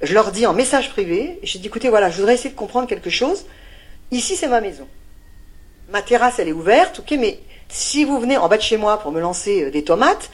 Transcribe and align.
Je 0.00 0.14
leur 0.14 0.30
dis 0.30 0.46
en 0.46 0.52
message 0.52 0.90
privé, 0.90 1.40
j'ai 1.42 1.58
dit 1.58 1.66
écoutez, 1.66 1.88
voilà, 1.88 2.08
je 2.08 2.18
voudrais 2.18 2.34
essayer 2.34 2.50
de 2.50 2.54
comprendre 2.54 2.86
quelque 2.86 3.10
chose. 3.10 3.44
Ici, 4.12 4.36
c'est 4.36 4.46
ma 4.46 4.60
maison. 4.60 4.86
Ma 5.90 6.02
terrasse, 6.02 6.38
elle 6.38 6.48
est 6.48 6.52
ouverte, 6.52 7.00
ok, 7.00 7.16
mais 7.18 7.40
si 7.68 8.04
vous 8.04 8.20
venez 8.20 8.36
en 8.36 8.48
bas 8.48 8.58
de 8.58 8.62
chez 8.62 8.76
moi 8.76 8.98
pour 9.00 9.10
me 9.10 9.20
lancer 9.20 9.64
euh, 9.64 9.70
des 9.70 9.82
tomates, 9.82 10.30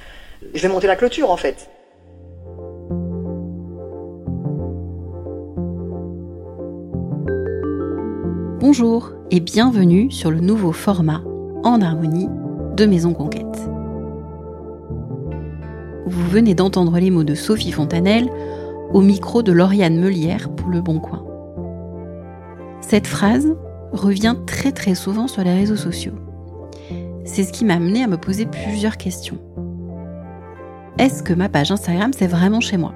je 0.53 0.61
vais 0.61 0.69
monter 0.69 0.87
la 0.87 0.97
clôture 0.97 1.31
en 1.31 1.39
fait. 1.39 1.71
Bonjour 8.61 9.13
et 9.31 9.41
bienvenue 9.41 10.11
sur 10.11 10.31
le 10.31 10.41
nouveau 10.41 10.73
format 10.73 11.23
En 11.63 11.81
harmonie 11.81 12.29
de 12.77 12.85
Maison 12.85 13.15
Conquête. 13.15 13.45
Vous 16.07 16.29
venez 16.29 16.55
d'entendre 16.55 16.99
les 16.99 17.11
mots 17.11 17.25
de 17.25 17.35
Sophie 17.35 17.73
Fontanelle 17.73 18.29
au 18.95 19.01
micro 19.01 19.43
de 19.43 19.51
Lauriane 19.51 19.99
Melière 19.99 20.55
pour 20.55 20.69
Le 20.69 20.81
Bon 20.81 21.01
Coin. 21.01 21.27
Cette 22.81 23.09
phrase 23.09 23.57
revient 23.91 24.37
très 24.47 24.71
très 24.71 24.95
souvent 24.95 25.27
sur 25.27 25.43
les 25.43 25.53
réseaux 25.53 25.75
sociaux. 25.75 26.15
C'est 27.25 27.43
ce 27.43 27.53
qui 27.53 27.65
m'a 27.65 27.75
amené 27.75 28.05
à 28.05 28.07
me 28.07 28.17
poser 28.17 28.47
plusieurs 28.47 28.97
questions. 28.97 29.39
Est-ce 30.99 31.25
que 31.25 31.35
ma 31.35 31.49
page 31.49 31.73
Instagram 31.73 32.13
c'est 32.17 32.29
vraiment 32.29 32.61
chez 32.61 32.77
moi? 32.77 32.95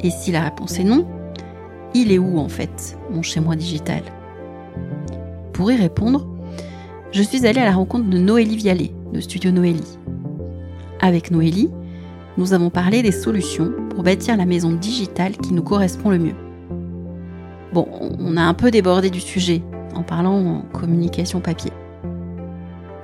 Et 0.00 0.10
si 0.10 0.32
la 0.32 0.42
réponse 0.42 0.80
est 0.80 0.84
non, 0.84 1.06
il 1.94 2.10
est 2.10 2.18
où 2.18 2.38
en 2.38 2.48
fait 2.48 2.98
mon 3.12 3.22
chez 3.22 3.38
moi 3.38 3.54
digital? 3.54 4.02
Pour 5.52 5.70
y 5.70 5.76
répondre, 5.76 6.26
je 7.12 7.22
suis 7.22 7.46
allée 7.46 7.60
à 7.60 7.66
la 7.66 7.74
rencontre 7.74 8.10
de 8.10 8.18
Noélie 8.18 8.56
Vialet 8.56 8.90
de 9.12 9.20
Studio 9.20 9.52
Noélie. 9.52 10.00
Avec 11.00 11.30
Noélie, 11.30 11.70
nous 12.36 12.52
avons 12.52 12.70
parlé 12.70 13.02
des 13.02 13.12
solutions 13.12 13.72
pour 13.90 14.02
bâtir 14.02 14.36
la 14.36 14.44
maison 14.44 14.72
digitale 14.72 15.36
qui 15.36 15.52
nous 15.52 15.62
correspond 15.62 16.10
le 16.10 16.18
mieux. 16.18 16.34
Bon, 17.72 17.88
on 18.18 18.36
a 18.36 18.42
un 18.42 18.54
peu 18.54 18.70
débordé 18.70 19.10
du 19.10 19.20
sujet 19.20 19.62
en 19.94 20.02
parlant 20.02 20.38
en 20.38 20.60
communication 20.72 21.40
papier. 21.40 21.72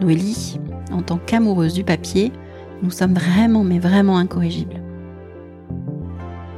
Noélie, 0.00 0.58
en 0.92 1.02
tant 1.02 1.18
qu'amoureuse 1.18 1.74
du 1.74 1.84
papier, 1.84 2.32
nous 2.82 2.90
sommes 2.90 3.14
vraiment 3.14 3.64
mais 3.64 3.78
vraiment 3.78 4.16
incorrigibles. 4.16 4.80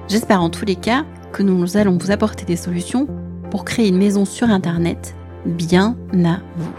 J'espère 0.09 0.43
en 0.43 0.51
tous 0.51 0.65
les 0.65 0.77
cas 0.77 1.05
que 1.33 1.43
nous 1.43 1.77
allons 1.77 1.99
vous 1.99 2.11
apporter 2.11 2.45
des 2.45 2.57
solutions 2.57 3.07
pour 3.51 3.65
créer 3.65 3.89
une 3.89 3.99
maison 3.99 4.25
sur 4.25 4.51
Internet 4.51 5.15
bien 5.47 5.97
à 6.13 6.39
vous. 6.57 6.73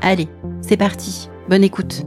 Allez, 0.00 0.28
c'est 0.60 0.76
parti, 0.76 1.28
bonne 1.48 1.64
écoute. 1.64 2.04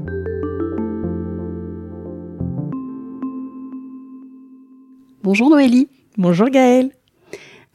Bonjour 5.30 5.50
Noélie. 5.50 5.89
Bonjour 6.17 6.47
Gaëlle. 6.47 6.89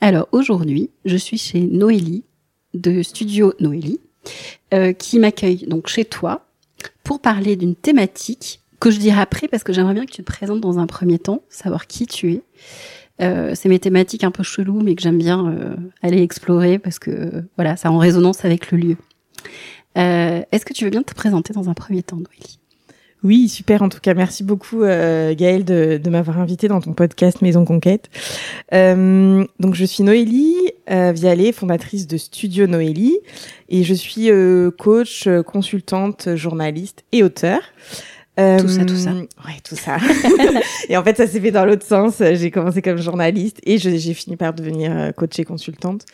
Alors 0.01 0.27
aujourd'hui, 0.33 0.89
je 1.05 1.19
suis 1.19 1.37
chez 1.37 1.61
Noélie 1.61 2.25
de 2.73 3.03
Studio 3.03 3.53
Noélie 3.61 4.01
euh, 4.73 4.95
qui 4.95 5.19
m'accueille 5.19 5.67
donc 5.67 5.89
chez 5.89 6.07
toi 6.07 6.47
pour 7.05 7.21
parler 7.21 7.57
d'une 7.57 7.75
thématique 7.75 8.63
que 8.81 8.91
je 8.91 8.99
dirai 8.99 9.21
après 9.21 9.49
parce 9.49 9.65
que 9.65 9.75
j'aimerais 9.75 9.93
bien 9.93 10.07
que 10.07 10.13
tu 10.13 10.23
te 10.23 10.33
présentes 10.33 10.63
dans 10.63 10.79
un 10.79 10.87
premier 10.87 11.19
temps, 11.19 11.43
savoir 11.51 11.89
qui 11.89 12.07
tu 12.07 12.33
es. 12.33 12.43
Euh, 13.21 13.53
c'est 13.55 13.69
mes 13.69 13.79
thématiques 13.79 14.25
un 14.25 14.31
peu 14.31 14.43
cheloues 14.43 14.81
mais 14.81 14.95
que 14.95 15.03
j'aime 15.03 15.19
bien 15.19 15.47
euh, 15.47 15.77
aller 16.01 16.23
explorer 16.23 16.79
parce 16.79 16.99
que 16.99 17.45
voilà, 17.57 17.77
ça 17.77 17.93
en 17.93 17.99
résonance 17.99 18.47
avec 18.47 18.73
le 18.73 18.79
lieu. 18.79 18.97
Est-ce 19.95 20.65
que 20.65 20.73
tu 20.73 20.85
veux 20.85 20.91
bien 20.91 21.03
te 21.03 21.13
présenter 21.13 21.53
dans 21.53 21.69
un 21.69 21.75
premier 21.75 22.03
temps, 22.03 22.17
Noélie? 22.17 22.61
Oui, 23.25 23.49
super. 23.49 23.83
En 23.83 23.89
tout 23.89 24.01
cas, 24.01 24.15
merci 24.15 24.43
beaucoup 24.43 24.83
euh, 24.83 25.35
Gaëlle 25.35 25.65
de, 25.65 26.01
m'avoir 26.11 26.41
invité 26.41 26.67
dans 26.67 26.81
ton 26.81 26.93
podcast 26.93 27.41
Maison 27.41 27.65
Conquête. 27.65 28.11
Euh, 28.73 29.45
donc, 29.61 29.75
je 29.75 29.85
suis 29.85 30.03
Noélie 30.03 30.57
euh, 30.91 31.13
Vialet, 31.13 31.53
fondatrice 31.53 32.09
de 32.09 32.17
Studio 32.17 32.67
Noélie, 32.67 33.19
et 33.69 33.85
je 33.85 33.95
suis 33.95 34.31
euh, 34.31 34.71
coach, 34.71 35.29
consultante, 35.47 36.35
journaliste 36.35 37.05
et 37.13 37.23
auteur. 37.23 37.61
Euh, 38.41 38.59
tout 38.61 38.69
ça, 38.69 38.85
tout 38.87 38.97
ça. 38.97 39.13
Ouais, 39.13 39.61
tout 39.63 39.77
ça. 39.77 39.99
et 40.89 40.97
en 40.97 41.05
fait, 41.05 41.17
ça 41.19 41.27
s'est 41.27 41.41
fait 41.41 41.51
dans 41.51 41.67
l'autre 41.67 41.85
sens. 41.85 42.23
J'ai 42.33 42.51
commencé 42.51 42.81
comme 42.81 42.97
journaliste 42.97 43.59
et 43.65 43.77
j'ai 43.77 44.15
fini 44.15 44.37
par 44.37 44.55
devenir 44.55 44.91
euh, 44.91 45.13
coach 45.13 45.39
et 45.39 45.45
consultante. 45.45 46.07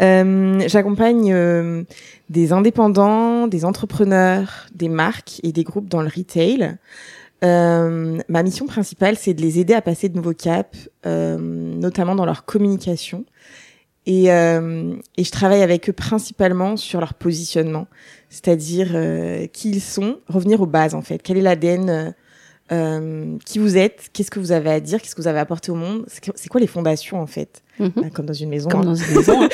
Euh, 0.00 0.60
J'accompagne 0.66 1.32
euh, 1.32 1.84
des 2.30 2.52
indépendants, 2.52 3.46
des 3.46 3.64
entrepreneurs, 3.64 4.66
des 4.74 4.88
marques 4.88 5.40
et 5.44 5.52
des 5.52 5.62
groupes 5.62 5.88
dans 5.88 6.02
le 6.02 6.08
retail. 6.08 6.76
Euh, 7.44 8.18
ma 8.28 8.42
mission 8.42 8.66
principale, 8.66 9.16
c'est 9.16 9.34
de 9.34 9.42
les 9.42 9.60
aider 9.60 9.74
à 9.74 9.82
passer 9.82 10.08
de 10.08 10.16
nouveaux 10.16 10.34
caps, 10.34 10.90
notamment 11.04 12.16
dans 12.16 12.26
leur 12.26 12.44
communication. 12.44 13.24
Et, 14.04 14.24
et 14.26 15.24
je 15.24 15.30
travaille 15.30 15.62
avec 15.62 15.88
eux 15.88 15.92
principalement 15.92 16.76
sur 16.76 16.98
leur 16.98 17.14
positionnement 17.14 17.86
c'est-à-dire 18.32 18.92
euh, 18.94 19.46
qui 19.46 19.68
ils 19.68 19.80
sont, 19.82 20.18
revenir 20.26 20.62
aux 20.62 20.66
bases 20.66 20.94
en 20.94 21.02
fait. 21.02 21.18
Quel 21.22 21.36
est 21.36 21.42
l'ADN 21.42 21.90
euh, 21.90 22.10
euh, 22.72 23.36
Qui 23.44 23.58
vous 23.58 23.76
êtes 23.76 24.08
Qu'est-ce 24.14 24.30
que 24.30 24.40
vous 24.40 24.52
avez 24.52 24.70
à 24.70 24.80
dire 24.80 25.02
Qu'est-ce 25.02 25.14
que 25.14 25.20
vous 25.20 25.28
avez 25.28 25.38
apporté 25.38 25.70
au 25.70 25.74
monde 25.74 26.06
C'est 26.08 26.48
quoi 26.48 26.58
les 26.58 26.66
fondations 26.66 27.20
en 27.20 27.26
fait 27.26 27.62
mhm. 27.78 27.92
bah, 27.94 28.08
Comme 28.10 28.24
dans 28.24 28.32
une 28.32 28.48
maison. 28.48 28.70
Comme 28.70 28.80
hein. 28.80 28.84
dans 28.84 28.94
une 28.94 29.14
maison. 29.14 29.42
Hein. 29.42 29.48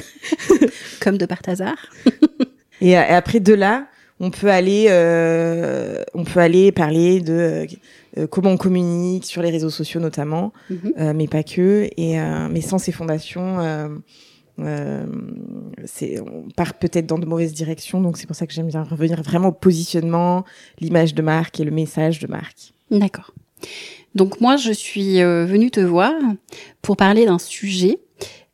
Comme 1.02 1.18
de 1.18 1.26
Partazar. 1.26 1.76
et, 2.80 2.92
et, 2.92 2.96
après 2.96 3.38
de 3.38 3.52
là, 3.52 3.86
on 4.18 4.30
peut 4.30 4.50
aller, 4.50 4.86
on 6.14 6.24
peut 6.24 6.40
aller 6.40 6.72
parler 6.72 7.20
de 7.20 7.66
comment 8.30 8.52
on 8.52 8.56
communique 8.56 9.26
sur 9.26 9.42
les 9.42 9.50
réseaux 9.50 9.68
sociaux 9.68 10.00
notamment, 10.00 10.54
mhm. 10.70 11.12
mais 11.12 11.28
pas 11.28 11.42
que. 11.42 11.90
Et 11.98 12.18
mais 12.50 12.62
sans 12.62 12.78
ces 12.78 12.92
fondations 12.92 13.60
euh, 13.60 13.88
c'est 15.84 16.20
on 16.20 16.48
part 16.56 16.74
peut-être 16.74 17.06
dans 17.06 17.18
de 17.18 17.26
mauvaises 17.26 17.52
directions, 17.52 18.00
donc 18.00 18.16
c'est 18.16 18.26
pour 18.26 18.36
ça 18.36 18.46
que 18.46 18.52
j'aime 18.52 18.68
bien 18.68 18.82
revenir 18.82 19.22
vraiment 19.22 19.48
au 19.48 19.52
positionnement, 19.52 20.44
l'image 20.80 21.14
de 21.14 21.22
marque 21.22 21.60
et 21.60 21.64
le 21.64 21.70
message 21.70 22.18
de 22.18 22.26
marque. 22.26 22.72
D'accord. 22.90 23.32
Donc 24.14 24.40
moi, 24.40 24.56
je 24.56 24.72
suis 24.72 25.20
euh, 25.20 25.44
venue 25.44 25.70
te 25.70 25.80
voir 25.80 26.14
pour 26.80 26.96
parler 26.96 27.26
d'un 27.26 27.38
sujet 27.38 27.98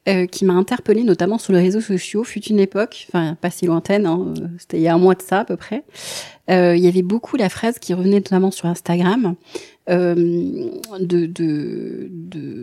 euh, 0.09 0.27
qui 0.27 0.45
m'a 0.45 0.55
interpellée 0.55 1.05
notamment 1.05 1.39
sur 1.39 1.53
les 1.53 1.61
réseaux 1.61 1.81
sociaux. 1.81 2.25
Fut 2.25 2.43
une 2.47 2.59
époque, 2.59 3.07
enfin 3.09 3.37
pas 3.41 3.51
si 3.51 3.67
lointaine, 3.67 4.07
hein, 4.07 4.35
c'était 4.59 4.79
il 4.79 4.83
y 4.83 4.89
a 4.89 4.95
un 4.95 4.99
mois 4.99 5.15
de 5.15 5.23
ça 5.23 5.41
à 5.41 5.45
peu 5.45 5.57
près. 5.57 5.85
Euh, 6.51 6.75
il 6.77 6.83
y 6.83 6.89
avait 6.89 7.03
beaucoup 7.03 7.37
la 7.37 7.49
phrase 7.49 7.79
qui 7.79 7.95
revenait 7.95 8.17
notamment 8.17 8.51
sur 8.51 8.67
Instagram 8.67 9.37
euh, 9.91 10.71
de 11.01 12.09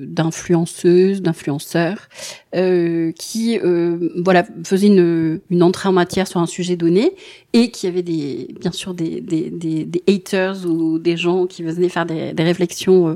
d'influenceuses, 0.06 1.22
d'influenceurs 1.22 2.08
euh, 2.56 3.12
qui 3.12 3.60
euh, 3.60 4.10
voilà 4.24 4.46
faisaient 4.64 4.88
une, 4.88 5.42
une 5.50 5.64
entrée 5.64 5.90
en 5.90 5.92
matière 5.92 6.28
sur 6.28 6.40
un 6.40 6.46
sujet 6.46 6.78
donné 6.78 7.14
et 7.54 7.72
qui 7.72 7.88
avaient 7.88 8.04
des 8.04 8.56
bien 8.60 8.72
sûr 8.72 8.94
des, 8.94 9.22
des, 9.22 9.50
des, 9.50 10.04
haters 10.08 10.66
ou 10.66 10.98
des 11.00 11.18
gens 11.18 11.46
qui 11.46 11.64
venaient 11.64 11.90
faire 11.90 12.06
des, 12.06 12.34
des 12.34 12.44
réflexions 12.44 13.10
euh, 13.10 13.16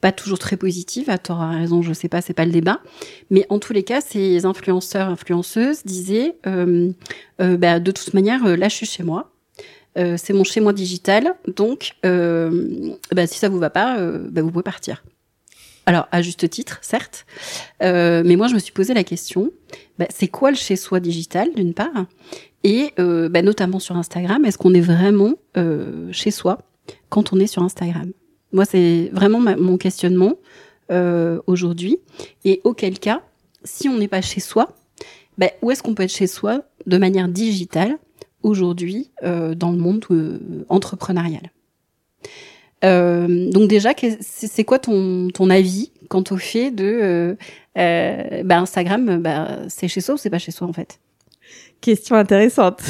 pas 0.00 0.12
toujours 0.12 0.38
très 0.38 0.56
positives. 0.56 1.10
À 1.10 1.18
tort 1.18 1.40
à 1.40 1.50
raison, 1.50 1.82
je 1.82 1.92
sais 1.92 2.08
pas, 2.08 2.20
c'est 2.20 2.34
pas 2.34 2.44
le 2.44 2.52
débat. 2.52 2.80
Mais 3.30 3.46
en 3.48 3.58
tous 3.58 3.72
les 3.72 3.82
cas, 3.82 4.00
ces 4.00 4.44
influenceurs, 4.44 5.08
influenceuses 5.08 5.84
disaient, 5.84 6.36
euh, 6.46 6.92
euh, 7.40 7.56
bah, 7.56 7.80
de 7.80 7.90
toute 7.90 8.14
manière, 8.14 8.56
là, 8.56 8.68
je 8.68 8.74
suis 8.74 8.86
chez 8.86 9.02
moi. 9.02 9.32
Euh, 9.98 10.16
c'est 10.16 10.32
mon 10.32 10.44
chez 10.44 10.60
moi 10.60 10.72
digital, 10.72 11.34
donc 11.56 11.96
euh, 12.06 12.94
bah, 13.12 13.26
si 13.26 13.38
ça 13.38 13.48
vous 13.48 13.58
va 13.58 13.70
pas, 13.70 13.98
euh, 13.98 14.28
bah, 14.30 14.42
vous 14.42 14.50
pouvez 14.50 14.62
partir. 14.62 15.02
Alors 15.86 16.06
à 16.12 16.20
juste 16.22 16.48
titre, 16.50 16.78
certes, 16.82 17.24
mais 17.80 18.36
moi 18.36 18.46
je 18.46 18.54
me 18.54 18.58
suis 18.58 18.72
posé 18.72 18.92
la 18.92 19.04
question, 19.04 19.50
bah, 19.98 20.06
c'est 20.10 20.28
quoi 20.28 20.50
le 20.50 20.56
chez 20.56 20.76
soi 20.76 21.00
digital 21.00 21.48
d'une 21.54 21.72
part, 21.72 22.04
et 22.62 22.92
bah, 22.98 23.40
notamment 23.40 23.78
sur 23.78 23.96
Instagram, 23.96 24.44
est-ce 24.44 24.58
qu'on 24.58 24.74
est 24.74 24.82
vraiment 24.82 25.36
chez 26.12 26.30
soi 26.30 26.58
quand 27.08 27.32
on 27.32 27.40
est 27.40 27.46
sur 27.46 27.62
Instagram? 27.62 28.12
Moi 28.52 28.66
c'est 28.66 29.08
vraiment 29.14 29.40
mon 29.40 29.78
questionnement 29.78 30.34
aujourd'hui, 31.46 31.96
et 32.44 32.60
auquel 32.64 32.98
cas, 32.98 33.22
si 33.64 33.88
on 33.88 33.96
n'est 33.96 34.08
pas 34.08 34.20
chez 34.20 34.40
soi, 34.40 34.76
bah, 35.38 35.48
où 35.62 35.70
est-ce 35.70 35.82
qu'on 35.82 35.94
peut 35.94 36.02
être 36.02 36.12
chez 36.12 36.26
soi 36.26 36.64
de 36.86 36.98
manière 36.98 37.28
digitale 37.28 37.96
aujourd'hui 38.42 39.10
euh, 39.22 39.54
dans 39.54 39.70
le 39.70 39.78
monde 39.78 40.04
euh, 40.10 40.38
entrepreneurial. 40.68 41.50
Euh, 42.84 43.50
donc 43.50 43.68
déjà, 43.68 43.90
c'est 44.20 44.64
quoi 44.64 44.78
ton, 44.78 45.28
ton 45.28 45.50
avis 45.50 45.90
quant 46.08 46.24
au 46.30 46.36
fait 46.36 46.70
de 46.70 47.36
euh, 47.76 48.42
bah 48.44 48.58
Instagram, 48.58 49.18
bah, 49.18 49.58
c'est 49.68 49.88
chez 49.88 50.00
soi 50.00 50.14
ou 50.14 50.18
c'est 50.18 50.30
pas 50.30 50.38
chez 50.38 50.52
soi 50.52 50.66
en 50.66 50.72
fait? 50.72 51.00
Question 51.80 52.16
intéressante. 52.16 52.82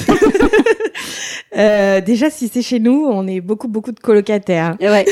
euh, 1.57 2.01
déjà, 2.01 2.31
si 2.31 2.49
c'est 2.49 2.63
chez 2.63 2.79
nous, 2.79 3.07
on 3.07 3.27
est 3.27 3.41
beaucoup, 3.41 3.69
beaucoup 3.69 3.93
de 3.93 4.01
colocataires. 4.01 4.77
Ouais, 4.81 5.05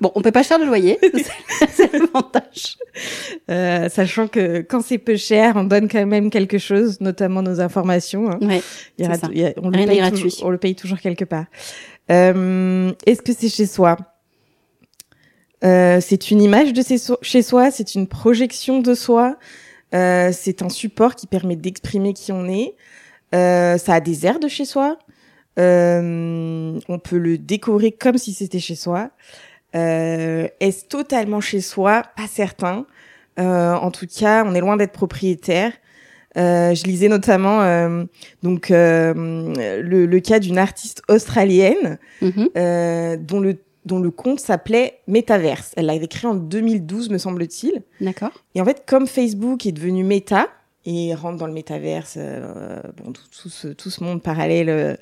bon, 0.00 0.10
on 0.14 0.22
peut 0.22 0.32
pas 0.32 0.42
cher 0.42 0.58
le 0.58 0.64
loyer, 0.64 0.98
c'est 1.70 1.92
l'avantage. 1.92 2.78
Euh, 3.50 3.88
sachant 3.88 4.26
que 4.26 4.60
quand 4.60 4.80
c'est 4.82 4.98
peu 4.98 5.16
cher, 5.16 5.54
on 5.56 5.64
donne 5.64 5.88
quand 5.88 6.04
même 6.06 6.30
quelque 6.30 6.58
chose, 6.58 7.00
notamment 7.00 7.42
nos 7.42 7.60
informations. 7.60 8.30
Hein. 8.30 8.38
Ouais, 8.40 8.62
il 8.98 9.04
y 9.04 9.08
a, 9.08 9.16
il 9.32 9.38
y 9.38 9.44
a, 9.44 9.52
on, 9.62 9.70
le 9.70 9.86
paye 9.86 10.10
toujours, 10.10 10.32
on 10.42 10.50
le 10.50 10.58
paye 10.58 10.74
toujours 10.74 10.98
quelque 10.98 11.24
part. 11.24 11.46
Euh, 12.10 12.92
Est-ce 13.06 13.22
que 13.22 13.32
c'est 13.32 13.48
chez 13.48 13.66
soi? 13.66 13.96
Euh, 15.62 16.00
c'est 16.00 16.30
une 16.30 16.40
image 16.40 16.72
de 16.72 16.82
chez 17.22 17.42
soi, 17.42 17.70
c'est 17.70 17.94
une 17.94 18.06
projection 18.06 18.80
de 18.80 18.94
soi, 18.94 19.36
euh, 19.94 20.30
c'est 20.32 20.62
un 20.62 20.70
support 20.70 21.14
qui 21.14 21.26
permet 21.26 21.56
d'exprimer 21.56 22.14
qui 22.14 22.32
on 22.32 22.48
est. 22.48 22.74
Euh, 23.34 23.78
ça 23.78 23.94
a 23.94 24.00
des 24.00 24.26
airs 24.26 24.40
de 24.40 24.48
chez 24.48 24.64
soi. 24.64 24.98
Euh, 25.58 26.78
on 26.88 26.98
peut 26.98 27.18
le 27.18 27.38
décorer 27.38 27.92
comme 27.92 28.18
si 28.18 28.32
c'était 28.32 28.58
chez 28.60 28.74
soi. 28.74 29.10
Euh, 29.74 30.48
Est-ce 30.60 30.86
totalement 30.86 31.40
chez 31.40 31.60
soi? 31.60 32.02
Pas 32.16 32.26
certain. 32.26 32.86
Euh, 33.38 33.74
en 33.74 33.90
tout 33.90 34.06
cas, 34.06 34.44
on 34.46 34.54
est 34.54 34.60
loin 34.60 34.76
d'être 34.76 34.92
propriétaire. 34.92 35.72
Euh, 36.36 36.74
je 36.74 36.84
lisais 36.84 37.08
notamment 37.08 37.60
euh, 37.62 38.04
donc 38.44 38.70
euh, 38.70 39.12
le, 39.82 40.06
le, 40.06 40.20
cas 40.20 40.38
d'une 40.38 40.58
artiste 40.58 41.02
australienne 41.08 41.98
Mhm. 42.22 43.16
dont 43.26 43.40
le 43.40 43.56
dont 43.86 43.98
le 43.98 44.10
compte 44.10 44.38
s'appelait 44.40 45.00
Metaverse. 45.08 45.72
Elle 45.76 45.86
l'avait 45.86 46.06
créé 46.06 46.30
en 46.30 46.34
2012, 46.34 47.08
me 47.10 47.16
semble-t-il. 47.18 47.82
D'accord. 48.00 48.30
Et 48.54 48.60
en 48.60 48.64
fait, 48.66 48.84
comme 48.86 49.06
Facebook 49.06 49.64
est 49.66 49.72
devenu 49.72 50.04
Meta 50.04 50.48
et 50.86 51.14
rentre 51.14 51.36
dans 51.38 51.46
le 51.46 51.52
métaverse, 51.52 52.14
euh, 52.16 52.80
bon, 52.96 53.12
tout, 53.12 53.22
tout, 53.42 53.48
ce, 53.50 53.68
tout 53.68 53.90
ce 53.90 54.02
monde 54.02 54.22
parallèle, 54.22 54.68
euh, 54.70 54.96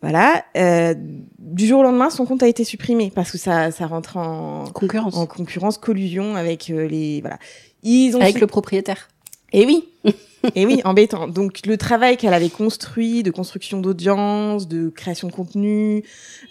voilà, 0.00 0.44
euh, 0.56 0.94
du 1.38 1.66
jour 1.66 1.80
au 1.80 1.82
lendemain, 1.82 2.10
son 2.10 2.26
compte 2.26 2.42
a 2.44 2.48
été 2.48 2.62
supprimé 2.62 3.10
parce 3.14 3.32
que 3.32 3.38
ça, 3.38 3.70
ça 3.72 3.86
rentre 3.88 4.16
en 4.18 4.64
Concurrence. 4.72 5.16
en 5.16 5.26
concurrence, 5.26 5.78
collusion 5.78 6.36
avec 6.36 6.70
euh, 6.70 6.86
les, 6.86 7.20
voilà. 7.22 7.38
Ils 7.82 8.16
ont 8.16 8.20
Avec 8.20 8.34
su- 8.36 8.40
le 8.40 8.46
propriétaire. 8.46 9.08
et 9.52 9.66
oui. 9.66 9.88
Et 10.54 10.66
oui, 10.66 10.80
embêtant. 10.84 11.28
Donc 11.28 11.66
le 11.66 11.76
travail 11.76 12.16
qu'elle 12.16 12.34
avait 12.34 12.48
construit 12.48 13.22
de 13.22 13.30
construction 13.30 13.80
d'audience, 13.80 14.68
de 14.68 14.88
création 14.88 15.28
de 15.28 15.32
contenu, 15.32 16.02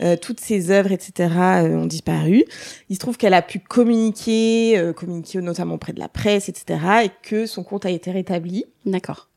euh, 0.01 0.15
toutes 0.19 0.39
ses 0.39 0.71
œuvres, 0.71 0.91
etc., 0.91 1.29
euh, 1.63 1.77
ont 1.77 1.85
disparu. 1.85 2.43
Il 2.89 2.95
se 2.95 2.99
trouve 2.99 3.17
qu'elle 3.17 3.33
a 3.33 3.41
pu 3.41 3.59
communiquer, 3.59 4.77
euh, 4.77 4.93
communiquer 4.93 5.39
notamment 5.41 5.75
auprès 5.75 5.93
de 5.93 5.99
la 5.99 6.09
presse, 6.09 6.49
etc., 6.49 6.79
et 7.05 7.09
que 7.23 7.45
son 7.45 7.63
compte 7.63 7.85
a 7.85 7.89
été 7.89 8.11
rétabli. 8.11 8.65
D'accord. 8.85 9.29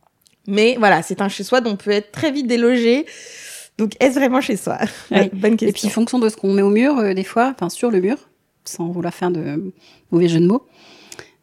Mais 0.47 0.77
voilà, 0.79 1.03
c'est 1.03 1.21
un 1.21 1.29
chez 1.29 1.45
soi 1.45 1.61
dont 1.61 1.73
on 1.73 1.77
peut 1.77 1.91
être 1.91 2.11
très 2.11 2.33
vite 2.33 2.47
délogé. 2.47 3.05
Donc 3.77 3.93
est-ce 4.01 4.19
vraiment 4.19 4.41
chez 4.41 4.57
soi 4.57 4.79
Ouais. 5.11 5.31
Bonne 5.33 5.55
Et 5.55 5.57
question. 5.57 5.89
puis, 5.89 5.89
fonction 5.91 6.19
de 6.19 6.29
ce 6.29 6.37
qu'on 6.37 6.53
met 6.53 6.63
au 6.63 6.71
mur, 6.71 6.99
euh, 6.99 7.15
des 7.15 7.23
fois, 7.23 7.53
enfin, 7.55 7.69
sur 7.69 7.91
le 7.91 8.01
mur, 8.01 8.17
sans 8.65 8.89
vouloir 8.89 9.15
faire 9.15 9.31
de 9.31 9.73
mauvais 10.11 10.29
jeu 10.29 10.41
de 10.41 10.47
mots, 10.47 10.67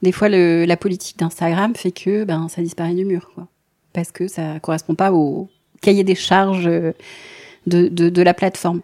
des 0.01 0.12
fois, 0.12 0.30
le, 0.30 0.65
la 0.65 0.77
politique 0.77 1.18
d'Instagram 1.18 1.74
fait 1.75 1.92
que, 1.92 2.24
ben, 2.24 2.47
ça 2.50 2.62
disparaît 2.62 2.94
du 2.94 3.06
mur, 3.06 3.31
quoi. 3.33 3.47
Parce 3.94 4.12
que 4.12 4.27
ça 4.27 4.59
correspond 4.62 4.95
pas 4.95 5.12
au 5.13 5.47
cahier 5.81 6.03
des 6.03 6.15
charges 6.15 6.68
euh, 6.68 6.92
de, 7.65 7.88
de, 7.88 8.09
de 8.09 8.21
la 8.21 8.33
plateforme. 8.33 8.81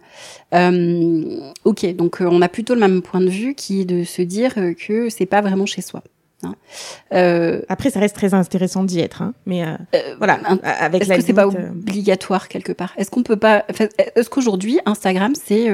Euh, 0.54 1.52
ok, 1.66 1.96
donc, 1.96 2.22
euh, 2.22 2.28
on 2.32 2.42
a 2.42 2.50
plutôt 2.50 2.74
le 2.74 2.80
même 2.80 3.02
point 3.02 3.22
de 3.22 3.30
vue 3.30 3.54
qui 3.54 3.82
est 3.82 3.86
de 3.86 4.04
se 4.04 4.22
dire 4.22 4.54
euh, 4.58 4.74
que 4.74 5.10
c'est 5.10 5.26
pas 5.26 5.42
vraiment 5.42 5.66
chez 5.66 5.82
soi. 5.82 6.02
hein. 6.44 6.56
Euh, 7.14 7.62
Après, 7.70 7.90
ça 7.90 8.00
reste 8.00 8.16
très 8.16 8.34
intéressant 8.34 8.84
d'y 8.84 9.00
être, 9.00 9.22
hein. 9.22 9.34
mais 9.46 9.64
euh, 9.66 9.76
voilà, 10.18 10.40
avec 10.64 11.02
Est-ce 11.02 11.10
la 11.10 11.18
que 11.18 11.24
c'est 11.24 11.34
pas 11.34 11.48
obligatoire 11.48 12.48
quelque 12.48 12.72
part? 12.72 12.94
Est-ce 12.98 13.12
qu'on 13.12 13.24
peut 13.24 13.36
pas 13.36 13.66
Est-ce 14.16 14.30
qu'aujourd'hui 14.30 14.80
Instagram 14.86 15.34
c'est 15.36 15.70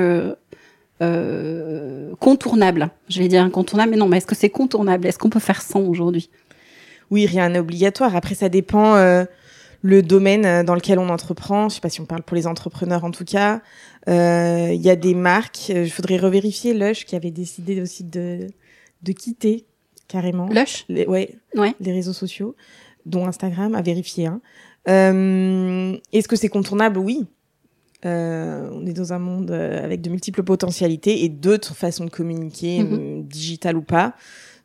euh, 1.02 2.14
contournable 2.20 2.90
Je 3.10 3.20
vais 3.20 3.28
dire 3.28 3.44
incontournable, 3.44 3.92
mais 3.92 3.98
non. 3.98 4.08
Mais 4.08 4.18
est-ce 4.18 4.26
que 4.28 4.36
c'est 4.36 4.50
contournable? 4.50 5.06
Est-ce 5.08 5.18
qu'on 5.20 5.30
peut 5.30 5.40
faire 5.40 5.62
sans 5.62 5.82
aujourd'hui? 5.82 6.30
Oui, 7.12 7.26
rien 7.26 7.50
n'est 7.50 7.60
obligatoire. 7.60 8.16
Après, 8.16 8.36
ça 8.36 8.50
dépend 8.50 8.96
euh, 8.96 9.24
le 9.82 10.02
domaine 10.02 10.46
euh, 10.46 10.64
dans 10.64 10.76
lequel 10.76 11.00
on 11.00 11.10
entreprend. 11.10 11.70
Je 11.70 11.76
sais 11.76 11.82
pas 11.82 11.90
si 11.90 12.02
on 12.02 12.06
parle 12.06 12.24
pour 12.24 12.36
les 12.36 12.48
entrepreneurs 12.48 13.04
en 13.06 13.12
tout 13.12 13.26
cas. 13.26 13.62
Euh, 14.10 14.72
Il 14.74 14.82
y 14.82 14.90
a 14.90 14.96
des 14.96 15.14
marques. 15.14 15.70
Il 15.70 15.90
faudrait 15.92 16.18
revérifier 16.18 16.74
Lush 16.74 17.06
qui 17.06 17.16
avait 17.16 17.32
décidé 17.32 17.82
aussi 17.82 18.04
de 18.04 18.48
de 19.04 19.12
quitter 19.12 19.66
carrément 20.08 20.48
Lush? 20.50 20.86
Les, 20.90 21.06
ouais, 21.06 21.36
Ouais. 21.56 21.76
les 21.80 21.92
réseaux 21.92 22.14
sociaux, 22.14 22.56
dont 23.06 23.28
Instagram, 23.28 23.76
à 23.76 23.82
vérifier. 23.82 24.26
Hein. 24.26 24.42
Euh, 24.90 25.96
Est-ce 26.14 26.28
que 26.28 26.36
c'est 26.36 26.50
contournable? 26.50 26.98
Oui. 26.98 27.28
Euh, 28.06 28.70
on 28.74 28.86
est 28.86 28.94
dans 28.94 29.14
un 29.14 29.20
monde 29.20 29.52
euh, 29.52 29.84
avec 29.84 30.02
de 30.02 30.10
multiples 30.10 30.44
potentialités 30.44 31.24
et 31.24 31.30
d'autres 31.30 31.74
façons 31.76 32.06
de 32.06 32.10
communiquer, 32.10 32.82
euh, 32.82 33.22
digitales 33.24 33.76
ou 33.76 33.82
pas. 33.82 34.14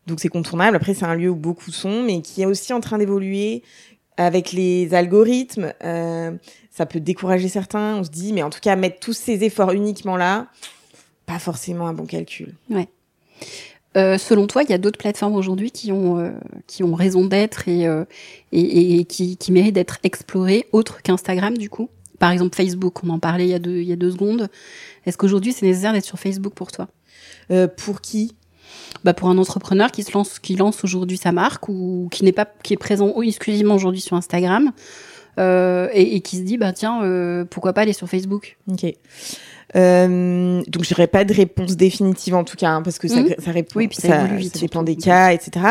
Donc 0.06 0.20
c'est 0.20 0.28
contournable. 0.28 0.76
Après, 0.76 0.94
c'est 0.94 1.04
un 1.04 1.14
lieu 1.14 1.30
où 1.30 1.36
beaucoup 1.36 1.70
sont, 1.70 2.02
mais 2.02 2.20
qui 2.20 2.42
est 2.42 2.46
aussi 2.46 2.72
en 2.72 2.80
train 2.80 2.98
d'évoluer 2.98 3.62
avec 4.16 4.52
les 4.52 4.92
algorithmes. 4.94 5.72
Euh, 5.84 6.32
ça 6.70 6.86
peut 6.86 7.00
décourager 7.00 7.48
certains. 7.48 7.96
On 7.96 8.04
se 8.04 8.10
dit, 8.10 8.32
mais 8.32 8.42
en 8.42 8.50
tout 8.50 8.60
cas, 8.60 8.76
mettre 8.76 9.00
tous 9.00 9.14
ces 9.14 9.44
efforts 9.44 9.72
uniquement 9.72 10.16
là, 10.16 10.48
pas 11.26 11.38
forcément 11.38 11.86
un 11.86 11.94
bon 11.94 12.04
calcul. 12.04 12.54
Euh, 13.96 14.16
selon 14.16 14.46
toi, 14.46 14.62
il 14.62 14.70
y 14.70 14.72
a 14.72 14.78
d'autres 14.78 14.98
plateformes 14.98 15.34
aujourd'hui 15.34 15.70
qui 15.70 15.92
ont 15.92 16.18
euh, 16.18 16.30
qui 16.66 16.82
ont 16.82 16.94
raison 16.94 17.26
d'être 17.26 17.68
et, 17.68 17.86
euh, 17.86 18.04
et, 18.50 18.98
et 18.98 19.04
qui, 19.04 19.36
qui 19.36 19.52
méritent 19.52 19.74
d'être 19.74 19.98
explorées, 20.02 20.66
autres 20.72 21.02
qu'Instagram 21.02 21.56
du 21.58 21.68
coup? 21.68 21.90
Par 22.22 22.30
exemple, 22.30 22.54
Facebook, 22.54 23.02
on 23.02 23.08
en 23.08 23.18
parlait 23.18 23.46
il 23.46 23.50
y 23.50 23.54
a 23.54 23.58
deux 23.58 23.78
il 23.78 23.88
y 23.88 23.92
a 23.92 23.96
deux 23.96 24.12
secondes. 24.12 24.48
Est-ce 25.06 25.18
qu'aujourd'hui 25.18 25.52
c'est 25.52 25.66
nécessaire 25.66 25.92
d'être 25.92 26.04
sur 26.04 26.20
Facebook 26.20 26.54
pour 26.54 26.70
toi? 26.70 26.86
Euh, 27.50 27.66
pour 27.66 28.00
qui? 28.00 28.36
Bah 29.02 29.12
pour 29.12 29.28
un 29.28 29.38
entrepreneur 29.38 29.90
qui 29.90 30.04
se 30.04 30.12
lance 30.12 30.38
qui 30.38 30.54
lance 30.54 30.84
aujourd'hui 30.84 31.16
sa 31.16 31.32
marque 31.32 31.68
ou 31.68 32.06
qui 32.12 32.22
n'est 32.22 32.30
pas 32.30 32.46
qui 32.62 32.74
est 32.74 32.76
présent 32.76 33.20
exclusivement 33.22 33.74
aujourd'hui 33.74 34.00
sur 34.00 34.16
Instagram 34.16 34.70
euh, 35.38 35.88
et, 35.92 36.16
et 36.16 36.20
qui 36.20 36.36
se 36.36 36.42
dit 36.42 36.58
bah 36.58 36.72
tiens 36.72 37.02
euh, 37.02 37.44
pourquoi 37.44 37.72
pas 37.72 37.82
aller 37.82 37.92
sur 37.92 38.08
Facebook. 38.08 38.56
Ok. 38.70 38.86
Euh, 39.74 40.60
donc 40.68 40.84
j'aurais 40.84 41.06
pas 41.06 41.24
de 41.24 41.32
réponse 41.32 41.76
définitive 41.78 42.34
en 42.34 42.44
tout 42.44 42.58
cas 42.58 42.72
hein, 42.72 42.82
parce 42.82 42.98
que 42.98 43.08
ça, 43.08 43.22
Mhm. 43.22 43.34
ça 43.38 43.52
répond 43.52 43.78
Oui, 43.78 43.88
puis 43.88 43.96
ça 43.96 44.08
évolue 44.22 44.36
vite, 44.36 44.54
ça 44.54 44.60
dépend 44.60 44.82
des 44.82 44.96
cas 44.96 45.32
etc 45.32 45.64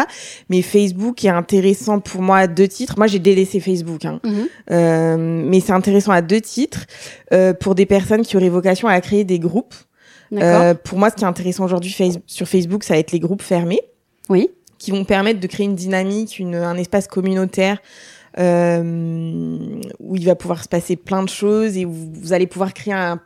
mais 0.50 0.64
Facebook 0.64 1.24
est 1.24 1.30
intéressant 1.30 2.00
pour 2.00 2.24
moi 2.24 2.38
à 2.40 2.48
deux 2.48 2.68
titres. 2.68 2.96
Moi 2.98 3.06
j'ai 3.06 3.20
délaissé 3.20 3.60
Facebook 3.60 4.06
hein. 4.06 4.20
Euh, 4.72 5.18
mais 5.20 5.60
c'est 5.60 5.74
intéressant 5.74 6.12
à 6.14 6.24
deux 6.24 6.42
titres. 6.42 6.86
Euh, 7.32 7.54
pour 7.54 7.76
des 7.76 7.86
personnes 7.86 8.24
qui 8.24 8.36
auraient 8.38 8.50
vocation 8.50 8.88
à 8.88 9.00
créer 9.02 9.24
des 9.24 9.38
groupes. 9.38 9.76
Euh, 10.34 10.74
pour 10.74 10.98
moi 10.98 11.12
ce 11.12 11.16
qui 11.16 11.24
est 11.24 11.28
intéressant 11.28 11.66
aujourd'hui 11.66 11.96
sur 12.26 12.48
Facebook 12.48 12.84
ça 12.84 12.96
va 12.96 13.00
être 13.00 13.12
les 13.12 13.20
groupes 13.20 13.44
fermés. 13.44 13.82
Oui. 14.30 14.50
Qui 14.80 14.90
vont 14.90 15.04
permettre 15.06 15.40
de 15.40 15.46
créer 15.46 15.68
une 15.68 15.76
dynamique, 15.76 16.40
une, 16.40 16.56
un 16.56 16.76
espace 16.76 17.06
communautaire 17.08 17.78
où 18.38 20.16
il 20.16 20.26
va 20.26 20.36
pouvoir 20.36 20.64
se 20.64 20.70
passer 20.70 20.96
plein 20.96 21.24
de 21.24 21.30
choses 21.30 21.78
et 21.78 21.86
où 21.86 21.92
vous 21.92 22.34
allez 22.34 22.48
pouvoir 22.48 22.74
créer 22.74 22.94
un 22.94 23.20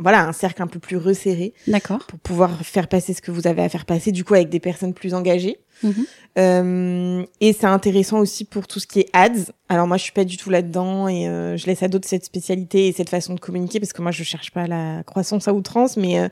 voilà 0.00 0.26
un 0.26 0.32
cercle 0.32 0.62
un 0.62 0.66
peu 0.66 0.78
plus 0.78 0.96
resserré 0.96 1.52
d'accord. 1.66 1.98
pour 2.06 2.18
pouvoir 2.18 2.64
faire 2.64 2.88
passer 2.88 3.12
ce 3.12 3.20
que 3.20 3.30
vous 3.30 3.46
avez 3.46 3.62
à 3.62 3.68
faire 3.68 3.84
passer 3.84 4.12
du 4.12 4.24
coup 4.24 4.34
avec 4.34 4.48
des 4.48 4.60
personnes 4.60 4.94
plus 4.94 5.14
engagées. 5.14 5.58
Mhm. 5.82 6.06
Euh, 6.38 7.24
et 7.40 7.52
c'est 7.52 7.66
intéressant 7.66 8.18
aussi 8.18 8.44
pour 8.44 8.66
tout 8.66 8.78
ce 8.80 8.86
qui 8.86 9.00
est 9.00 9.08
ads. 9.12 9.52
Alors 9.68 9.86
moi 9.86 9.96
je 9.96 10.04
suis 10.04 10.12
pas 10.12 10.24
du 10.24 10.36
tout 10.36 10.50
là 10.50 10.62
dedans 10.62 11.08
et 11.08 11.26
euh, 11.26 11.56
je 11.56 11.66
laisse 11.66 11.82
à 11.82 11.88
d'autres 11.88 12.08
cette 12.08 12.24
spécialité 12.24 12.88
et 12.88 12.92
cette 12.92 13.08
façon 13.08 13.34
de 13.34 13.40
communiquer 13.40 13.80
parce 13.80 13.92
que 13.92 14.02
moi 14.02 14.10
je 14.10 14.22
cherche 14.22 14.50
pas 14.50 14.66
la 14.66 15.02
croissance 15.04 15.48
à 15.48 15.54
outrance 15.54 15.96
mais 15.96 16.20
euh, 16.20 16.28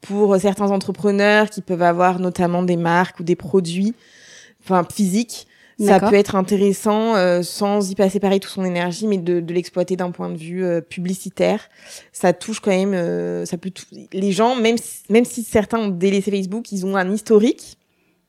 pour 0.00 0.36
certains 0.36 0.70
entrepreneurs 0.70 1.50
qui 1.50 1.62
peuvent 1.62 1.82
avoir 1.82 2.18
notamment 2.18 2.62
des 2.62 2.76
marques 2.76 3.20
ou 3.20 3.22
des 3.22 3.36
produits 3.36 3.94
enfin 4.64 4.86
physiques 4.92 5.46
ça 5.78 6.00
peut 6.00 6.14
être 6.14 6.34
intéressant 6.34 7.16
euh, 7.16 7.42
sans 7.42 7.90
y 7.90 7.94
passer 7.94 8.18
pareil 8.18 8.40
toute 8.40 8.52
son 8.52 8.64
énergie 8.64 9.06
mais 9.06 9.18
de, 9.18 9.40
de 9.40 9.54
l'exploiter 9.54 9.96
d'un 9.96 10.10
point 10.10 10.30
de 10.30 10.38
vue 10.38 10.64
euh, 10.64 10.80
publicitaire. 10.80 11.68
Ça 12.12 12.32
touche 12.32 12.60
quand 12.60 12.70
même 12.70 12.94
euh, 12.94 13.44
ça 13.44 13.58
peut 13.58 13.70
les 14.12 14.32
gens 14.32 14.56
même 14.56 14.78
si, 14.78 15.02
même 15.10 15.24
si 15.24 15.42
certains 15.42 15.78
ont 15.78 15.88
délaissé 15.88 16.30
Facebook 16.30 16.72
ils 16.72 16.86
ont 16.86 16.96
un 16.96 17.12
historique. 17.12 17.76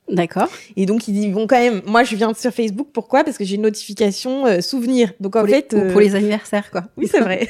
D'accord. 0.10 0.48
Et 0.77 0.86
donc 0.86 1.08
ils 1.08 1.18
y 1.18 1.32
vont 1.32 1.48
quand 1.48 1.60
même. 1.60 1.82
Moi 1.86 2.04
je 2.04 2.16
viens 2.16 2.34
sur 2.34 2.51
Facebook. 2.51 2.88
Pourquoi? 2.94 3.24
Parce 3.24 3.38
que 3.38 3.44
j'ai 3.44 3.56
une 3.56 3.63
notification 3.63 4.46
euh, 4.46 4.62
souvenir. 4.62 5.12
Donc 5.20 5.36
en 5.36 5.42
pour, 5.42 5.50
fait 5.50 5.74
les, 5.74 5.80
euh, 5.80 5.92
pour 5.92 6.00
les 6.00 6.16
anniversaires 6.16 6.72
quoi. 6.72 6.86
Oui, 6.96 7.08
c'est 7.12 7.20
vrai. 7.20 7.50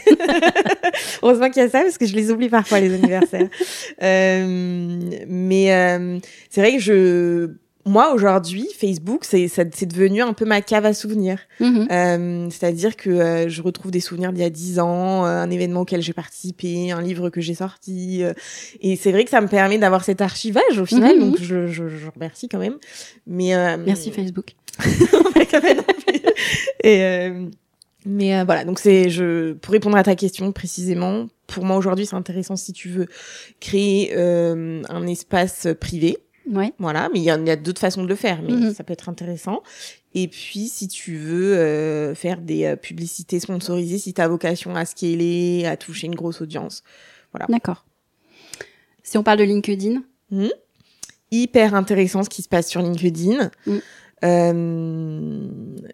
Heureusement 1.21 1.49
qu'il 1.49 1.61
y 1.61 1.65
a 1.65 1.69
ça 1.69 1.81
parce 1.81 1.97
que 1.97 2.07
je 2.07 2.15
les 2.15 2.31
oublie 2.31 2.49
parfois 2.49 2.79
les 2.79 2.93
anniversaires. 2.93 3.49
Euh, 4.03 4.99
mais 5.27 5.73
euh, 5.73 6.19
c'est 6.49 6.61
vrai 6.61 6.73
que 6.73 6.79
je, 6.79 7.51
moi 7.87 8.13
aujourd'hui, 8.13 8.67
Facebook, 8.77 9.23
c'est 9.23 9.85
devenu 9.85 10.21
un 10.21 10.33
peu 10.33 10.45
ma 10.45 10.61
cave 10.61 10.85
à 10.85 10.93
souvenirs. 10.93 11.39
Mhm. 11.59 11.87
Euh, 11.91 12.47
C'est-à-dire 12.49 12.95
que 12.95 13.09
euh, 13.09 13.49
je 13.49 13.61
retrouve 13.61 13.91
des 13.91 13.99
souvenirs 13.99 14.31
d'il 14.33 14.41
y 14.41 14.45
a 14.45 14.49
dix 14.49 14.79
ans, 14.79 15.25
euh, 15.25 15.41
un 15.41 15.49
événement 15.49 15.81
auquel 15.81 16.01
j'ai 16.01 16.13
participé, 16.13 16.91
un 16.91 17.01
livre 17.01 17.29
que 17.29 17.41
j'ai 17.41 17.55
sorti. 17.55 18.23
et 18.81 18.95
c'est 18.95 19.11
vrai 19.11 19.23
que 19.23 19.29
ça 19.29 19.41
me 19.41 19.47
permet 19.47 19.77
d'avoir 19.77 20.03
cet 20.03 20.21
archivage 20.21 20.77
au 20.79 20.85
final. 20.85 21.15
Mhm, 21.15 21.21
Donc 21.21 21.37
je, 21.41 21.67
je, 21.67 21.87
je 21.87 22.09
remercie 22.13 22.47
quand 22.49 22.59
même. 22.59 22.77
Mais 23.25 23.55
euh, 23.55 23.77
merci 23.77 24.11
Facebook 24.11 24.53
et 26.83 27.03
euh, 27.03 27.45
mais 28.05 28.37
euh, 28.37 28.43
voilà, 28.45 28.63
donc 28.63 28.79
c'est 28.79 29.09
je 29.09 29.53
pour 29.53 29.73
répondre 29.73 29.97
à 29.97 30.03
ta 30.03 30.15
question 30.15 30.51
précisément, 30.51 31.27
pour 31.47 31.65
moi 31.65 31.77
aujourd'hui 31.77 32.05
c'est 32.05 32.15
intéressant 32.15 32.55
si 32.55 32.73
tu 32.73 32.89
veux 32.89 33.07
créer 33.59 34.13
euh, 34.15 34.81
un 34.89 35.07
espace 35.07 35.67
privé, 35.79 36.17
ouais 36.51 36.73
voilà, 36.79 37.09
mais 37.13 37.19
il 37.19 37.23
y 37.23 37.29
a, 37.29 37.37
il 37.37 37.47
y 37.47 37.51
a 37.51 37.55
d'autres 37.55 37.81
façons 37.81 38.03
de 38.03 38.07
le 38.07 38.15
faire, 38.15 38.41
mais 38.41 38.51
Mhm. 38.53 38.73
ça 38.73 38.83
peut 38.83 38.93
être 38.93 39.09
intéressant. 39.09 39.61
Et 40.13 40.27
puis 40.27 40.67
si 40.67 40.87
tu 40.87 41.15
veux 41.17 41.57
euh, 41.57 42.15
faire 42.15 42.41
des 42.41 42.65
euh, 42.65 42.75
publicités 42.75 43.39
sponsorisées, 43.39 43.97
si 43.99 44.13
tu 44.13 44.21
as 44.21 44.27
vocation 44.27 44.75
à 44.75 44.85
scaler, 44.85 45.65
à 45.65 45.77
toucher 45.77 46.07
une 46.07 46.15
grosse 46.15 46.41
audience, 46.41 46.83
d'accord 47.49 47.85
si 49.03 49.17
on 49.17 49.23
parle 49.23 49.39
de 49.39 49.43
LinkedIn 49.43 50.01
hyper 51.31 51.75
intéressant 51.75 52.23
ce 52.23 52.29
qui 52.29 52.41
se 52.41 52.49
passe 52.49 52.67
sur 52.67 52.81
LinkedIn. 52.81 53.51
Mm. 53.65 53.77
Euh, 54.25 55.47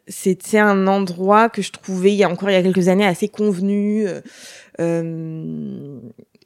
c'était 0.08 0.60
un 0.60 0.88
endroit 0.88 1.50
que 1.50 1.62
je 1.62 1.72
trouvais 1.72 2.14
il 2.14 2.16
y 2.16 2.24
a 2.24 2.30
encore 2.30 2.50
il 2.50 2.54
y 2.54 2.56
a 2.56 2.64
quelques 2.64 2.88
années 2.88 3.06
assez 3.06 3.28
convenu. 3.28 4.08
Euh, 4.80 6.00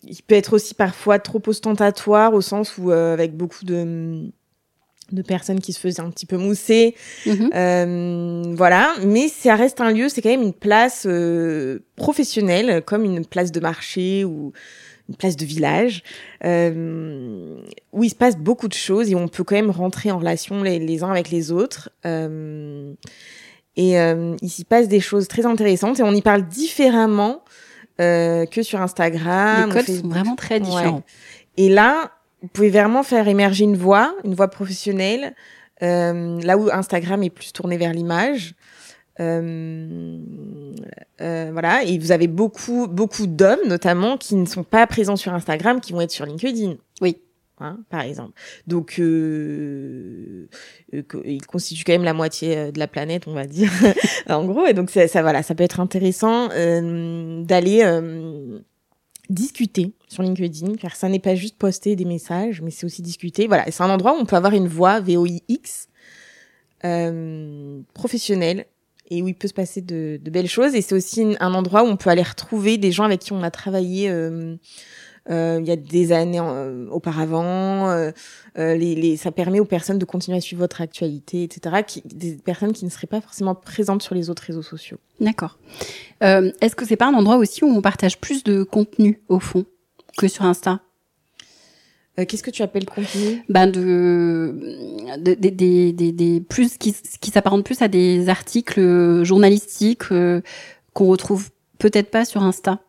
il 0.09 0.21
peut 0.23 0.35
être 0.35 0.53
aussi 0.53 0.73
parfois 0.73 1.19
trop 1.19 1.41
ostentatoire 1.47 2.33
au 2.33 2.41
sens 2.41 2.77
où 2.77 2.91
euh, 2.91 3.13
avec 3.13 3.35
beaucoup 3.35 3.65
de 3.65 4.23
de 5.13 5.21
personnes 5.21 5.61
qui 5.61 5.71
se 5.71 5.79
faisaient 5.79 6.01
un 6.01 6.09
petit 6.09 6.25
peu 6.25 6.35
mousser, 6.35 6.93
Mhm. 7.25 7.49
euh, 7.55 8.43
voilà. 8.57 8.93
Mais 9.05 9.29
ça 9.29 9.55
reste 9.55 9.79
un 9.79 9.91
lieu, 9.91 10.09
c'est 10.09 10.21
quand 10.21 10.29
même 10.29 10.41
une 10.41 10.51
place 10.51 11.05
euh, 11.09 11.79
professionnelle, 11.95 12.81
comme 12.85 13.05
une 13.05 13.25
place 13.25 13.53
de 13.53 13.61
marché 13.61 14.25
ou 14.25 14.51
une 15.07 15.15
place 15.15 15.37
de 15.37 15.45
village, 15.45 16.03
euh, 16.43 17.55
où 17.93 18.03
il 18.03 18.09
se 18.09 18.15
passe 18.15 18.35
beaucoup 18.37 18.67
de 18.67 18.73
choses 18.73 19.09
et 19.09 19.15
on 19.15 19.29
peut 19.29 19.45
quand 19.45 19.55
même 19.55 19.71
rentrer 19.71 20.11
en 20.11 20.17
relation 20.19 20.61
les, 20.61 20.77
les 20.77 21.03
uns 21.03 21.11
avec 21.11 21.29
les 21.31 21.53
autres. 21.53 21.89
Euh, 22.05 22.91
et 23.77 23.97
euh, 24.01 24.35
il 24.41 24.49
s'y 24.49 24.65
passe 24.65 24.89
des 24.89 24.99
choses 24.99 25.29
très 25.29 25.45
intéressantes 25.45 26.01
et 26.01 26.03
on 26.03 26.11
y 26.13 26.21
parle 26.21 26.45
différemment 26.49 27.43
euh, 28.01 28.45
que 28.45 28.63
sur 28.63 28.81
Instagram. 28.81 29.67
Les 29.67 29.73
codes 29.73 29.85
Facebook. 29.85 30.03
sont 30.03 30.09
vraiment 30.09 30.35
très 30.35 30.59
différents. 30.59 31.03
Et 31.57 31.69
là, 31.69 32.11
vous 32.41 32.47
pouvez 32.49 32.69
vraiment 32.69 33.03
faire 33.03 33.27
émerger 33.27 33.63
une 33.63 33.77
voix, 33.77 34.15
une 34.23 34.35
voix 34.35 34.47
professionnelle, 34.47 35.33
euh, 35.83 36.39
là 36.41 36.57
où 36.57 36.69
Instagram 36.71 37.23
est 37.23 37.29
plus 37.29 37.51
tourné 37.51 37.77
vers 37.77 37.93
l'image. 37.93 38.55
Euh, 39.19 40.19
euh, 41.21 41.49
voilà, 41.51 41.83
et 41.83 41.97
vous 41.97 42.11
avez 42.11 42.27
beaucoup, 42.27 42.87
beaucoup 42.87 43.25
d'hommes, 43.25 43.67
notamment, 43.67 44.17
qui 44.17 44.35
ne 44.35 44.45
sont 44.45 44.63
pas 44.63 44.85
présents 44.85 45.15
sur 45.15 45.33
Instagram, 45.33 45.81
qui 45.81 45.93
vont 45.93 46.01
être 46.01 46.11
sur 46.11 46.25
LinkedIn. 46.25 46.75
Oui. 47.01 47.17
Hein, 47.59 47.79
par 47.89 48.01
exemple. 48.01 48.33
Donc, 48.67 48.99
euh, 48.99 50.47
euh, 50.93 51.01
co- 51.01 51.23
ils 51.25 51.43
constituent 51.45 51.83
quand 51.85 51.93
même 51.93 52.03
la 52.03 52.13
moitié 52.13 52.55
euh, 52.55 52.71
de 52.71 52.77
la 52.77 52.87
planète, 52.87 53.23
on 53.27 53.33
va 53.33 53.47
dire, 53.47 53.71
en 54.27 54.45
gros. 54.45 54.67
Et 54.67 54.73
donc, 54.73 54.91
ça, 54.91 55.07
voilà, 55.23 55.41
ça 55.41 55.55
peut 55.55 55.63
être 55.63 55.79
intéressant 55.79 56.49
euh, 56.51 57.41
d'aller 57.43 57.81
euh, 57.83 58.59
discuter 59.31 59.93
sur 60.07 60.21
LinkedIn, 60.21 60.75
car 60.75 60.95
ça 60.95 61.09
n'est 61.09 61.17
pas 61.19 61.33
juste 61.33 61.57
poster 61.57 61.95
des 61.95 62.05
messages, 62.05 62.61
mais 62.61 62.69
c'est 62.69 62.85
aussi 62.85 63.01
discuter. 63.01 63.47
Voilà, 63.47 63.65
c'est 63.71 63.81
un 63.81 63.89
endroit 63.89 64.13
où 64.15 64.19
on 64.19 64.25
peut 64.25 64.35
avoir 64.35 64.53
une 64.53 64.67
voix 64.67 64.99
VOIX 64.99 65.87
professionnelle 67.93 68.65
et 69.09 69.21
où 69.21 69.27
il 69.27 69.35
peut 69.35 69.47
se 69.47 69.53
passer 69.53 69.81
de, 69.81 70.19
de 70.21 70.29
belles 70.29 70.47
choses. 70.47 70.75
Et 70.75 70.81
c'est 70.81 70.93
aussi 70.95 71.35
un 71.39 71.53
endroit 71.55 71.83
où 71.83 71.87
on 71.87 71.97
peut 71.97 72.09
aller 72.09 72.21
retrouver 72.21 72.77
des 72.77 72.91
gens 72.91 73.03
avec 73.03 73.21
qui 73.21 73.33
on 73.33 73.41
a 73.41 73.49
travaillé 73.51 74.09
il 75.29 75.65
y 75.67 75.71
a 75.71 75.75
des 75.75 76.11
années 76.11 76.39
euh, 76.41 76.87
auparavant. 76.89 77.89
Euh, 77.89 78.11
euh, 78.57 78.75
les, 78.75 78.95
les, 78.95 79.17
ça 79.17 79.31
permet 79.31 79.59
aux 79.59 79.65
personnes 79.65 79.99
de 79.99 80.05
continuer 80.05 80.37
à 80.37 80.41
suivre 80.41 80.61
votre 80.61 80.81
actualité, 80.81 81.43
etc. 81.43 81.83
Qui, 81.85 82.01
des 82.05 82.35
personnes 82.35 82.73
qui 82.73 82.85
ne 82.85 82.89
seraient 82.89 83.07
pas 83.07 83.21
forcément 83.21 83.55
présentes 83.55 84.01
sur 84.01 84.15
les 84.15 84.29
autres 84.29 84.43
réseaux 84.43 84.61
sociaux. 84.63 84.97
D'accord. 85.19 85.57
Euh, 86.23 86.51
Est-ce 86.61 86.75
que 86.75 86.85
c'est 86.85 86.95
pas 86.95 87.07
un 87.07 87.13
endroit 87.13 87.37
aussi 87.37 87.63
où 87.63 87.67
on 87.67 87.81
partage 87.81 88.19
plus 88.19 88.43
de 88.43 88.63
contenu 88.63 89.21
au 89.27 89.39
fond 89.39 89.65
que 90.17 90.27
sur 90.27 90.45
Insta? 90.45 90.79
Euh, 92.19 92.25
Qu'est-ce 92.25 92.41
que 92.41 92.49
tu 92.49 92.63
appelles 92.63 92.85
contenu? 92.85 93.43
Ben 93.47 93.67
de, 93.67 94.55
de- 95.19 95.35
des- 95.35 95.51
des 95.51 95.93
des- 95.93 96.11
des- 96.11 96.41
plus 96.41 96.77
qui, 96.77 96.95
qui 97.21 97.29
s'apparentent 97.31 97.63
plus 97.65 97.81
à 97.83 97.87
des 97.87 98.27
articles 98.29 98.79
euh, 98.79 99.23
journalistiques 99.23 100.11
euh, 100.11 100.41
qu'on 100.93 101.05
retrouve 101.07 101.49
peut-être 101.77 102.09
pas 102.09 102.25
sur 102.25 102.41
Insta. 102.41 102.79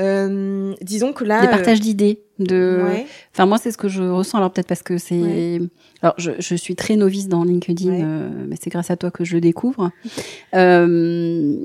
Euh, 0.00 0.74
Disons 0.80 1.12
que 1.12 1.24
là, 1.24 1.40
des 1.40 1.46
euh, 1.48 1.50
partages 1.50 1.80
d'idées. 1.80 2.20
De, 2.38 2.82
ouais. 2.86 3.04
enfin 3.34 3.46
moi 3.46 3.58
c'est 3.58 3.72
ce 3.72 3.76
que 3.78 3.88
je 3.88 4.02
ressens. 4.04 4.38
Alors 4.38 4.52
peut-être 4.52 4.68
parce 4.68 4.84
que 4.84 4.96
c'est, 4.96 5.20
Ouais. 5.20 5.60
alors 6.02 6.14
je, 6.18 6.30
je 6.38 6.54
suis 6.54 6.76
très 6.76 6.94
novice 6.94 7.26
dans 7.26 7.42
LinkedIn, 7.42 7.90
Ouais. 7.90 8.00
euh, 8.04 8.28
mais 8.48 8.54
c'est 8.60 8.70
grâce 8.70 8.92
à 8.92 8.96
toi 8.96 9.10
que 9.10 9.24
je 9.24 9.34
le 9.34 9.40
découvre. 9.40 9.90
euh, 10.54 11.56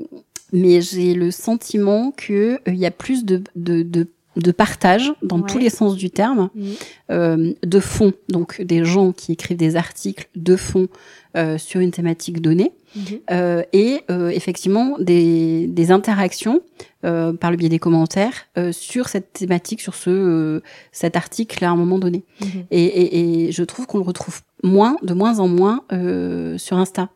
mais 0.52 0.80
j'ai 0.80 1.14
le 1.14 1.30
sentiment 1.30 2.12
que 2.16 2.54
euh, 2.54 2.58
il 2.66 2.76
y 2.76 2.86
a 2.86 2.90
plus 2.90 3.24
de 3.24 3.42
de, 3.56 3.82
de 3.82 4.08
de 4.36 4.50
partage 4.52 5.12
dans 5.22 5.38
Ouais. 5.40 5.46
tous 5.48 5.58
les 5.58 5.70
sens 5.70 5.96
du 5.96 6.10
terme. 6.10 6.50
Mhm. 6.54 6.64
euh, 7.10 7.52
de 7.62 7.80
fond, 7.80 8.12
donc 8.30 8.60
des 8.62 8.84
gens 8.84 9.12
qui 9.12 9.32
écrivent 9.32 9.56
des 9.58 9.76
articles 9.76 10.28
de 10.34 10.56
fond 10.56 10.88
euh, 11.36 11.58
sur 11.58 11.80
une 11.80 11.90
thématique 11.90 12.40
donnée, 12.40 12.72
Mhm. 12.96 13.02
euh, 13.32 13.62
et 13.72 14.00
euh, 14.10 14.28
effectivement 14.30 14.96
des, 15.00 15.66
des 15.66 15.90
interactions 15.90 16.62
euh, 17.04 17.32
par 17.34 17.50
le 17.50 17.56
biais 17.58 17.68
des 17.68 17.78
commentaires 17.80 18.46
euh, 18.56 18.72
sur 18.72 19.08
cette 19.08 19.32
thématique, 19.34 19.80
sur 19.82 19.94
ce 19.94 20.08
euh, 20.10 20.60
cet 20.92 21.16
article 21.16 21.62
à 21.64 21.70
un 21.70 21.76
moment 21.76 21.98
donné. 21.98 22.24
Mhm. 22.40 22.46
Et, 22.70 22.84
et, 22.84 23.46
et 23.48 23.52
je 23.52 23.62
trouve 23.64 23.86
qu'on 23.86 23.98
le 23.98 24.04
retrouve 24.04 24.40
moins, 24.62 24.96
de 25.02 25.12
moins 25.12 25.38
en 25.40 25.48
moins 25.48 25.82
euh, 25.92 26.56
sur 26.56 26.78
Insta. 26.78 27.10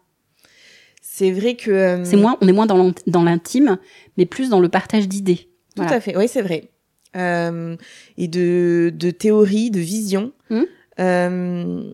C'est 1.01 1.31
vrai 1.33 1.55
que 1.57 2.03
C'est 2.05 2.17
moins, 2.17 2.37
on 2.41 2.49
est 2.49 2.53
moins 2.53 2.67
dans 2.67 2.77
l'int- 2.77 3.03
dans 3.09 3.23
l'intime, 3.25 3.79
mais 4.17 4.27
plus 4.27 4.51
dans 4.51 4.61
le 4.61 4.69
partage 4.69 5.09
d'idées. 5.09 5.49
Tout 5.75 5.83
Voilà. 5.83 5.93
à 5.97 6.01
fait, 6.01 6.17
oui, 6.17 6.29
c'est 6.29 6.43
vrai. 6.43 6.71
Euh, 7.17 7.77
et 8.17 8.29
de, 8.29 8.93
de 8.95 9.11
théorie, 9.11 9.71
de 9.71 9.81
vision. 9.81 10.33
Mhm. 10.51 10.67
Euh, 11.01 11.93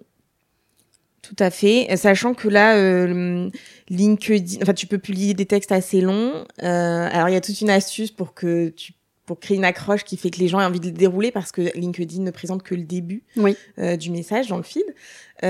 tout 1.23 1.37
à 1.39 1.51
fait. 1.51 1.97
Sachant 1.97 2.35
que 2.35 2.49
là, 2.49 2.77
euh, 2.77 3.49
LinkedIn, 3.89 4.63
enfin, 4.63 4.75
tu 4.75 4.87
peux 4.87 4.99
publier 4.99 5.35
des 5.35 5.47
textes 5.47 5.73
assez 5.73 6.01
longs. 6.01 6.45
Alors, 6.59 7.29
il 7.29 7.33
y 7.33 7.37
a 7.37 7.41
toute 7.41 7.61
une 7.61 7.71
astuce 7.71 8.11
pour 8.11 8.35
que 8.35 8.69
tu 8.69 8.93
pour 9.27 9.41
créer 9.41 9.57
une 9.57 9.65
accroche 9.65 10.05
qui 10.05 10.17
fait 10.19 10.31
que 10.31 10.39
les 10.39 10.49
gens 10.49 10.61
aient 10.61 10.65
envie 10.67 10.81
de 10.81 10.87
le 10.87 10.93
dérouler 10.93 11.31
parce 11.31 11.51
que 11.51 11.63
LinkedIn 11.77 12.23
ne 12.23 12.31
présente 12.31 12.63
que 12.63 12.75
le 12.75 12.83
début 12.83 13.23
Oui. 13.37 13.57
euh, 13.79 13.97
du 13.97 14.11
message 14.11 14.49
dans 14.49 14.59
le 14.59 14.63
feed. 14.63 14.85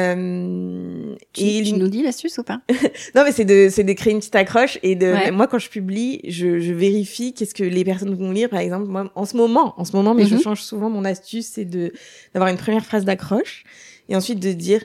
Euh, 0.09 1.15
Tu, 1.33 1.43
et 1.45 1.63
tu 1.65 1.73
Lin- 1.73 1.79
nous 1.79 1.89
dis 1.89 2.03
l'astuce 2.03 2.39
ou 2.39 2.43
pas? 2.45 2.61
Non, 3.15 3.23
mais 3.25 3.33
c'est 3.33 3.45
de, 3.45 3.69
c'est 3.71 3.85
de 3.85 3.93
créer 3.93 4.13
une 4.13 4.19
petite 4.21 4.35
accroche 4.37 4.79
et 4.83 4.95
de, 4.95 5.07
Ouais. 5.07 5.31
moi, 5.31 5.47
quand 5.47 5.59
je 5.59 5.69
publie, 5.71 6.21
je, 6.27 6.59
je 6.61 6.73
vérifie 6.73 7.33
qu'est-ce 7.35 7.55
que 7.55 7.65
les 7.65 7.85
personnes 7.85 8.15
vont 8.15 8.31
lire. 8.33 8.49
Par 8.49 8.61
exemple, 8.61 8.87
moi, 8.89 9.11
en 9.15 9.25
ce 9.25 9.37
moment, 9.37 9.75
en 9.79 9.85
ce 9.85 9.93
moment, 9.97 10.15
mais 10.15 10.25
je 10.25 10.35
Mhm. 10.35 10.41
change 10.43 10.63
souvent 10.63 10.91
mon 10.91 11.05
astuce, 11.05 11.47
c'est 11.47 11.65
de, 11.65 11.93
d'avoir 12.33 12.51
une 12.51 12.57
première 12.59 12.85
phrase 12.85 13.05
d'accroche 13.05 13.65
et 14.09 14.17
ensuite 14.17 14.41
de 14.41 14.53
dire 14.53 14.83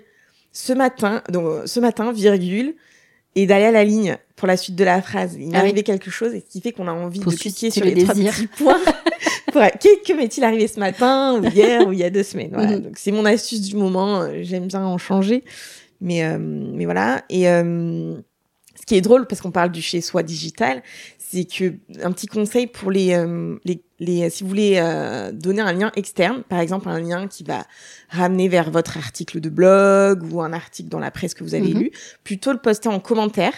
ce 0.51 0.73
matin, 0.73 1.21
donc, 1.29 1.67
ce 1.67 1.79
matin, 1.79 2.11
virgule, 2.11 2.75
et 3.35 3.45
d'aller 3.45 3.65
à 3.65 3.71
la 3.71 3.83
ligne 3.83 4.17
pour 4.35 4.47
la 4.47 4.57
suite 4.57 4.75
de 4.75 4.83
la 4.83 5.01
phrase. 5.01 5.35
Il 5.39 5.47
m'est 5.49 5.55
Ah 5.55 5.59
oui. 5.59 5.65
arrivé 5.69 5.83
quelque 5.83 6.09
chose 6.11 6.33
et 6.33 6.39
ce 6.39 6.45
qui 6.51 6.61
fait 6.61 6.71
qu'on 6.71 6.87
a 6.87 6.91
envie 6.93 7.19
Pour 7.19 7.31
de 7.31 7.37
cliquer 7.37 7.69
sur 7.71 7.83
le 7.85 7.91
les 7.91 8.03
trois 8.03 8.13
désir. 8.15 8.33
petits 8.33 8.47
points. 8.47 8.79
pour, 9.51 9.61
que, 9.61 10.03
que 10.07 10.13
m'est-il 10.13 10.43
arrivé 10.43 10.67
ce 10.67 10.79
matin 10.79 11.39
ou 11.39 11.45
hier 11.47 11.87
ou 11.87 11.91
il 11.93 11.99
y 11.99 12.03
a 12.03 12.09
deux 12.09 12.23
semaines? 12.23 12.51
Voilà. 12.53 12.71
Mhm. 12.77 12.79
Donc, 12.81 12.97
c'est 12.97 13.11
mon 13.11 13.25
astuce 13.25 13.61
du 13.61 13.75
moment. 13.75 14.27
J'aime 14.41 14.67
bien 14.67 14.83
en 14.85 14.97
changer. 14.97 15.43
Mais, 16.01 16.23
euh, 16.23 16.37
mais 16.39 16.85
voilà. 16.85 17.23
Et, 17.29 17.47
euh, 17.49 18.15
ce 18.79 18.85
qui 18.85 18.95
est 18.95 19.01
drôle 19.01 19.27
parce 19.27 19.41
qu'on 19.41 19.51
parle 19.51 19.71
du 19.71 19.81
chez 19.81 20.01
soi 20.01 20.23
digital, 20.23 20.81
c'est 21.31 21.45
que 21.45 21.73
un 22.03 22.11
petit 22.11 22.25
conseil 22.27 22.65
pour 22.67 22.89
les 22.91 23.13
euh, 23.13 23.57
les, 23.65 23.81
les 23.99 24.29
si 24.29 24.43
vous 24.43 24.49
voulez 24.49 24.77
euh, 24.81 25.31
donner 25.31 25.61
un 25.61 25.73
lien 25.73 25.91
externe, 25.95 26.43
par 26.47 26.59
exemple 26.59 26.89
un 26.89 26.99
lien 26.99 27.27
qui 27.27 27.43
va 27.43 27.65
ramener 28.09 28.47
vers 28.49 28.71
votre 28.71 28.97
article 28.97 29.39
de 29.39 29.49
blog 29.49 30.23
ou 30.31 30.41
un 30.41 30.53
article 30.53 30.89
dans 30.89 30.99
la 30.99 31.11
presse 31.11 31.33
que 31.35 31.43
vous 31.43 31.53
avez 31.55 31.73
Mhm. 31.73 31.79
lu, 31.81 31.91
plutôt 32.23 32.51
le 32.51 32.57
poster 32.59 32.89
en 32.89 32.99
commentaire. 32.99 33.53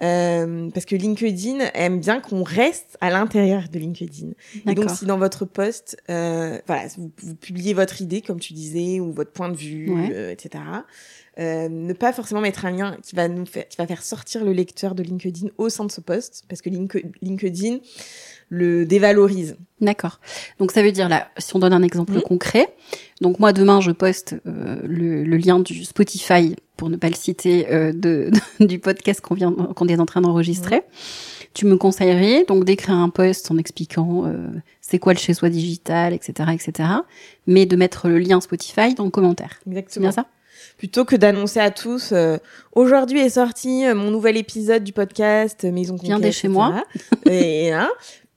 Euh, 0.00 0.68
parce 0.70 0.84
que 0.86 0.96
LinkedIn 0.96 1.58
aime 1.74 2.00
bien 2.00 2.20
qu'on 2.20 2.42
reste 2.42 2.96
à 3.00 3.10
l'intérieur 3.10 3.64
de 3.70 3.78
LinkedIn. 3.78 4.30
Et 4.66 4.74
donc, 4.74 4.90
si 4.90 5.04
dans 5.04 5.18
votre 5.18 5.44
post, 5.44 5.96
euh, 6.10 6.58
voilà, 6.66 6.88
vous, 6.96 7.12
vous 7.22 7.34
publiez 7.36 7.72
votre 7.72 8.00
idée, 8.00 8.20
comme 8.20 8.40
tu 8.40 8.52
disais, 8.52 8.98
ou 8.98 9.12
votre 9.12 9.30
point 9.30 9.48
de 9.50 9.56
vue, 9.56 9.90
Ouais. 9.92 10.10
euh, 10.12 10.32
etc. 10.32 10.64
Euh, 11.38 11.68
ne 11.70 11.94
pas 11.94 12.12
forcément 12.12 12.42
mettre 12.42 12.66
un 12.66 12.70
lien 12.72 12.96
qui 13.02 13.16
va 13.16 13.26
nous 13.26 13.46
faire, 13.46 13.66
qui 13.66 13.78
va 13.78 13.86
faire 13.86 14.02
sortir 14.02 14.44
le 14.44 14.52
lecteur 14.52 14.94
de 14.94 15.02
LinkedIn 15.02 15.48
au 15.56 15.70
sein 15.70 15.86
de 15.86 15.90
ce 15.90 16.02
post, 16.02 16.44
parce 16.46 16.60
que 16.60 16.68
Link- 16.68 17.02
LinkedIn 17.22 17.78
le 18.50 18.84
dévalorise. 18.84 19.56
D'accord. 19.80 20.20
Donc 20.58 20.72
ça 20.72 20.82
veut 20.82 20.92
dire 20.92 21.08
là, 21.08 21.28
si 21.38 21.56
on 21.56 21.58
donne 21.58 21.72
un 21.72 21.82
exemple 21.82 22.20
concret, 22.20 22.68
donc 23.22 23.38
moi 23.38 23.54
demain 23.54 23.80
je 23.80 23.92
poste 23.92 24.34
euh, 24.46 24.76
le, 24.84 25.24
le 25.24 25.36
lien 25.38 25.58
du 25.58 25.84
Spotify 25.84 26.54
pour 26.76 26.90
ne 26.90 26.96
pas 26.96 27.08
le 27.08 27.14
citer 27.14 27.66
euh, 27.72 27.92
de, 27.94 28.30
du 28.60 28.78
podcast 28.78 29.22
qu'on 29.22 29.34
vient 29.34 29.52
qu'on 29.52 29.88
est 29.88 29.98
en 29.98 30.04
train 30.06 30.20
d'enregistrer. 30.20 30.82
Tu 31.54 31.64
me 31.64 31.76
conseillerais 31.78 32.44
donc 32.46 32.64
d'écrire 32.66 32.94
un 32.96 33.08
post 33.08 33.50
en 33.50 33.56
expliquant 33.56 34.26
euh, 34.26 34.48
c'est 34.82 34.98
quoi 34.98 35.14
le 35.14 35.18
chez 35.18 35.32
soi 35.32 35.48
digital, 35.48 36.12
etc., 36.12 36.50
etc. 36.52 36.88
Mais 37.46 37.64
de 37.64 37.76
mettre 37.76 38.08
le 38.08 38.18
lien 38.18 38.40
Spotify 38.42 38.92
dans 38.94 39.04
le 39.04 39.10
commentaire. 39.10 39.60
C'est 39.64 39.70
Exactement. 39.70 40.02
bien 40.04 40.12
ça? 40.12 40.26
Plutôt 40.82 41.04
que 41.04 41.14
d'annoncer 41.14 41.60
à 41.60 41.70
tous, 41.70 42.10
euh, 42.10 42.38
aujourd'hui 42.72 43.20
est 43.20 43.28
sorti 43.28 43.86
euh, 43.86 43.94
mon 43.94 44.10
nouvel 44.10 44.36
épisode 44.36 44.82
du 44.82 44.92
podcast 44.92 45.64
euh, 45.64 45.70
Maison 45.70 45.94
Conquête. 45.94 46.08
Viens 46.08 46.18
dès 46.18 46.32
chez 46.32 46.48
etc. 46.48 46.52
moi. 46.52 46.82
Et 47.30 47.72
hein, 47.72 47.88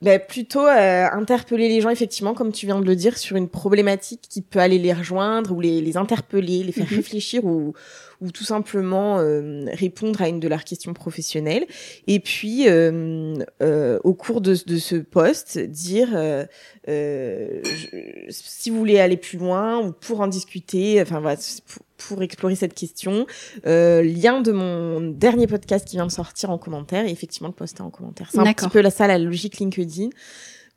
bah, 0.04 0.20
plutôt 0.20 0.68
euh, 0.68 1.08
interpeller 1.12 1.68
les 1.70 1.82
gens 1.82 1.90
effectivement, 1.90 2.36
comme 2.36 2.52
tu 2.52 2.68
viens 2.68 2.80
de 2.80 2.86
le 2.86 2.96
dire, 2.96 3.18
sur 3.18 3.36
une 3.36 3.50
problématique 3.50 4.22
qui 4.30 4.44
peut 4.44 4.60
aller 4.60 4.78
les 4.78 4.94
rejoindre 4.94 5.54
ou 5.54 5.60
les, 5.60 5.82
les 5.82 5.98
interpeller, 5.98 6.62
les 6.62 6.72
faire 6.72 6.86
Mhm. 6.88 6.98
réfléchir 6.98 7.46
ou, 7.46 7.74
ou 8.22 8.32
tout 8.32 8.44
simplement 8.44 9.20
euh, 9.20 9.66
répondre 9.74 10.22
à 10.22 10.30
une 10.30 10.40
de 10.40 10.48
leurs 10.48 10.64
questions 10.64 10.94
professionnelles. 10.94 11.66
Et 12.08 12.20
puis, 12.20 12.68
euh, 12.68 13.36
euh, 13.62 14.00
au 14.04 14.14
cours 14.14 14.42
de, 14.42 14.56
de 14.66 14.78
ce 14.78 14.96
poste, 14.96 15.60
dire 15.60 16.10
euh, 16.16 16.46
euh, 16.88 17.62
je- 17.64 18.26
si 18.30 18.70
vous 18.70 18.78
voulez 18.78 19.00
aller 19.00 19.18
plus 19.18 19.38
loin 19.38 19.80
ou 19.86 19.92
pour 19.92 20.22
en 20.22 20.28
discuter, 20.28 21.02
enfin 21.02 21.20
voilà, 21.20 21.38
pour, 21.68 21.86
pour 21.98 22.24
explorer 22.24 22.56
cette 22.56 22.74
question, 22.74 23.26
euh, 23.66 24.02
lien 24.02 24.42
de 24.42 24.52
mon 24.52 25.02
dernier 25.02 25.48
podcast 25.48 25.88
qui 25.88 25.96
vient 25.98 26.06
de 26.08 26.12
sortir 26.12 26.50
en 26.50 26.58
commentaire. 26.58 27.06
Et 27.06 27.12
effectivement, 27.12 27.50
le 27.50 27.54
post 27.54 27.78
est 27.78 27.82
en 27.84 27.90
commentaire. 27.90 28.28
C'est 28.32 28.38
un 28.40 28.44
petit 28.54 28.66
peu 28.70 28.82
là, 28.82 28.90
ça 28.92 29.08
la 29.08 29.18
logique 29.18 29.58
LinkedIn. 29.60 30.10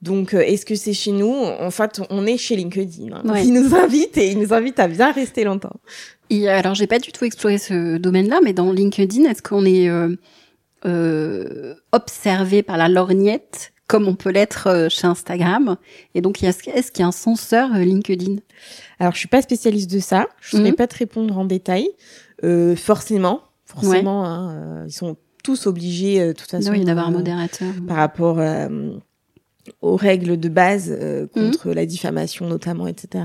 Donc, 0.00 0.32
euh, 0.34 0.40
est-ce 0.40 0.64
que 0.64 0.74
c'est 0.76 0.92
chez 0.92 1.10
nous 1.12 1.32
En 1.34 1.70
fait, 1.70 2.00
on 2.10 2.24
est 2.26 2.36
chez 2.36 2.54
LinkedIn. 2.56 3.12
Hein. 3.16 3.22
Ouais. 3.24 3.44
Ils 3.44 3.52
nous 3.52 3.74
invitent 3.74 4.16
et 4.16 4.30
ils 4.30 4.38
nous 4.38 4.52
invitent 4.52 4.78
à 4.78 4.86
bien 4.88 5.10
rester 5.12 5.42
longtemps. 5.44 5.74
Et 6.30 6.48
alors, 6.48 6.74
j'ai 6.74 6.86
pas 6.86 6.98
du 7.00 7.10
tout 7.10 7.24
exploré 7.24 7.58
ce 7.58 7.96
domaine-là, 7.98 8.38
mais 8.44 8.52
dans 8.52 8.70
LinkedIn, 8.70 9.24
est-ce 9.28 9.42
qu'on 9.42 9.64
est 9.64 9.88
euh, 9.88 10.14
euh, 10.86 11.74
observé 11.92 12.62
par 12.62 12.76
la 12.76 12.88
lorgnette 12.88 13.72
comme 13.88 14.06
on 14.06 14.14
peut 14.14 14.30
l'être 14.30 14.66
euh, 14.68 14.88
chez 14.90 15.06
Instagram 15.06 15.76
Et 16.14 16.20
donc, 16.20 16.42
est-ce 16.42 16.62
qu'il 16.62 17.00
y 17.00 17.02
a 17.02 17.06
un 17.06 17.10
censeur 17.12 17.74
euh, 17.74 17.78
LinkedIn 17.78 18.36
Alors, 19.00 19.14
je 19.14 19.18
suis 19.18 19.28
pas 19.28 19.40
spécialiste 19.40 19.90
de 19.90 19.98
ça. 19.98 20.26
Je 20.40 20.56
ne 20.56 20.60
saurais 20.60 20.70
Mhm. 20.72 20.76
pas 20.76 20.86
te 20.86 20.96
répondre 20.98 21.36
en 21.38 21.46
détail. 21.46 21.88
Euh, 22.44 22.76
forcément, 22.76 23.40
forcément, 23.64 24.24
hein, 24.26 24.50
euh, 24.50 24.84
ils 24.86 24.92
sont 24.92 25.16
tous 25.42 25.66
obligés, 25.66 26.20
euh, 26.20 26.28
de 26.28 26.32
toute 26.34 26.50
façon, 26.50 26.70
Oui, 26.72 26.84
d'avoir 26.84 27.06
un 27.08 27.12
euh, 27.14 27.16
modérateur. 27.16 27.72
par 27.88 27.96
rapport 27.96 28.38
euh, 28.38 28.90
aux 29.82 29.96
règles 29.96 30.38
de 30.38 30.48
base 30.48 30.90
euh, 30.90 31.26
Mhm. 31.34 31.44
contre 31.50 31.70
la 31.72 31.86
diffamation 31.86 32.46
notamment, 32.46 32.86
etc., 32.86 33.24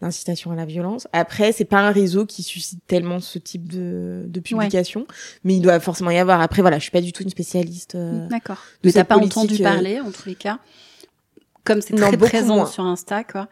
l'incitation 0.00 0.50
à 0.50 0.56
la 0.56 0.64
violence. 0.64 1.06
Après, 1.12 1.52
c'est 1.52 1.64
pas 1.64 1.78
un 1.80 1.90
réseau 1.90 2.26
qui 2.26 2.42
suscite 2.42 2.80
tellement 2.86 3.20
ce 3.20 3.38
type 3.38 3.70
de, 3.72 4.24
de 4.26 4.40
publication, 4.40 5.06
mais 5.44 5.54
il 5.54 5.60
doit 5.60 5.78
forcément 5.80 6.10
y 6.10 6.18
avoir. 6.18 6.40
Après, 6.40 6.62
voilà, 6.62 6.78
je 6.78 6.82
suis 6.82 6.90
pas 6.90 7.00
du 7.00 7.12
tout 7.12 7.22
une 7.22 7.30
spécialiste. 7.30 7.94
euh, 7.94 8.26
D'accord. 8.28 8.58
de 8.82 8.88
Mais 8.88 8.92
t'as 8.92 9.04
pas 9.04 9.16
entendu 9.16 9.54
euh, 9.60 9.62
parler, 9.62 10.00
en 10.00 10.10
tous 10.10 10.28
les 10.28 10.34
cas 10.34 10.58
Comme 11.64 11.80
c'est 11.82 11.94
très 11.94 12.16
présent 12.16 12.56
moins. 12.56 12.66
sur 12.66 12.84
Insta, 12.84 13.22
quoi. 13.24 13.48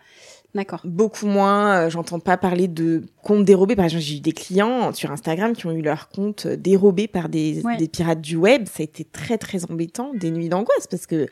D'accord. 0.54 0.80
Beaucoup 0.84 1.26
moins, 1.26 1.86
euh, 1.86 1.90
j'entends 1.90 2.18
pas 2.18 2.36
parler 2.36 2.66
de 2.66 3.04
comptes 3.22 3.44
dérobés. 3.44 3.76
Par 3.76 3.84
exemple, 3.84 4.02
j'ai 4.02 4.16
eu 4.16 4.20
des 4.20 4.32
clients 4.32 4.92
sur 4.92 5.12
Instagram 5.12 5.52
qui 5.54 5.66
ont 5.66 5.70
eu 5.72 5.80
leur 5.82 6.08
compte 6.08 6.46
euh, 6.46 6.56
dérobé 6.56 7.06
par 7.06 7.28
des, 7.28 7.62
Ouais. 7.64 7.76
des 7.76 7.86
pirates 7.86 8.20
du 8.20 8.34
web. 8.36 8.66
Ça 8.66 8.80
a 8.80 8.82
été 8.82 9.04
très 9.04 9.38
très 9.38 9.64
embêtant, 9.70 10.10
des 10.14 10.32
nuits 10.32 10.48
d'angoisse 10.48 10.88
parce 10.90 11.06
que 11.06 11.28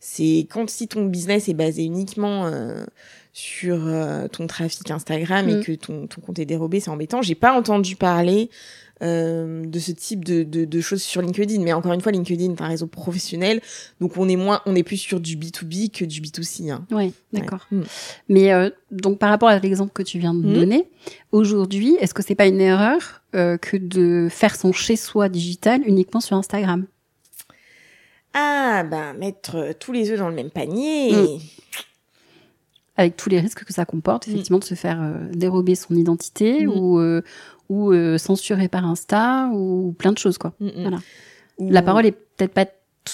c'est 0.00 0.48
quand 0.50 0.68
si 0.68 0.88
ton 0.88 1.04
business 1.04 1.48
est 1.48 1.54
basé 1.54 1.84
uniquement 1.84 2.46
euh, 2.46 2.84
sur 3.32 3.86
euh, 3.86 4.26
ton 4.28 4.46
trafic 4.48 4.90
Instagram 4.90 5.46
Mm. 5.46 5.48
et 5.50 5.60
que 5.62 5.72
ton, 5.72 6.06
ton 6.08 6.20
compte 6.20 6.38
est 6.40 6.44
dérobé, 6.46 6.80
c'est 6.80 6.90
embêtant. 6.90 7.22
J'ai 7.22 7.34
pas 7.36 7.52
entendu 7.56 7.94
parler 7.94 8.50
euh, 9.02 9.64
de 9.66 9.78
ce 9.78 9.92
type 9.92 10.24
de, 10.24 10.42
de, 10.42 10.64
de 10.64 10.80
choses 10.80 11.02
sur 11.02 11.20
LinkedIn, 11.20 11.60
mais 11.62 11.72
encore 11.74 11.92
une 11.92 12.00
fois, 12.00 12.12
LinkedIn 12.12 12.52
est 12.54 12.62
un 12.62 12.68
réseau 12.68 12.86
professionnel, 12.86 13.60
donc 14.00 14.16
on 14.16 14.26
est 14.28 14.36
moins, 14.36 14.62
on 14.64 14.74
est 14.74 14.82
plus 14.82 14.96
sur 14.96 15.20
du 15.20 15.36
B2B 15.36 15.90
que 15.90 16.04
du 16.06 16.20
B2C. 16.22 16.70
Hein. 16.70 16.86
Oui, 16.90 17.12
d'accord. 17.32 17.66
Ouais. 17.70 17.78
Mm. 17.78 17.84
Mais 18.30 18.52
euh, 18.52 18.70
donc 18.90 19.18
par 19.18 19.28
rapport 19.28 19.48
à 19.50 19.58
l'exemple 19.58 19.92
que 19.92 20.02
tu 20.02 20.18
viens 20.18 20.32
de 20.34 20.40
Mhm. 20.46 20.54
donner, 20.54 20.88
aujourd'hui, 21.32 21.96
est-ce 22.00 22.14
que 22.14 22.22
c'est 22.22 22.34
pas 22.34 22.46
une 22.46 22.60
erreur 22.60 23.22
euh, 23.34 23.58
que 23.58 23.76
de 23.76 24.28
faire 24.30 24.56
son 24.56 24.72
chez-soi 24.72 25.28
digital 25.28 25.82
uniquement 25.86 26.20
sur 26.20 26.36
Instagram? 26.36 26.86
Ah, 28.34 28.82
ben, 28.84 29.14
mettre 29.14 29.74
tous 29.78 29.92
les 29.92 30.10
œufs 30.10 30.18
dans 30.18 30.28
le 30.28 30.34
même 30.34 30.50
panier. 30.50 31.12
Mm. 31.12 31.38
avec 32.98 33.14
tous 33.18 33.28
les 33.28 33.40
risques 33.40 33.62
que 33.62 33.74
ça 33.74 33.84
comporte, 33.84 34.26
Mm. 34.26 34.30
effectivement, 34.30 34.58
de 34.58 34.64
se 34.64 34.74
faire 34.74 35.02
euh, 35.02 35.28
dérober 35.34 35.74
son 35.74 35.94
identité 35.94 36.66
ou 36.66 36.98
euh, 36.98 37.20
ou 37.68 37.92
euh, 37.92 38.18
censurer 38.18 38.68
par 38.68 38.84
Insta 38.86 39.48
ou 39.52 39.94
plein 39.98 40.12
de 40.12 40.18
choses 40.18 40.38
quoi. 40.38 40.52
Mm, 40.60 40.66
mm. 40.66 40.70
Voilà. 40.82 40.98
Ou- 41.58 41.70
La 41.70 41.82
parole 41.82 42.06
est 42.06 42.12
peut-être 42.36 42.52
pas 42.54 42.66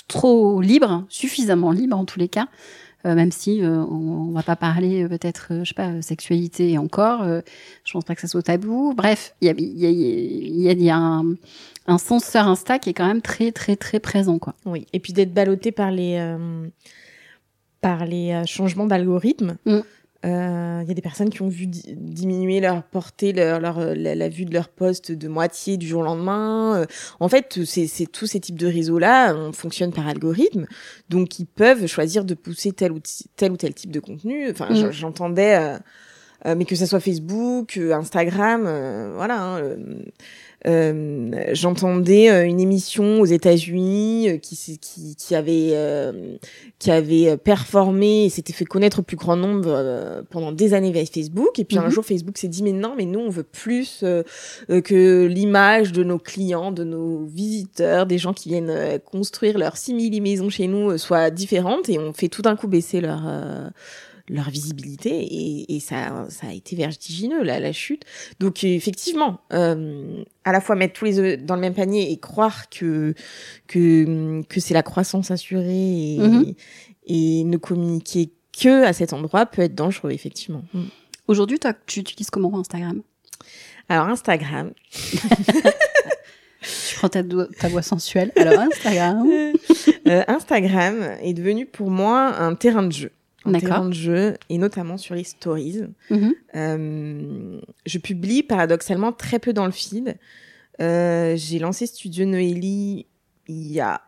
trop 0.08 0.60
libre, 0.60 1.04
suffisamment 1.08 1.70
libre 1.70 1.96
en 1.96 2.04
tous 2.04 2.18
les 2.18 2.28
cas. 2.28 2.48
euh, 3.04 3.14
même 3.16 3.32
si 3.32 3.62
euh, 3.62 3.82
on, 3.84 4.28
on 4.28 4.30
va 4.30 4.42
pas 4.44 4.54
parler 4.56 5.02
euh, 5.02 5.08
peut-être, 5.08 5.48
euh, 5.50 5.64
je 5.64 5.70
sais 5.70 5.74
pas, 5.74 5.88
euh, 5.88 6.02
sexualité 6.02 6.70
et 6.70 6.78
encore, 6.78 7.22
euh, 7.22 7.40
je 7.84 7.92
pense 7.92 8.04
pas 8.04 8.14
que 8.14 8.20
ça 8.20 8.28
soit 8.28 8.42
tabou. 8.42 8.94
Bref, 8.96 9.34
il 9.40 9.46
y 9.46 9.50
a, 9.50 9.54
il 9.58 9.78
y 9.78 9.86
a, 9.86 9.90
y 9.90 10.68
a, 10.68 10.72
il 10.72 10.82
y 10.82 10.90
a 10.90 10.96
un, 10.96 11.24
un 11.88 11.98
censeur 11.98 12.46
Insta 12.46 12.78
qui 12.78 12.90
est 12.90 12.94
quand 12.94 13.06
même 13.06 13.20
très 13.20 13.50
très 13.50 13.74
très 13.74 13.98
présent 13.98 14.38
quoi. 14.38 14.54
Oui, 14.66 14.86
et 14.92 15.00
puis 15.00 15.12
d'être 15.12 15.34
ballotté 15.34 15.72
par 15.72 15.90
les, 15.90 16.16
euh, 16.18 16.68
par 17.80 18.06
les 18.06 18.30
euh, 18.32 18.44
changements 18.46 18.86
d'algorithme. 18.86 19.56
Mm. 20.24 20.28
Euh, 20.28 20.80
Il 20.82 20.88
y 20.88 20.90
a 20.90 20.94
des 20.94 21.02
personnes 21.02 21.30
qui 21.30 21.42
ont 21.42 21.48
vu 21.48 21.66
di- 21.66 21.94
diminuer 21.96 22.60
leur 22.60 22.82
portée, 22.82 23.32
leur, 23.32 23.60
leur, 23.60 23.78
euh, 23.78 23.94
la, 23.94 24.14
la 24.14 24.28
vue 24.28 24.44
de 24.44 24.52
leur 24.52 24.68
poste 24.68 25.12
de 25.12 25.28
moitié 25.28 25.76
du 25.76 25.86
jour 25.86 26.00
au 26.00 26.04
lendemain. 26.04 26.76
Euh, 26.82 26.86
En 27.20 27.28
fait, 27.28 27.60
c'est 27.64 28.06
tous 28.10 28.26
ces 28.26 28.40
types 28.40 28.58
de 28.58 28.66
réseaux-là, 28.66 29.34
on 29.36 29.52
fonctionne 29.52 29.92
par 29.92 30.06
algorithme, 30.08 30.66
donc 31.08 31.38
ils 31.38 31.46
peuvent 31.46 31.86
choisir 31.86 32.24
de 32.24 32.34
pousser 32.34 32.72
tel 32.72 32.92
ou, 32.92 32.98
tel, 33.36 33.52
ou 33.52 33.56
tel 33.56 33.74
type 33.74 33.90
de 33.92 34.00
contenu. 34.00 34.50
Enfin, 34.50 34.68
Mm. 34.70 34.76
j'en- 34.76 34.90
j'entendais, 34.92 35.56
euh, 35.56 35.78
euh, 36.46 36.54
mais 36.56 36.64
que 36.64 36.74
ça 36.74 36.86
soit 36.86 37.00
Facebook, 37.00 37.76
Instagram, 37.76 38.62
voilà. 39.14 39.40
hein, 39.40 39.60
j'entendais 41.52 42.30
euh, 42.30 42.44
une 42.46 42.60
émission 42.60 43.20
aux 43.20 43.24
États-Unis 43.26 44.28
euh, 44.30 44.36
qui, 44.38 44.78
qui, 44.80 45.16
qui 45.16 45.34
avait 45.34 45.70
euh, 45.72 46.36
qui 46.78 46.90
avait 46.90 47.28
euh, 47.30 47.36
performé 47.36 48.24
et 48.24 48.28
s'était 48.30 48.52
fait 48.52 48.64
connaître 48.64 49.00
au 49.00 49.02
plus 49.02 49.16
grand 49.16 49.36
nombre 49.36 49.68
euh, 49.68 50.22
pendant 50.30 50.52
des 50.52 50.74
années 50.74 50.92
via 50.92 51.04
Facebook 51.04 51.58
et 51.58 51.64
puis 51.64 51.78
un 51.78 51.84
Mhm. 51.84 51.90
jour 51.90 52.04
Facebook 52.04 52.38
s'est 52.38 52.48
dit 52.48 52.62
mais 52.62 52.72
non 52.72 52.94
mais 52.96 53.04
nous 53.06 53.20
on 53.20 53.28
veut 53.30 53.42
plus 53.42 54.00
euh, 54.02 54.22
euh, 54.70 54.80
que 54.80 55.26
l'image 55.26 55.92
de 55.92 56.04
nos 56.04 56.18
clients 56.18 56.72
de 56.72 56.84
nos 56.84 57.24
visiteurs 57.24 58.06
des 58.06 58.18
gens 58.18 58.32
qui 58.32 58.48
viennent 58.50 58.70
euh, 58.70 58.98
construire 58.98 59.58
leur 59.58 59.76
simili 59.76 60.20
maison 60.20 60.48
chez 60.48 60.68
nous 60.68 60.90
euh, 60.92 60.98
soit 60.98 61.30
différente 61.30 61.88
et 61.88 61.98
on 61.98 62.12
fait 62.12 62.28
tout 62.28 62.42
d'un 62.42 62.56
coup 62.56 62.68
baisser 62.68 63.00
leur 63.00 63.22
euh, 63.26 63.68
leur 64.28 64.50
visibilité 64.50 65.10
et, 65.10 65.74
et 65.76 65.80
ça, 65.80 66.26
ça 66.30 66.48
a 66.48 66.52
été 66.52 66.76
vertigineux 66.76 67.42
la, 67.42 67.60
la 67.60 67.72
chute. 67.72 68.04
Donc 68.40 68.64
effectivement, 68.64 69.40
euh, 69.52 70.22
à 70.44 70.52
la 70.52 70.60
fois 70.60 70.76
mettre 70.76 70.94
tous 70.94 71.04
les 71.04 71.18
œufs 71.18 71.38
dans 71.42 71.54
le 71.56 71.60
même 71.60 71.74
panier 71.74 72.12
et 72.12 72.18
croire 72.18 72.68
que 72.70 73.14
que 73.66 74.42
que 74.48 74.60
c'est 74.60 74.74
la 74.74 74.82
croissance 74.82 75.30
assurée 75.30 76.14
et, 76.14 76.18
Mhm. 76.18 76.54
et 77.06 77.44
ne 77.44 77.56
communiquer 77.56 78.30
que 78.58 78.84
à 78.84 78.92
cet 78.92 79.12
endroit 79.12 79.46
peut 79.46 79.62
être 79.62 79.74
dangereux 79.74 80.10
effectivement. 80.12 80.62
Mm. 80.74 80.82
Aujourd'hui, 81.28 81.58
toi, 81.58 81.72
tu 81.86 82.00
utilises 82.00 82.30
comment 82.30 82.58
Instagram? 82.58 83.02
Alors 83.88 84.06
Instagram, 84.08 84.72
Tu 86.62 86.94
prends 86.96 87.08
ta, 87.08 87.22
ta 87.58 87.68
voix 87.68 87.82
sensuelle. 87.82 88.30
Alors 88.36 88.60
Instagram? 88.60 89.26
euh, 90.06 90.22
Instagram 90.28 91.16
est 91.22 91.32
devenu 91.34 91.66
pour 91.66 91.90
moi 91.90 92.36
un 92.38 92.54
terrain 92.54 92.84
de 92.84 92.92
jeu. 92.92 93.10
D'accord. 93.50 93.60
terrain 93.68 93.88
de 93.88 93.94
jeu 93.94 94.34
et 94.48 94.58
notamment 94.58 94.96
sur 94.98 95.14
les 95.14 95.24
stories. 95.24 95.82
Mhm. 96.10 96.34
Euh, 96.54 97.60
je 97.86 97.98
publie 97.98 98.42
paradoxalement 98.42 99.12
très 99.12 99.38
peu 99.38 99.52
dans 99.52 99.66
le 99.66 99.72
feed. 99.72 100.16
Euh, 100.80 101.34
j'ai 101.36 101.58
lancé 101.58 101.86
Studio 101.86 102.24
Noélie 102.24 103.06
il 103.48 103.72
y 103.72 103.80
a 103.80 104.00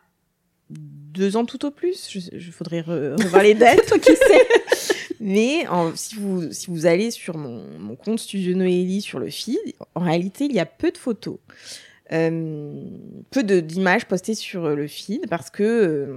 deux 0.71 1.37
ans 1.37 1.45
tout 1.45 1.65
au 1.67 1.71
plus. 1.71 2.09
Je, 2.11 2.21
je 2.39 2.51
faudrait 2.51 2.81
re- 2.81 3.21
revoir 3.23 3.43
les 3.43 3.55
dates. 3.55 3.85
Toi 3.89 3.99
qui 3.99 4.13
sais. 4.15 4.95
Mais 5.21 5.67
en- 5.69 5.95
si 5.95 6.17
vous 6.17 6.51
si 6.53 6.71
vous 6.71 6.87
allez 6.87 7.11
sur 7.11 7.37
mon, 7.37 7.63
mon 7.79 7.97
compte 7.97 8.19
Studio 8.19 8.55
Noélie 8.57 9.01
sur 9.01 9.19
le 9.19 9.31
feed, 9.31 9.59
en 9.95 10.01
réalité 10.01 10.45
il 10.47 10.53
y 10.53 10.61
a 10.61 10.67
peu 10.67 10.91
de 10.91 10.99
photos, 10.99 11.39
Euh, 12.13 12.75
peu 13.31 13.43
d'images 13.43 14.05
postées 14.07 14.35
sur 14.35 14.69
le 14.69 14.87
feed 14.87 15.27
parce 15.31 15.49
que 15.51 16.09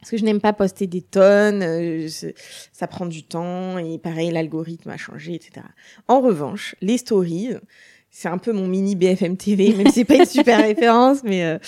parce 0.00 0.10
que 0.10 0.16
je 0.16 0.24
n'aime 0.24 0.40
pas 0.40 0.52
poster 0.52 0.86
des 0.86 1.02
tonnes, 1.02 1.62
euh, 1.62 2.08
ça 2.72 2.86
prend 2.86 3.06
du 3.06 3.24
temps 3.24 3.78
et 3.78 3.98
pareil 3.98 4.30
l'algorithme 4.30 4.90
a 4.90 4.96
changé, 4.96 5.34
etc. 5.34 5.66
En 6.06 6.20
revanche, 6.20 6.76
les 6.80 6.98
stories, 6.98 7.54
c'est 8.10 8.28
un 8.28 8.38
peu 8.38 8.52
mon 8.52 8.66
mini 8.66 8.96
BFM 8.96 9.36
TV, 9.36 9.72
même 9.76 9.86
si 9.88 10.00
c'est 10.00 10.04
pas 10.04 10.16
une 10.16 10.26
super 10.26 10.60
référence, 10.60 11.22
mais 11.22 11.44
euh, 11.44 11.58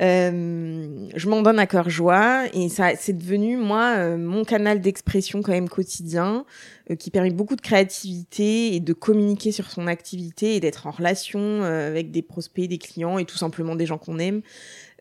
euh, 0.00 1.08
je 1.14 1.28
m'en 1.28 1.42
donne 1.42 1.58
à 1.58 1.66
cœur 1.66 1.90
joie 1.90 2.44
et 2.52 2.68
ça, 2.68 2.90
c'est 2.96 3.16
devenu 3.16 3.56
moi 3.56 3.94
euh, 3.96 4.16
mon 4.16 4.44
canal 4.44 4.80
d'expression 4.80 5.42
quand 5.42 5.52
même 5.52 5.68
quotidien, 5.68 6.44
euh, 6.90 6.94
qui 6.94 7.10
permet 7.10 7.30
beaucoup 7.30 7.56
de 7.56 7.60
créativité 7.60 8.74
et 8.74 8.80
de 8.80 8.92
communiquer 8.92 9.50
sur 9.50 9.70
son 9.70 9.86
activité 9.86 10.56
et 10.56 10.60
d'être 10.60 10.86
en 10.86 10.90
relation 10.90 11.62
avec 11.62 12.10
des 12.10 12.22
prospects, 12.22 12.68
des 12.68 12.78
clients 12.78 13.18
et 13.18 13.24
tout 13.24 13.36
simplement 13.36 13.74
des 13.74 13.86
gens 13.86 13.98
qu'on 13.98 14.18
aime 14.18 14.42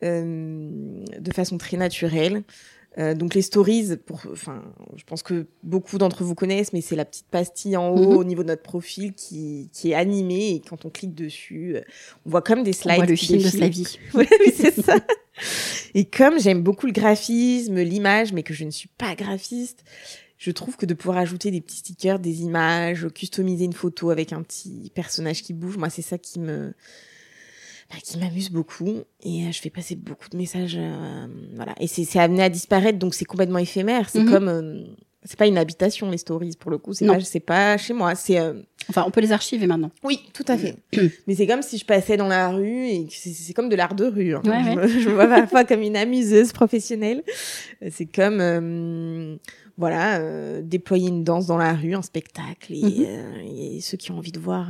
de 0.01 1.31
façon 1.33 1.57
très 1.57 1.77
naturelle. 1.77 2.43
Euh, 2.97 3.13
donc 3.13 3.35
les 3.35 3.43
stories, 3.43 3.95
pour, 4.05 4.21
enfin, 4.31 4.63
je 4.95 5.03
pense 5.03 5.21
que 5.21 5.45
beaucoup 5.61 5.97
d'entre 5.99 6.23
vous 6.23 6.33
connaissent, 6.33 6.73
mais 6.73 6.81
c'est 6.81 6.95
la 6.95 7.05
petite 7.05 7.27
pastille 7.27 7.77
en 7.77 7.89
haut 7.89 8.11
Mhm. 8.13 8.17
au 8.17 8.23
niveau 8.23 8.41
de 8.43 8.47
notre 8.47 8.63
profil 8.63 9.13
qui, 9.13 9.69
qui 9.71 9.91
est 9.91 9.93
animée 9.93 10.55
et 10.55 10.61
quand 10.67 10.83
on 10.85 10.89
clique 10.89 11.13
dessus, 11.13 11.75
euh, 11.75 11.81
on 12.25 12.31
voit 12.31 12.41
comme 12.41 12.63
des 12.63 12.71
On 12.71 12.81
slides. 12.81 12.95
voit 12.95 13.05
le 13.05 13.15
film 13.15 13.41
de 13.43 13.47
sa 13.49 13.67
vie. 13.67 13.99
Oui, 14.15 14.25
c'est 14.55 14.81
ça. 14.81 14.97
Et 15.93 16.05
comme 16.05 16.39
j'aime 16.39 16.63
beaucoup 16.63 16.87
le 16.87 16.91
graphisme, 16.91 17.79
l'image, 17.81 18.33
mais 18.33 18.41
que 18.41 18.55
je 18.55 18.63
ne 18.63 18.71
suis 18.71 18.89
pas 18.97 19.13
graphiste, 19.13 19.83
je 20.39 20.49
trouve 20.49 20.75
que 20.77 20.87
de 20.87 20.95
pouvoir 20.95 21.17
ajouter 21.19 21.51
des 21.51 21.61
petits 21.61 21.77
stickers, 21.77 22.17
des 22.19 22.41
images, 22.41 23.07
customiser 23.13 23.65
une 23.65 23.73
photo 23.73 24.09
avec 24.09 24.33
un 24.33 24.41
petit 24.41 24.91
personnage 24.95 25.43
qui 25.43 25.53
bouge, 25.53 25.77
moi 25.77 25.89
c'est 25.91 26.01
ça 26.01 26.17
qui 26.17 26.39
me 26.39 26.73
bah, 27.89 27.95
qui 28.03 28.17
m'amuse 28.17 28.49
beaucoup 28.49 29.03
et 29.23 29.43
euh, 29.45 29.51
je 29.51 29.59
fais 29.61 29.69
passer 29.69 29.95
beaucoup 29.95 30.29
de 30.29 30.35
messages 30.37 30.75
euh, 30.77 31.27
voilà 31.55 31.73
et 31.79 31.87
c'est 31.87 32.19
amené 32.19 32.43
à 32.43 32.49
disparaître 32.49 32.99
donc 32.99 33.13
c'est 33.13 33.25
complètement 33.25 33.59
éphémère, 33.59 34.09
c'est 34.09 34.19
Mhm. 34.23 34.29
comme 34.29 34.47
euh, 34.49 34.83
c'est 35.23 35.37
pas 35.37 35.47
une 35.47 35.57
habitation 35.57 36.09
les 36.09 36.17
stories 36.17 36.55
pour 36.59 36.71
le 36.71 36.77
coup, 36.77 36.93
c'est 36.93 37.05
pas 37.07 37.19
c'est 37.21 37.39
pas 37.41 37.77
chez 37.77 37.93
moi, 37.93 38.15
c'est 38.15 38.39
euh, 38.39 38.61
Enfin, 38.89 39.03
on 39.05 39.11
peut 39.11 39.19
les 39.19 39.33
archiver 39.33 39.67
maintenant. 39.67 39.91
oui, 40.05 40.21
tout 40.33 40.45
à 40.47 40.57
fait. 40.57 40.77
Mais 41.27 41.35
c'est 41.35 41.45
comme 41.45 41.61
si 41.61 41.77
je 41.77 41.83
passais 41.85 42.15
dans 42.15 42.29
la 42.29 42.49
rue 42.51 42.87
et 42.87 43.05
c'est 43.09 43.51
comme 43.53 43.67
de 43.67 43.75
l'art 43.75 43.95
de 43.95 44.05
rue. 44.05 44.33
hein. 44.33 44.41
Ouais, 44.45 44.63
je, 44.63 44.69
ouais. 44.69 44.75
Me, 44.75 44.87
je 44.87 45.09
me 45.09 45.13
vois 45.15 45.27
parfois 45.27 45.65
comme 45.65 45.81
une 45.81 45.97
amuseuse 45.97 46.53
professionnelle. 46.53 47.21
C'est 47.91 48.05
comme 48.05 48.39
euh, 48.39 49.35
voilà 49.77 50.19
euh, 50.21 50.61
déployer 50.61 51.09
une 51.09 51.25
danse 51.25 51.47
dans 51.47 51.57
la 51.57 51.73
rue, 51.73 51.95
un 51.95 52.01
spectacle 52.01 52.71
et, 52.73 53.07
euh, 53.09 53.75
et 53.75 53.81
ceux 53.81 53.97
qui 53.97 54.11
ont 54.11 54.17
envie 54.19 54.31
de 54.31 54.39
voir. 54.39 54.69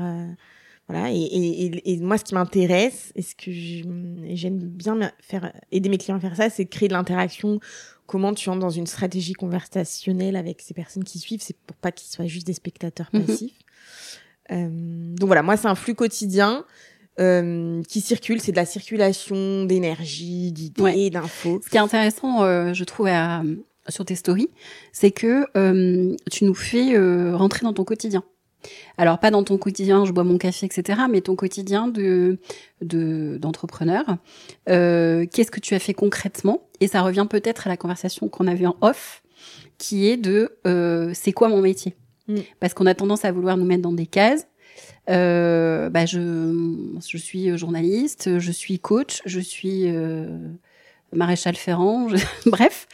Voilà 0.88 1.12
et, 1.12 1.18
et, 1.18 1.92
et, 1.94 1.98
moi 1.98 2.18
ce 2.18 2.24
qui 2.24 2.34
m'intéresse 2.34 3.12
et 3.16 3.22
ce 3.22 3.36
que 3.36 3.52
j'aime 3.52 4.60
bien 4.60 5.12
faire 5.20 5.52
aider 5.72 5.90
mes 5.90 5.98
clients 5.98 6.18
à 6.18 6.20
faire 6.22 6.36
ça, 6.36 6.50
c'est 6.50 6.64
de 6.66 6.70
créer 6.70 6.88
de 6.88 6.94
l'interaction. 6.94 7.60
Comment 8.06 8.34
tu 8.34 8.48
entres 8.50 8.60
dans 8.62 8.70
une 8.70 8.88
stratégie 8.88 9.34
conversationnelle 9.34 10.38
avec 10.38 10.62
ces 10.62 10.74
personnes 10.74 11.04
qui 11.04 11.20
suivent, 11.20 11.42
c'est 11.42 11.58
pour 11.58 11.76
pas 11.76 11.92
qu'ils 11.92 12.10
soient 12.10 12.26
juste 12.26 12.48
des 12.48 12.54
spectateurs 12.54 13.10
Mhm. 13.12 13.26
passifs. 13.26 13.60
Euh, 14.52 15.14
donc 15.16 15.28
voilà, 15.28 15.44
moi 15.44 15.58
c'est 15.58 15.68
un 15.68 15.76
flux 15.76 15.94
quotidien 15.96 16.64
euh, 17.20 17.82
qui 17.90 18.00
circule, 18.00 18.40
c'est 18.40 18.52
de 18.52 18.58
la 18.58 18.66
circulation 18.66 19.66
d'énergie, 19.66 20.52
d'idées, 20.54 20.82
Ouais. 20.82 21.10
d'infos. 21.10 21.60
Ce 21.66 21.70
qui 21.70 21.76
est 21.76 21.80
intéressant, 21.82 22.44
euh, 22.44 22.74
je 22.74 22.84
trouve, 22.84 23.08
à- 23.08 23.44
sur 23.90 24.06
tes 24.06 24.16
stories, 24.16 24.50
c'est 24.92 25.12
que 25.12 25.46
euh, 25.58 26.16
tu 26.32 26.46
nous 26.46 26.54
fais 26.54 26.96
euh, 26.96 27.36
rentrer 27.36 27.62
dans 27.64 27.74
ton 27.74 27.84
quotidien. 27.86 28.24
Alors 28.98 29.20
pas 29.20 29.32
dans 29.32 29.44
ton 29.44 29.58
quotidien, 29.58 30.06
je 30.06 30.12
bois 30.12 30.24
mon 30.24 30.38
café, 30.38 30.66
etc., 30.66 31.02
mais 31.10 31.22
ton 31.22 31.36
quotidien 31.36 31.88
de 31.88 32.40
de 32.82 33.38
d'entrepreneur. 33.40 34.04
Euh, 34.70 35.26
Qu'est-ce 35.32 35.52
que 35.52 35.60
tu 35.60 35.74
as 35.76 35.80
fait 35.80 35.94
concrètement? 35.94 36.68
Et 36.80 36.88
ça 36.88 37.02
revient 37.02 37.28
peut-être 37.30 37.68
à 37.68 37.70
la 37.70 37.78
conversation 37.78 38.28
qu'on 38.30 38.48
avait 38.48 38.66
en 38.66 38.76
off, 38.82 39.24
qui 39.78 40.08
est 40.08 40.18
de 40.18 40.58
euh, 40.66 41.12
c'est 41.14 41.32
quoi 41.32 41.50
mon 41.50 41.62
métier? 41.62 41.96
Mm. 42.28 42.38
Parce 42.60 42.74
qu'on 42.74 42.86
a 42.88 42.94
tendance 42.96 43.24
à 43.26 43.32
vouloir 43.32 43.58
nous 43.58 43.66
mettre 43.66 43.84
dans 43.84 43.94
des 43.94 44.08
cases. 44.08 44.48
Euh, 45.10 45.90
bah 45.90 46.06
je 46.06 46.20
je 47.08 47.18
suis 47.18 47.58
journaliste, 47.58 48.40
je 48.40 48.52
suis 48.52 48.78
coach, 48.80 49.22
je 49.26 49.40
suis 49.40 49.84
euh, 49.88 50.28
maréchal 51.14 51.56
ferrand, 51.56 52.10
je- 52.10 52.18
bref, 52.50 52.88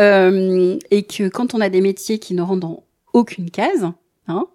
euh, 0.00 0.76
et 0.90 1.04
que 1.04 1.28
quand 1.28 1.54
on 1.54 1.60
a 1.60 1.68
des 1.68 1.80
métiers 1.80 2.18
qui 2.18 2.34
ne 2.34 2.42
rentrent 2.42 2.60
dans 2.60 2.82
aucune 3.12 3.50
case, 3.50 3.86
hein, 4.26 4.46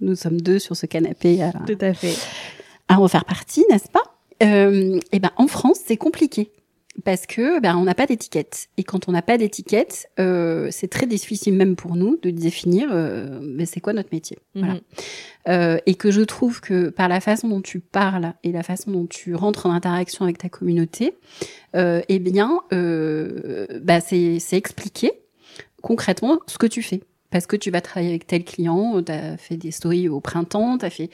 nous 0.00 0.14
sommes 0.16 0.40
deux 0.40 0.58
sur 0.58 0.76
ce 0.76 0.86
canapé 0.86 1.42
à, 1.42 1.52
Tout 1.66 1.78
à 1.80 1.94
fait. 1.94 2.14
à 2.88 3.00
en 3.00 3.08
faire 3.08 3.24
partie, 3.24 3.64
n'est-ce 3.70 3.88
pas? 3.88 4.02
Euh, 4.42 4.98
Et 5.12 5.20
ben 5.20 5.30
en 5.36 5.46
France, 5.46 5.78
c'est 5.84 5.96
compliqué 5.96 6.50
parce 7.04 7.26
que 7.26 7.60
ben 7.60 7.76
on 7.76 7.82
n'a 7.84 7.94
pas 7.94 8.06
d'étiquette 8.06 8.68
et 8.76 8.84
quand 8.84 9.08
on 9.08 9.12
n'a 9.12 9.22
pas 9.22 9.36
d'étiquette, 9.36 10.08
euh, 10.20 10.68
c'est 10.70 10.86
très 10.86 11.06
difficile 11.06 11.54
même 11.54 11.74
pour 11.74 11.96
nous 11.96 12.18
de 12.22 12.30
définir 12.30 12.88
euh, 12.92 13.40
mais 13.42 13.66
c'est 13.66 13.80
quoi 13.80 13.92
notre 13.92 14.10
métier. 14.12 14.38
Voilà. 14.54 14.74
Mhm. 14.74 14.80
Euh, 15.48 15.78
et 15.86 15.94
que 15.96 16.10
je 16.12 16.22
trouve 16.22 16.60
que 16.60 16.90
par 16.90 17.08
la 17.08 17.20
façon 17.20 17.48
dont 17.48 17.60
tu 17.60 17.80
parles 17.80 18.34
et 18.44 18.52
la 18.52 18.62
façon 18.62 18.92
dont 18.92 19.06
tu 19.06 19.34
rentres 19.34 19.66
en 19.66 19.72
interaction 19.72 20.24
avec 20.24 20.38
ta 20.38 20.48
communauté, 20.48 21.14
euh, 21.74 22.00
eh 22.08 22.18
bien, 22.20 22.60
euh, 22.72 23.66
c'est 24.00 24.38
c'est 24.38 24.56
expliquer 24.56 25.12
concrètement 25.82 26.38
ce 26.46 26.58
que 26.58 26.66
tu 26.66 26.80
fais. 26.82 27.02
Parce 27.34 27.48
que 27.48 27.56
tu 27.56 27.72
vas 27.72 27.80
travailler 27.80 28.10
avec 28.10 28.28
tel 28.28 28.44
client, 28.44 29.02
tu 29.02 29.10
as 29.10 29.36
fait 29.36 29.56
des 29.56 29.72
stories 29.72 30.08
au 30.08 30.20
printemps, 30.20 30.78
tu 30.78 30.84
as 30.84 30.90
fait... 30.90 31.10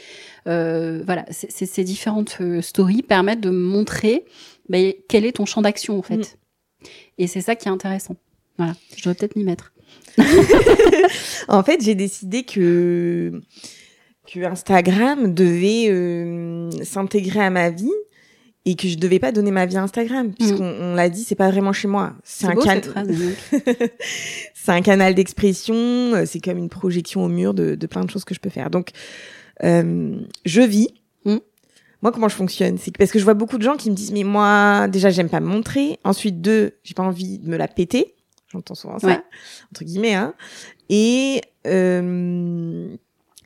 Euh, 0.46 1.02
voilà, 1.06 1.24
ces 1.30 1.82
différentes 1.82 2.36
euh, 2.42 2.60
stories 2.60 3.00
permettent 3.00 3.40
de 3.40 3.48
montrer 3.48 4.26
bah, 4.68 4.76
quel 5.08 5.24
est 5.24 5.32
ton 5.32 5.46
champ 5.46 5.62
d'action, 5.62 5.98
en 5.98 6.02
fait. 6.02 6.36
Mm. 6.82 6.86
Et 7.16 7.26
c'est 7.26 7.40
ça 7.40 7.56
qui 7.56 7.68
est 7.68 7.70
intéressant. 7.70 8.16
Voilà, 8.58 8.74
je 8.98 9.02
dois 9.02 9.14
peut-être 9.14 9.34
m'y 9.34 9.44
mettre. 9.44 9.72
En 11.48 11.62
fait, 11.62 11.82
j'ai 11.82 11.94
décidé 11.94 12.42
que 12.42 13.40
que 14.30 14.40
Instagram 14.40 15.32
devait 15.32 15.88
euh, 15.88 16.70
s'intégrer 16.84 17.40
à 17.40 17.48
ma 17.48 17.70
vie 17.70 17.88
et 18.66 18.76
que 18.76 18.86
je 18.88 18.96
devais 18.98 19.18
pas 19.18 19.32
donner 19.32 19.50
ma 19.50 19.64
vie 19.66 19.76
à 19.76 19.82
Instagram 19.82 20.32
puisqu'on 20.32 20.64
on 20.80 20.94
l'a 20.94 21.08
dit, 21.08 21.24
c'est 21.24 21.34
pas 21.34 21.50
vraiment 21.50 21.72
chez 21.72 21.88
moi. 21.88 22.12
C'est 22.24 22.46
un 22.46 22.54
can- 22.54 22.80
un 24.68 24.82
canal 24.82 25.14
d'expression, 25.14 25.74
euh, 25.74 26.24
c'est 26.26 26.40
comme 26.40 26.58
une 26.58 26.68
projection 26.68 27.24
au 27.24 27.28
mur 27.28 27.54
de, 27.54 27.74
de 27.74 27.86
plein 27.86 28.04
de 28.04 28.10
choses 28.10 28.24
que 28.24 28.34
je 28.34 28.40
peux 28.40 28.50
faire. 28.50 28.70
Donc, 28.70 28.90
euh, 29.64 30.16
je 30.44 30.60
vis. 30.62 30.88
Mm. 31.24 31.38
Moi, 32.02 32.12
comment 32.12 32.28
je 32.28 32.36
fonctionne 32.36 32.78
C'est 32.78 32.96
parce 32.96 33.10
que 33.10 33.18
je 33.18 33.24
vois 33.24 33.34
beaucoup 33.34 33.58
de 33.58 33.62
gens 33.62 33.76
qui 33.76 33.90
me 33.90 33.94
disent, 33.96 34.12
mais 34.12 34.22
moi, 34.24 34.86
déjà, 34.88 35.10
j'aime 35.10 35.28
pas 35.28 35.40
me 35.40 35.46
montrer. 35.46 35.98
Ensuite, 36.04 36.40
deux, 36.40 36.72
j'ai 36.84 36.94
pas 36.94 37.02
envie 37.02 37.38
de 37.38 37.48
me 37.48 37.56
la 37.56 37.68
péter. 37.68 38.14
J'entends 38.52 38.74
souvent 38.74 38.98
ça, 38.98 39.06
Ouais. 39.06 39.20
entre 39.72 39.84
guillemets. 39.84 40.14
Hein. 40.14 40.34
Et 40.88 41.40
euh, 41.66 42.96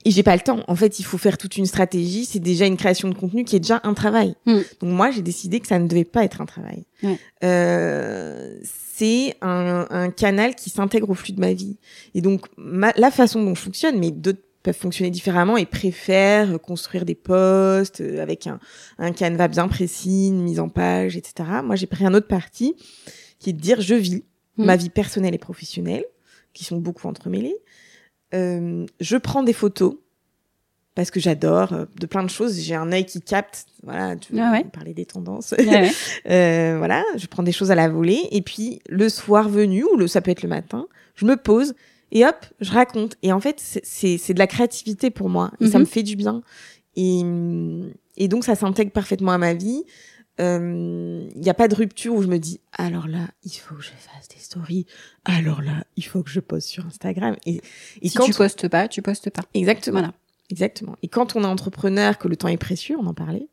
et 0.04 0.10
j'ai 0.10 0.22
pas 0.22 0.34
le 0.34 0.42
temps. 0.42 0.60
En 0.68 0.76
fait, 0.76 0.98
il 0.98 1.04
faut 1.04 1.18
faire 1.18 1.38
toute 1.38 1.56
une 1.56 1.66
stratégie. 1.66 2.24
C'est 2.24 2.38
déjà 2.38 2.66
une 2.66 2.76
création 2.76 3.08
de 3.08 3.14
contenu 3.14 3.44
qui 3.44 3.56
est 3.56 3.60
déjà 3.60 3.80
un 3.84 3.94
travail. 3.94 4.34
Mm. 4.46 4.58
Donc 4.80 4.90
moi, 4.90 5.10
j'ai 5.10 5.22
décidé 5.22 5.60
que 5.60 5.66
ça 5.66 5.78
ne 5.78 5.86
devait 5.88 6.04
pas 6.04 6.24
être 6.24 6.40
un 6.40 6.46
travail. 6.46 6.84
Ouais. 7.02 7.18
Euh, 7.42 8.58
c'est 8.62 9.36
un, 9.40 9.86
un 9.90 10.10
canal 10.10 10.54
qui 10.54 10.70
s'intègre 10.70 11.10
au 11.10 11.14
flux 11.14 11.32
de 11.32 11.40
ma 11.40 11.52
vie. 11.52 11.78
Et 12.14 12.20
donc, 12.20 12.46
ma, 12.56 12.92
la 12.96 13.10
façon 13.10 13.42
dont 13.42 13.54
je 13.54 13.62
fonctionne, 13.62 13.98
mais 13.98 14.10
d'autres 14.10 14.40
peuvent 14.62 14.74
fonctionner 14.74 15.10
différemment 15.10 15.58
et 15.58 15.66
préfèrent 15.66 16.58
construire 16.60 17.04
des 17.04 17.14
posts 17.14 18.00
euh, 18.00 18.22
avec 18.22 18.46
un, 18.46 18.58
un 18.98 19.12
canevas 19.12 19.48
bien 19.48 19.68
précis, 19.68 20.28
une 20.28 20.42
mise 20.42 20.58
en 20.60 20.70
page, 20.70 21.16
etc. 21.16 21.48
Moi, 21.62 21.76
j'ai 21.76 21.86
pris 21.86 22.06
un 22.06 22.14
autre 22.14 22.28
parti 22.28 22.74
qui 23.38 23.50
est 23.50 23.52
de 23.52 23.60
dire 23.60 23.80
je 23.82 23.94
vis 23.94 24.24
Mm. 24.56 24.64
ma 24.64 24.76
vie 24.76 24.90
personnelle 24.90 25.34
et 25.34 25.38
professionnelle, 25.38 26.04
qui 26.52 26.64
sont 26.64 26.76
beaucoup 26.78 27.08
entremêlées. 27.08 27.56
Euh, 28.32 28.86
je 29.00 29.16
prends 29.16 29.42
des 29.42 29.52
photos 29.52 29.94
parce 30.94 31.10
que 31.10 31.18
j'adore 31.20 31.72
euh, 31.72 31.84
de 32.00 32.06
plein 32.06 32.22
de 32.22 32.30
choses. 32.30 32.58
J'ai 32.60 32.74
un 32.74 32.90
œil 32.92 33.04
qui 33.04 33.20
capte. 33.20 33.66
Voilà, 33.82 34.16
tu 34.16 34.32
Ah 34.38 34.50
ouais. 34.52 34.64
parler 34.64 34.94
des 34.94 35.04
tendances. 35.06 35.52
Ouais. 35.58 35.90
Euh, 36.30 36.76
voilà, 36.78 37.04
je 37.16 37.26
prends 37.26 37.42
des 37.42 37.52
choses 37.52 37.70
à 37.70 37.74
la 37.74 37.88
volée 37.88 38.28
et 38.30 38.40
puis 38.42 38.80
le 38.88 39.08
soir 39.08 39.48
venu 39.48 39.84
ou 39.84 39.96
le 39.96 40.06
ça 40.06 40.20
peut 40.22 40.30
être 40.30 40.42
le 40.42 40.48
matin, 40.48 40.86
je 41.16 41.26
me 41.26 41.36
pose 41.36 41.74
et 42.12 42.24
hop, 42.24 42.36
je 42.60 42.70
raconte. 42.72 43.16
Et 43.22 43.30
en 43.32 43.40
fait, 43.40 43.56
c'est 43.82 44.32
de 44.32 44.38
la 44.38 44.46
créativité 44.46 45.10
pour 45.10 45.28
moi 45.28 45.50
et 45.60 45.66
ça 45.66 45.78
Mhm. 45.78 45.84
me 45.84 45.86
fait 45.86 46.02
du 46.02 46.16
bien. 46.16 46.42
Et 46.96 47.20
et 48.16 48.28
donc 48.28 48.44
ça 48.44 48.54
s'intègre 48.54 48.92
parfaitement 48.92 49.32
à 49.32 49.38
ma 49.38 49.52
vie. 49.54 49.82
Il 50.38 51.30
n'y 51.40 51.48
a 51.50 51.54
pas 51.54 51.68
de 51.68 51.74
rupture 51.74 52.14
où 52.14 52.22
je 52.22 52.26
me 52.28 52.38
dis 52.38 52.60
alors 52.72 53.06
là 53.06 53.28
il 53.44 53.52
faut 53.52 53.76
que 53.76 53.82
je 53.82 53.90
fasse 53.90 54.28
des 54.28 54.40
stories 54.40 54.84
alors 55.24 55.62
là 55.62 55.84
il 55.96 56.04
faut 56.04 56.22
que 56.24 56.30
je 56.30 56.40
poste 56.40 56.68
sur 56.68 56.84
Instagram 56.86 57.36
et, 57.46 57.60
et 58.02 58.08
Si 58.08 58.16
quand 58.16 58.24
tu 58.24 58.32
postes 58.34 58.68
pas, 58.68 58.88
tu 58.88 59.00
postes 59.00 59.30
pas. 59.30 59.42
exactement 59.54 60.00
Voilà. 60.00 60.14
Exactement. 60.50 60.94
Et 61.02 61.08
quand 61.08 61.36
on 61.36 61.42
est 61.42 61.46
entrepreneur, 61.46 62.18
que 62.18 62.28
le 62.28 62.36
temps 62.36 62.48
est 62.48 62.58
précieux, 62.58 62.96
on 63.00 63.06
en 63.06 63.14
parlait, 63.14 63.48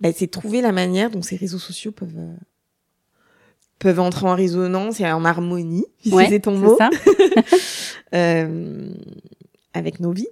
bah, 0.00 0.10
c'est 0.12 0.26
trouver 0.26 0.60
la 0.60 0.72
manière 0.72 1.08
dont 1.10 1.22
ces 1.22 1.36
réseaux 1.36 1.60
sociaux 1.60 1.92
peuvent 1.92 2.18
euh, 2.18 2.34
peuvent 3.78 4.00
entrer 4.00 4.26
en 4.26 4.34
résonance 4.34 4.98
et 5.00 5.06
en 5.10 5.24
harmonie, 5.24 5.84
si 6.02 6.12
Ouais, 6.12 6.28
c'est 6.28 6.40
ton 6.40 6.58
mot, 6.58 6.76
ça. 6.76 6.90
euh, 8.14 8.92
avec 9.72 10.00
nos 10.00 10.10
vies. 10.12 10.26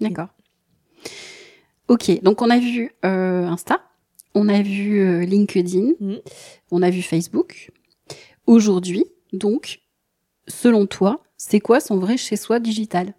D'accord. 0.00 0.28
Ok, 1.88 2.22
donc 2.22 2.40
on 2.40 2.48
a 2.50 2.58
vu 2.58 2.92
euh, 3.04 3.46
Insta, 3.46 3.82
on 4.34 4.48
a 4.48 4.62
vu 4.62 5.00
euh, 5.00 5.20
LinkedIn, 5.24 5.92
Mhm. 6.00 6.18
on 6.70 6.82
a 6.82 6.90
vu 6.90 7.02
Facebook. 7.02 7.70
Aujourd'hui, 8.46 9.04
donc, 9.32 9.80
selon 10.48 10.86
toi, 10.86 11.22
c'est 11.36 11.60
quoi 11.60 11.80
son 11.80 11.98
vrai 11.98 12.16
chez-soi 12.16 12.58
digital? 12.60 13.14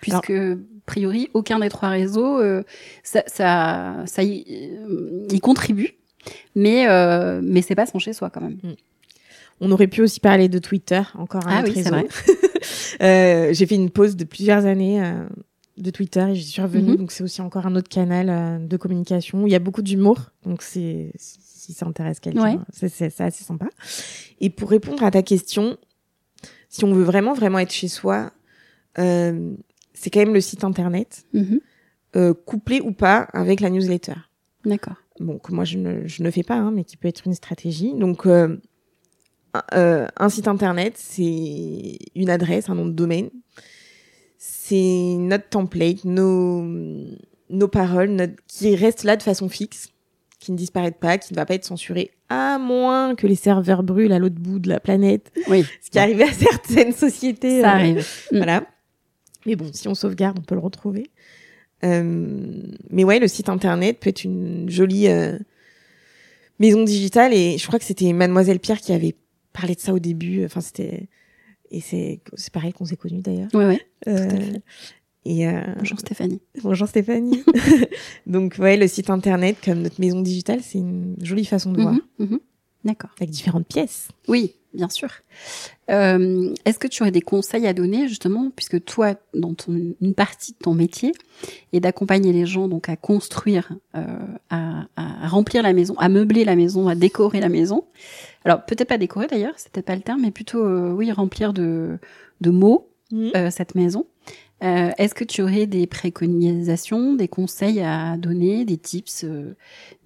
Puisque, 0.00 0.30
a 0.30 0.54
priori, 0.86 1.28
aucun 1.34 1.58
des 1.58 1.68
trois 1.68 1.88
réseaux, 1.88 2.38
euh, 2.38 2.62
ça, 3.02 3.22
ça, 3.26 3.96
ça 4.06 4.22
y, 4.22 4.44
euh, 4.88 5.26
y 5.32 5.40
contribue, 5.40 5.96
mais, 6.54 6.88
euh, 6.88 7.40
mais 7.42 7.62
c'est 7.62 7.74
pas 7.74 7.86
son 7.86 7.98
chez-soi 7.98 8.30
quand 8.30 8.40
même. 8.42 8.58
On 9.60 9.70
aurait 9.72 9.88
pu 9.88 10.02
aussi 10.02 10.20
parler 10.20 10.48
de 10.48 10.58
Twitter, 10.58 11.00
encore 11.14 11.46
un 11.48 11.56
Ah 11.56 11.60
autre 11.62 11.68
oui, 11.70 11.82
réseau. 11.82 11.90
vrai. 11.90 12.06
Euh, 13.02 13.52
J'ai 13.52 13.66
fait 13.66 13.74
une 13.74 13.90
pause 13.90 14.16
de 14.16 14.24
plusieurs 14.24 14.64
années 14.66 15.02
euh, 15.02 15.26
de 15.76 15.90
Twitter 15.90 16.26
et 16.30 16.34
j'y 16.34 16.44
suis 16.44 16.62
revenue, 16.62 16.92
Mhm. 16.92 16.96
donc 16.96 17.12
c'est 17.12 17.22
aussi 17.22 17.40
encore 17.42 17.66
un 17.66 17.76
autre 17.76 17.88
canal 17.88 18.28
euh, 18.30 18.58
de 18.58 18.76
communication. 18.76 19.46
Il 19.46 19.52
y 19.52 19.54
a 19.54 19.58
beaucoup 19.58 19.82
d'humour, 19.82 20.30
donc 20.44 20.62
c'est 20.62 21.12
si 21.18 21.72
ça 21.72 21.86
intéresse 21.86 22.20
quelqu'un, 22.20 22.56
Ouais. 22.56 22.58
c'est 22.72 23.20
assez 23.20 23.44
sympa. 23.44 23.66
Et 24.40 24.50
pour 24.50 24.70
répondre 24.70 25.02
à 25.04 25.10
ta 25.10 25.22
question, 25.22 25.76
si 26.68 26.84
on 26.84 26.92
veut 26.94 27.04
vraiment 27.04 27.34
vraiment 27.34 27.58
être 27.58 27.72
chez 27.72 27.88
soi, 27.88 28.32
euh, 28.98 29.54
c'est 29.94 30.10
quand 30.10 30.20
même 30.20 30.34
le 30.34 30.40
site 30.40 30.64
internet, 30.64 31.24
Mhm. 31.34 31.60
euh, 32.16 32.34
couplé 32.34 32.80
ou 32.80 32.92
pas 32.92 33.22
avec 33.32 33.60
la 33.60 33.68
newsletter 33.68 34.14
D'accord. 34.64 34.96
bon, 35.20 35.38
que 35.38 35.52
moi 35.52 35.64
je 35.64 35.78
ne, 35.78 36.06
je 36.06 36.22
ne 36.22 36.30
fais 36.30 36.42
pas, 36.42 36.56
hein, 36.56 36.70
mais 36.70 36.84
qui 36.84 36.96
peut 36.96 37.08
être 37.08 37.26
une 37.26 37.34
stratégie. 37.34 37.92
Donc, 37.94 38.26
un 38.26 38.58
site 40.28 40.48
internet, 40.48 40.94
c'est 40.96 41.98
une 42.14 42.30
adresse, 42.30 42.68
un 42.68 42.74
nom 42.74 42.86
de 42.86 42.92
domaine. 42.92 43.30
C'est 44.68 45.14
notre 45.16 45.48
template, 45.48 46.04
nos, 46.04 46.60
nos 47.50 47.68
paroles, 47.68 48.10
notre, 48.10 48.34
qui 48.48 48.74
restent 48.74 49.04
là 49.04 49.16
de 49.16 49.22
façon 49.22 49.48
fixe, 49.48 49.90
qui 50.40 50.50
ne 50.50 50.56
disparaîtent 50.56 50.98
pas, 50.98 51.18
qui 51.18 51.32
ne 51.32 51.36
va 51.36 51.46
pas 51.46 51.54
être 51.54 51.64
censuré, 51.64 52.10
à 52.28 52.58
moins 52.58 53.14
que 53.14 53.28
les 53.28 53.36
serveurs 53.36 53.84
brûlent 53.84 54.10
à 54.10 54.18
l'autre 54.18 54.40
bout 54.40 54.58
de 54.58 54.68
la 54.68 54.80
planète. 54.80 55.30
Oui. 55.46 55.64
Ce 55.82 55.88
qui 55.88 56.00
arrive 56.00 56.20
à 56.20 56.32
certaines 56.32 56.92
sociétés. 56.92 57.60
Ça 57.60 57.74
euh, 57.74 57.76
arrive. 57.76 58.06
Mm. 58.32 58.36
Voilà. 58.38 58.66
Mais 59.46 59.54
bon, 59.54 59.70
si 59.72 59.86
on 59.86 59.94
sauvegarde, 59.94 60.36
on 60.40 60.42
peut 60.42 60.56
le 60.56 60.60
retrouver. 60.60 61.12
Euh, 61.84 62.64
mais 62.90 63.04
ouais, 63.04 63.20
le 63.20 63.28
site 63.28 63.48
internet 63.48 64.00
peut 64.00 64.10
être 64.10 64.24
une 64.24 64.68
jolie 64.68 65.06
euh, 65.06 65.38
maison 66.58 66.82
digitale. 66.82 67.32
Et 67.32 67.56
je 67.56 67.66
crois 67.68 67.78
que 67.78 67.84
c'était 67.84 68.12
Mademoiselle 68.12 68.58
Pierre 68.58 68.80
qui 68.80 68.92
avait 68.92 69.14
parlé 69.52 69.76
de 69.76 69.80
ça 69.80 69.94
au 69.94 70.00
début. 70.00 70.44
Enfin, 70.44 70.60
c'était 70.60 71.08
et 71.70 71.80
c'est 71.80 72.20
c'est 72.34 72.52
pareil 72.52 72.72
qu'on 72.72 72.84
s'est 72.84 72.96
connus 72.96 73.22
d'ailleurs. 73.22 73.48
Ouais, 73.54 73.66
ouais. 73.66 73.80
Euh, 74.06 74.28
et 75.24 75.48
euh, 75.48 75.60
Bonjour 75.78 75.98
Stéphanie. 75.98 76.40
bonjour 76.62 76.86
Stéphanie. 76.88 77.42
Donc 78.26 78.56
ouais, 78.58 78.76
le 78.76 78.86
site 78.88 79.10
internet 79.10 79.56
comme 79.64 79.82
notre 79.82 80.00
maison 80.00 80.20
digitale, 80.22 80.60
c'est 80.62 80.78
une 80.78 81.16
jolie 81.22 81.44
façon 81.44 81.72
de 81.72 81.80
voir 81.82 81.94
Mhm, 81.94 82.00
mhm. 82.30 82.40
D'accord. 82.84 83.10
avec 83.18 83.30
différentes 83.30 83.66
pièces. 83.66 84.06
Oui, 84.28 84.52
bien 84.72 84.88
sûr. 84.88 85.08
Euh, 85.90 86.54
Est-ce 86.64 86.78
que 86.78 86.86
tu 86.86 87.02
aurais 87.02 87.10
des 87.10 87.20
conseils 87.20 87.66
à 87.66 87.72
donner 87.72 88.06
justement, 88.06 88.52
puisque 88.54 88.84
toi, 88.84 89.14
dans 89.34 89.54
ton, 89.54 89.94
une 90.00 90.14
partie 90.14 90.52
de 90.52 90.58
ton 90.58 90.72
métier, 90.74 91.12
est 91.72 91.80
d'accompagner 91.80 92.32
les 92.32 92.46
gens 92.46 92.68
donc 92.68 92.88
à 92.88 92.94
construire, 92.94 93.72
euh, 93.96 94.04
à, 94.50 94.84
à 94.94 95.26
remplir 95.26 95.64
la 95.64 95.72
maison, 95.72 95.96
à 95.98 96.08
meubler 96.08 96.44
la 96.44 96.54
maison, 96.54 96.86
à 96.86 96.94
décorer 96.94 97.40
la 97.40 97.48
maison? 97.48 97.86
Alors 98.44 98.64
peut-être 98.64 98.86
pas 98.88 98.98
décorer 98.98 99.26
d'ailleurs, 99.26 99.54
peut-être 99.72 99.86
pas 99.86 99.96
le 99.96 100.02
terme, 100.02 100.20
mais 100.22 100.30
plutôt 100.30 100.64
euh, 100.64 100.92
oui 100.92 101.10
remplir 101.10 101.52
de, 101.52 101.98
de 102.40 102.50
mots 102.50 102.88
euh, 103.12 103.50
cette 103.50 103.74
maison. 103.74 104.06
Euh, 104.62 104.90
Est-ce 104.96 105.14
que 105.14 105.24
tu 105.24 105.42
aurais 105.42 105.66
des 105.66 105.86
préconisations, 105.86 107.14
des 107.14 107.28
conseils 107.28 107.80
à 107.80 108.16
donner, 108.16 108.64
des 108.64 108.78
tips, 108.78 109.24
euh, 109.24 109.54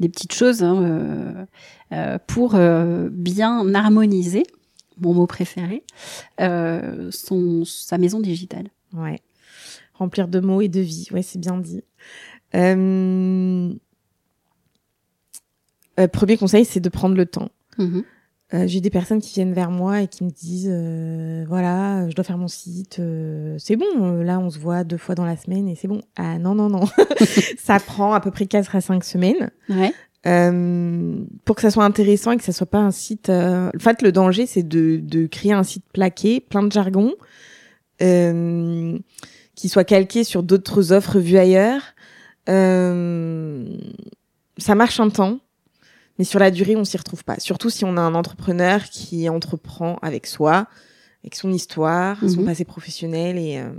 des 0.01 0.09
petites 0.09 0.33
choses 0.33 0.63
hein, 0.65 0.83
euh, 0.83 1.45
euh, 1.93 2.19
pour 2.27 2.57
euh, 2.57 3.09
bien 3.13 3.73
harmoniser, 3.75 4.43
mon 4.99 5.15
mot 5.15 5.27
préféré, 5.27 5.85
euh, 6.41 7.11
son, 7.13 7.65
sa 7.65 7.97
maison 7.97 8.21
digitale? 8.21 8.69
Ouais. 8.93 9.21
Remplir 9.95 10.27
de 10.29 10.41
mots 10.41 10.61
et 10.61 10.69
de 10.69 10.81
vie. 10.81 11.07
Ouais, 11.13 11.23
c'est 11.23 11.39
bien 11.39 11.59
dit. 11.59 11.83
Premier 16.13 16.37
conseil, 16.39 16.65
c'est 16.65 16.81
de 16.81 16.89
prendre 16.89 17.15
le 17.15 17.27
temps. 17.27 17.51
Mhm. 17.79 18.03
Euh, 18.53 18.67
J'ai 18.67 18.81
des 18.81 18.91
personnes 18.91 19.21
qui 19.21 19.33
viennent 19.35 19.53
vers 19.55 19.71
moi 19.71 20.01
et 20.03 20.09
qui 20.09 20.25
me 20.25 20.31
disent 20.31 20.69
euh, 20.71 21.45
voilà, 21.49 22.09
je 22.09 22.15
dois 22.17 22.25
faire 22.25 22.37
mon 22.39 22.49
site, 22.49 22.99
euh, 22.99 23.55
c'est 23.59 23.77
bon, 23.77 23.85
euh, 24.01 24.25
là 24.25 24.41
on 24.41 24.51
se 24.51 24.59
voit 24.59 24.83
deux 24.83 24.97
fois 24.97 25.15
dans 25.15 25.25
la 25.25 25.37
semaine 25.37 25.69
et 25.69 25.77
c'est 25.77 25.87
bon. 25.87 26.03
Ah 26.17 26.39
non, 26.39 26.55
non, 26.57 26.69
non. 26.69 26.85
ça 27.59 27.79
prend 27.79 28.13
à 28.13 28.21
peu 28.21 28.31
près 28.33 28.47
4 28.47 28.75
à 28.75 28.81
5 28.81 29.05
semaines. 29.05 29.51
Ouais. 29.69 29.93
Euh, 30.27 31.17
pour 31.45 31.57
que 31.57 31.63
ça 31.63 31.71
soit 31.71 31.85
intéressant 31.85 32.33
et 32.33 32.37
que 32.37 32.45
ça 32.45 32.53
soit 32.53 32.67
pas 32.67 32.79
un 32.79 32.91
site. 32.91 33.31
euh, 33.31 33.71
En 33.75 33.79
fait, 33.79 34.03
le 34.03 34.13
danger, 34.13 34.47
c'est 34.47 34.63
de, 34.67 34.99
de 35.03 35.27
créer 35.27 35.53
un 35.53 35.63
site 35.63 35.85
plaqué, 35.95 36.41
plein 36.41 36.63
de 36.63 36.71
jargon, 36.73 37.15
euh, 38.03 38.99
qui 39.55 39.69
soit 39.69 39.85
calqué 39.85 40.25
sur 40.25 40.43
d'autres 40.43 40.93
offres 40.93 41.19
vues 41.19 41.39
ailleurs. 41.39 41.83
Euh, 42.49 43.65
ça 44.59 44.75
marche 44.75 45.01
un 45.01 45.09
temps, 45.11 45.39
mais 46.21 46.25
sur 46.25 46.39
la 46.39 46.51
durée, 46.51 46.77
on 46.77 46.85
s'y 46.85 46.99
retrouve 46.99 47.25
pas. 47.25 47.41
Surtout 47.41 47.71
si 47.71 47.83
on 47.87 47.97
a 47.97 48.01
un 48.03 48.15
entrepreneur 48.15 48.85
qui 48.85 49.27
entreprend 49.31 49.97
avec 50.03 50.27
soi, 50.27 50.67
avec 51.25 51.35
son 51.35 51.51
histoire, 51.51 52.19
son 52.29 52.41
Mhm. 52.41 52.45
passé 52.45 52.67
professionnel 52.67 53.39
et 53.39 53.57
euh, 53.57 53.71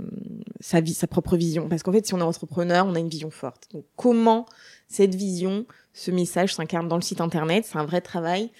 sa 0.58 0.80
vie, 0.80 0.92
sa 0.92 1.06
propre 1.06 1.36
vision. 1.36 1.68
Parce 1.68 1.84
qu'en 1.84 1.92
fait, 1.92 2.04
si 2.04 2.14
on 2.14 2.18
est 2.18 2.22
entrepreneur, 2.22 2.84
on 2.84 2.96
a 2.96 2.98
une 2.98 3.08
vision 3.08 3.30
forte. 3.30 3.68
Donc, 3.72 3.84
comment 3.94 4.46
cette 4.88 5.14
vision, 5.14 5.66
ce 5.92 6.10
message 6.10 6.52
s'incarne 6.56 6.88
dans 6.88 6.96
le 6.96 7.02
site 7.02 7.20
internet? 7.20 7.64
C'est 7.64 7.78
un 7.78 7.84
vrai 7.86 8.00
travail, 8.00 8.50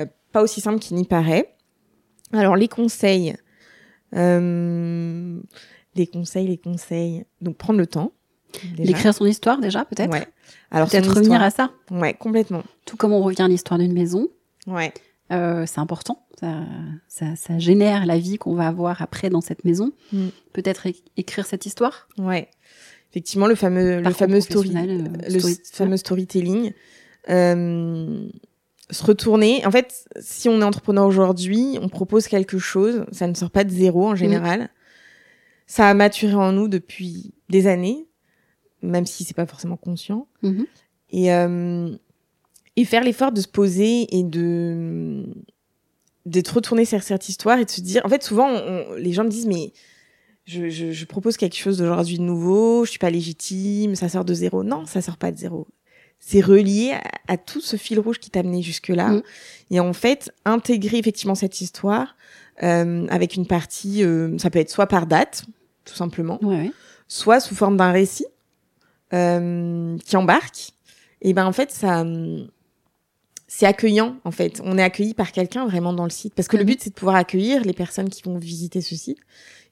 euh, 0.00 0.06
pas 0.32 0.42
aussi 0.42 0.60
simple 0.60 0.80
qu'il 0.80 0.96
n'y 0.96 1.04
paraît. 1.04 1.54
Alors, 2.32 2.56
les 2.56 2.66
conseils, 2.66 3.36
euh, 4.16 5.40
les 5.94 6.06
conseils, 6.08 6.48
les 6.48 6.58
conseils. 6.58 7.24
Donc, 7.40 7.56
prendre 7.58 7.78
le 7.78 7.86
temps. 7.86 8.10
Déjà. 8.76 8.84
D'écrire 8.84 9.14
son 9.14 9.26
histoire 9.26 9.58
déjà, 9.58 9.84
peut-être 9.84 10.10
Ouais. 10.12 10.26
Alors, 10.70 10.88
Peut-être 10.88 11.08
revenir 11.08 11.42
histoire- 11.42 11.42
à 11.42 11.50
ça. 11.50 11.70
Ouais, 11.90 12.14
complètement. 12.14 12.62
Tout 12.86 12.96
comme 12.96 13.12
on 13.12 13.22
revient 13.22 13.42
à 13.42 13.48
l'histoire 13.48 13.78
d'une 13.78 13.92
maison, 13.92 14.28
Ouais. 14.66 14.92
euh, 15.32 15.64
c'est 15.66 15.80
important. 15.80 16.24
Ça, 16.38 16.60
ça, 17.08 17.36
ça 17.36 17.58
génère 17.58 18.06
la 18.06 18.18
vie 18.18 18.38
qu'on 18.38 18.54
va 18.54 18.68
avoir 18.68 19.02
après 19.02 19.30
dans 19.30 19.40
cette 19.40 19.64
maison. 19.64 19.92
Mm. 20.12 20.28
Peut-être 20.52 20.86
é- 20.86 20.94
écrire 21.16 21.44
cette 21.46 21.66
histoire. 21.66 22.08
Ouais. 22.18 22.48
Effectivement, 23.10 23.46
le 23.48 23.56
fameux, 23.56 24.00
le 24.00 24.10
fameux 24.12 24.40
story, 24.40 24.72
euh, 24.76 25.08
le 25.28 25.38
story- 25.40 25.58
fameux 25.72 25.96
storytelling. 25.96 26.72
Euh, 27.28 28.28
se 28.90 29.04
retourner. 29.04 29.64
En 29.66 29.70
fait, 29.70 30.04
si 30.20 30.48
on 30.48 30.60
est 30.60 30.64
entrepreneur 30.64 31.06
aujourd'hui, 31.06 31.78
on 31.82 31.88
propose 31.88 32.26
quelque 32.26 32.58
chose, 32.58 33.04
ça 33.12 33.26
ne 33.26 33.34
sort 33.34 33.50
pas 33.50 33.64
de 33.64 33.70
zéro 33.70 34.08
en 34.08 34.14
général. 34.16 34.70
Ça 35.66 35.88
a 35.88 35.94
maturé 35.94 36.34
en 36.34 36.52
nous 36.52 36.66
depuis 36.68 37.32
des 37.48 37.66
années, 37.68 38.06
même 38.82 39.06
si 39.06 39.24
c'est 39.24 39.34
pas 39.34 39.46
forcément 39.46 39.76
conscient. 39.76 40.26
Mhm. 40.42 40.66
Et, 41.10 41.32
euh, 41.32 41.90
et 42.76 42.84
faire 42.84 43.02
l'effort 43.02 43.32
de 43.32 43.40
se 43.40 43.48
poser 43.48 44.06
et 44.16 44.22
de 44.22 45.24
d'être 46.26 46.54
retourné 46.54 46.84
sur 46.84 47.02
cette 47.02 47.28
histoire 47.28 47.58
et 47.58 47.64
de 47.64 47.70
se 47.70 47.80
dire 47.80 48.02
en 48.04 48.08
fait 48.08 48.22
souvent 48.22 48.48
on- 48.48 48.94
les 48.94 49.12
gens 49.12 49.24
me 49.24 49.30
disent 49.30 49.46
mais 49.46 49.72
je, 50.44 50.68
je, 50.68 50.92
je 50.92 51.04
propose 51.06 51.36
quelque 51.36 51.56
chose 51.56 51.78
d'aujourd'hui 51.78 52.18
de 52.18 52.22
nouveau 52.22 52.84
je 52.84 52.90
suis 52.90 52.98
pas 52.98 53.10
légitime 53.10 53.94
ça 53.96 54.08
sort 54.08 54.24
de 54.24 54.34
zéro 54.34 54.62
non 54.62 54.84
ça 54.86 55.00
sort 55.00 55.16
pas 55.16 55.32
de 55.32 55.38
zéro 55.38 55.66
c'est 56.18 56.42
relié 56.42 56.92
à, 56.92 57.32
à 57.32 57.36
tout 57.38 57.60
ce 57.62 57.76
fil 57.76 57.98
rouge 57.98 58.18
qui 58.18 58.30
t'a 58.30 58.40
amené 58.40 58.62
jusque 58.62 58.88
là 58.88 59.08
Mhm. 59.08 59.22
et 59.70 59.80
en 59.80 59.92
fait 59.94 60.30
intégrer 60.44 60.98
effectivement 60.98 61.34
cette 61.34 61.60
histoire 61.62 62.16
euh, 62.62 63.06
avec 63.08 63.34
une 63.36 63.46
partie 63.46 64.04
euh, 64.04 64.36
ça 64.38 64.50
peut 64.50 64.58
être 64.58 64.70
soit 64.70 64.86
par 64.86 65.06
date 65.06 65.44
tout 65.86 65.94
simplement 65.94 66.38
Ouais, 66.42 66.54
ouais. 66.56 66.72
soit 67.08 67.40
sous 67.40 67.54
forme 67.54 67.78
d'un 67.78 67.92
récit 67.92 68.26
euh, 69.12 69.96
qui 70.04 70.16
embarque, 70.16 70.70
et 71.22 71.32
ben 71.32 71.46
en 71.46 71.52
fait 71.52 71.70
ça 71.70 72.00
hum, 72.02 72.48
c'est 73.48 73.66
accueillant 73.66 74.16
en 74.24 74.30
fait. 74.30 74.60
On 74.64 74.78
est 74.78 74.82
accueilli 74.82 75.12
par 75.14 75.32
quelqu'un 75.32 75.66
vraiment 75.66 75.92
dans 75.92 76.04
le 76.04 76.10
site 76.10 76.34
parce 76.34 76.46
que 76.48 76.56
le 76.56 76.62
Mhm. 76.62 76.68
but 76.68 76.80
c'est 76.82 76.90
de 76.90 76.94
pouvoir 76.94 77.16
accueillir 77.16 77.62
les 77.64 77.72
personnes 77.72 78.08
qui 78.08 78.22
vont 78.22 78.38
visiter 78.38 78.80
ce 78.80 78.94
site. 78.94 79.18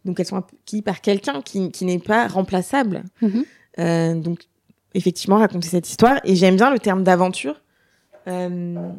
Donc 0.04 0.18
elles 0.18 0.26
sont 0.26 0.36
accueillies 0.36 0.82
par 0.82 1.00
quelqu'un 1.00 1.42
qui, 1.42 1.70
qui 1.70 1.84
n'est 1.84 1.98
pas 2.00 2.26
remplaçable. 2.28 3.04
Mhm. 3.22 3.44
Euh, 3.78 4.14
donc 4.14 4.40
effectivement 4.94 5.36
raconter 5.38 5.68
cette 5.68 5.88
histoire 5.88 6.18
et 6.24 6.34
j'aime 6.34 6.56
bien 6.56 6.70
le 6.72 6.78
terme 6.80 7.04
d'aventure. 7.04 7.62
Euh, 8.26 8.90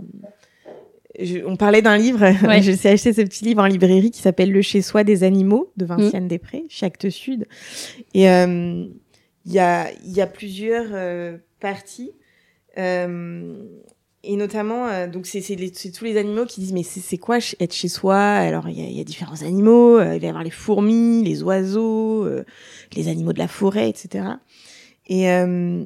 je- 1.19 1.43
on 1.45 1.55
parlait 1.57 1.81
d'un 1.81 1.97
livre, 1.97 2.19
Ouais. 2.47 2.61
je 2.61 2.71
sais 2.71 2.89
acheter 2.89 3.11
ce 3.13 3.21
petit 3.21 3.43
livre 3.43 3.61
en 3.61 3.65
librairie 3.65 4.11
qui 4.11 4.21
s'appelle 4.21 4.51
Le 4.51 4.61
chez 4.61 4.81
soi 4.81 5.03
des 5.03 5.23
animaux 5.23 5.71
de 5.77 5.85
Vinciane 5.85 6.27
Després, 6.27 6.65
chez 6.69 6.85
Actes 6.85 7.09
Sud. 7.09 7.45
Et 8.13 8.29
euh, 8.29 8.85
il 9.45 9.53
y, 9.53 9.59
a, 9.59 9.91
y 10.03 10.21
a 10.21 10.27
plusieurs 10.27 10.87
euh, 10.91 11.37
parties. 11.59 12.11
Euh, 12.77 13.63
et 14.21 14.35
notamment, 14.35 14.87
euh, 14.87 15.07
donc 15.07 15.25
c'est 15.25 15.41
tous 15.41 16.03
les 16.03 16.17
animaux 16.17 16.45
qui 16.45 16.59
disent 16.59 16.73
mais 16.73 16.83
c'est 16.83 17.17
quoi 17.17 17.37
être 17.59 17.73
chez 17.73 17.87
soi? 17.87 18.19
Alors 18.19 18.67
il 18.67 18.77
y 18.77 18.85
a, 18.85 18.89
y 18.89 18.99
a 18.99 19.03
différents 19.05 19.41
animaux, 19.43 19.97
euh, 19.97 20.15
il 20.15 20.19
va 20.19 20.25
y 20.25 20.29
avoir 20.29 20.43
les 20.43 20.49
fourmis, 20.49 21.23
les 21.23 21.41
oiseaux, 21.41 22.25
euh, 22.25 22.43
les 22.95 23.07
animaux 23.07 23.31
de 23.31 23.39
la 23.39 23.47
forêt, 23.47 23.89
etc. 23.89 24.25
Et 25.07 25.31
euh, 25.31 25.85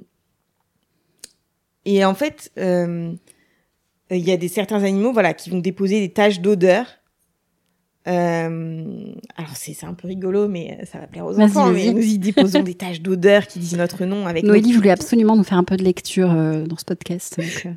et 1.85 2.03
en 2.05 2.15
fait, 2.15 2.51
il 2.57 3.19
y 4.09 4.31
a 4.31 4.37
des 4.37 4.47
certains 4.47 4.83
animaux 4.83 5.13
voilà 5.13 5.33
qui 5.33 5.49
vont 5.49 5.59
déposer 5.59 5.99
des 5.99 6.11
taches 6.11 6.39
d'odeur. 6.39 6.87
Euh, 8.05 9.13
alors 9.37 9.55
c'est 9.55 9.81
un 9.85 9.93
peu 9.93 10.09
rigolo, 10.09 10.47
mais 10.49 10.77
euh, 10.81 10.85
ça 10.85 10.99
va 10.99 11.07
plaire 11.07 11.25
aux 11.25 11.39
enfants. 11.39 11.71
Mais 11.71 11.93
nous 11.93 12.01
y 12.01 12.17
déposons 12.17 12.61
des 12.61 12.73
taches 12.75 13.01
d'odeur 13.01 13.47
qui 13.47 13.59
disent 13.59 13.77
notre 13.77 14.03
nom 14.05 14.27
avec. 14.27 14.43
Noélie 14.43 14.73
voulait 14.73 14.89
absolument 14.89 15.35
nous 15.37 15.43
faire 15.43 15.57
un 15.57 15.63
peu 15.63 15.77
de 15.77 15.83
lecture 15.83 16.31
euh, 16.31 16.65
dans 16.65 16.77
ce 16.77 16.83
podcast. 16.83 17.39
donc, 17.39 17.67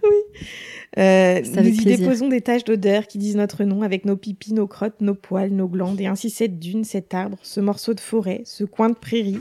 euh, 0.98 1.40
C'est 1.44 1.62
nous 1.62 1.68
y 1.68 1.76
plaisir. 1.76 1.98
déposons 1.98 2.28
des 2.28 2.40
taches 2.40 2.64
d'odeur 2.64 3.06
qui 3.06 3.18
disent 3.18 3.36
notre 3.36 3.62
nom 3.62 3.82
avec 3.82 4.04
nos 4.04 4.16
pipis, 4.16 4.52
nos 4.52 4.66
crottes, 4.66 5.00
nos 5.00 5.14
poils, 5.14 5.50
nos 5.50 5.68
glandes, 5.68 6.00
et 6.00 6.06
ainsi 6.06 6.30
cette 6.30 6.58
dune, 6.58 6.82
cet 6.82 7.14
arbre, 7.14 7.38
ce 7.42 7.60
morceau 7.60 7.94
de 7.94 8.00
forêt, 8.00 8.42
ce 8.44 8.64
coin 8.64 8.88
de 8.88 8.96
prairie, 8.96 9.40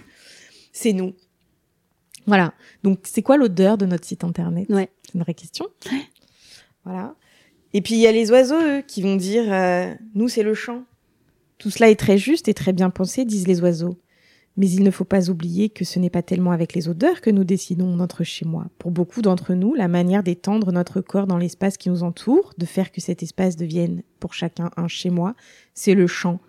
c'est 0.72 0.94
nous. 0.94 1.14
Voilà. 2.28 2.54
Donc, 2.84 3.00
c'est 3.04 3.22
quoi 3.22 3.38
l'odeur 3.38 3.78
de 3.78 3.86
notre 3.86 4.06
site 4.06 4.24
internet? 4.24 4.68
Ouais. 4.70 4.90
C'est 5.04 5.16
une 5.16 5.22
vraie 5.22 5.34
question. 5.34 5.68
Voilà. 6.84 7.16
Et 7.76 7.82
puis, 7.82 7.96
il 7.96 8.00
y 8.00 8.08
a 8.08 8.14
les 8.14 8.32
oiseaux, 8.32 8.82
qui 8.88 9.02
vont 9.02 9.18
dire, 9.18 9.52
euh, 9.52 9.94
nous, 10.14 10.30
c'est 10.30 10.44
le 10.44 10.54
chant. 10.54 10.86
Tout 11.58 11.70
cela 11.70 11.90
est 11.90 12.00
très 12.00 12.18
juste 12.18 12.48
et 12.48 12.54
très 12.54 12.72
bien 12.72 12.90
pensé, 12.90 13.26
disent 13.26 13.50
les 13.50 13.60
oiseaux. 13.60 14.00
Mais 14.56 14.70
il 14.70 14.82
ne 14.82 14.92
faut 14.92 15.04
pas 15.04 15.30
oublier 15.30 15.68
que 15.68 15.84
ce 15.84 16.00
n'est 16.00 16.10
pas 16.10 16.22
tellement 16.22 16.52
avec 16.52 16.74
les 16.74 16.88
odeurs 16.88 17.20
que 17.20 17.30
nous 17.30 17.44
décidons 17.44 17.94
notre 17.98 18.24
chez-moi. 18.24 18.68
Pour 18.78 18.92
beaucoup 18.92 19.22
d'entre 19.22 19.56
nous, 19.56 19.74
la 19.74 19.90
manière 19.90 20.24
d'étendre 20.24 20.72
notre 20.72 21.02
corps 21.02 21.28
dans 21.28 21.38
l'espace 21.38 21.76
qui 21.76 21.90
nous 21.90 22.04
entoure, 22.04 22.54
de 22.58 22.66
faire 22.66 22.94
que 22.94 23.02
cet 23.02 23.24
espace 23.24 23.58
devienne 23.58 24.04
pour 24.22 24.34
chacun 24.34 24.72
un 24.78 24.88
chez-moi, 24.88 25.36
c'est 25.74 25.96
le 25.96 26.08
chant. 26.08 26.40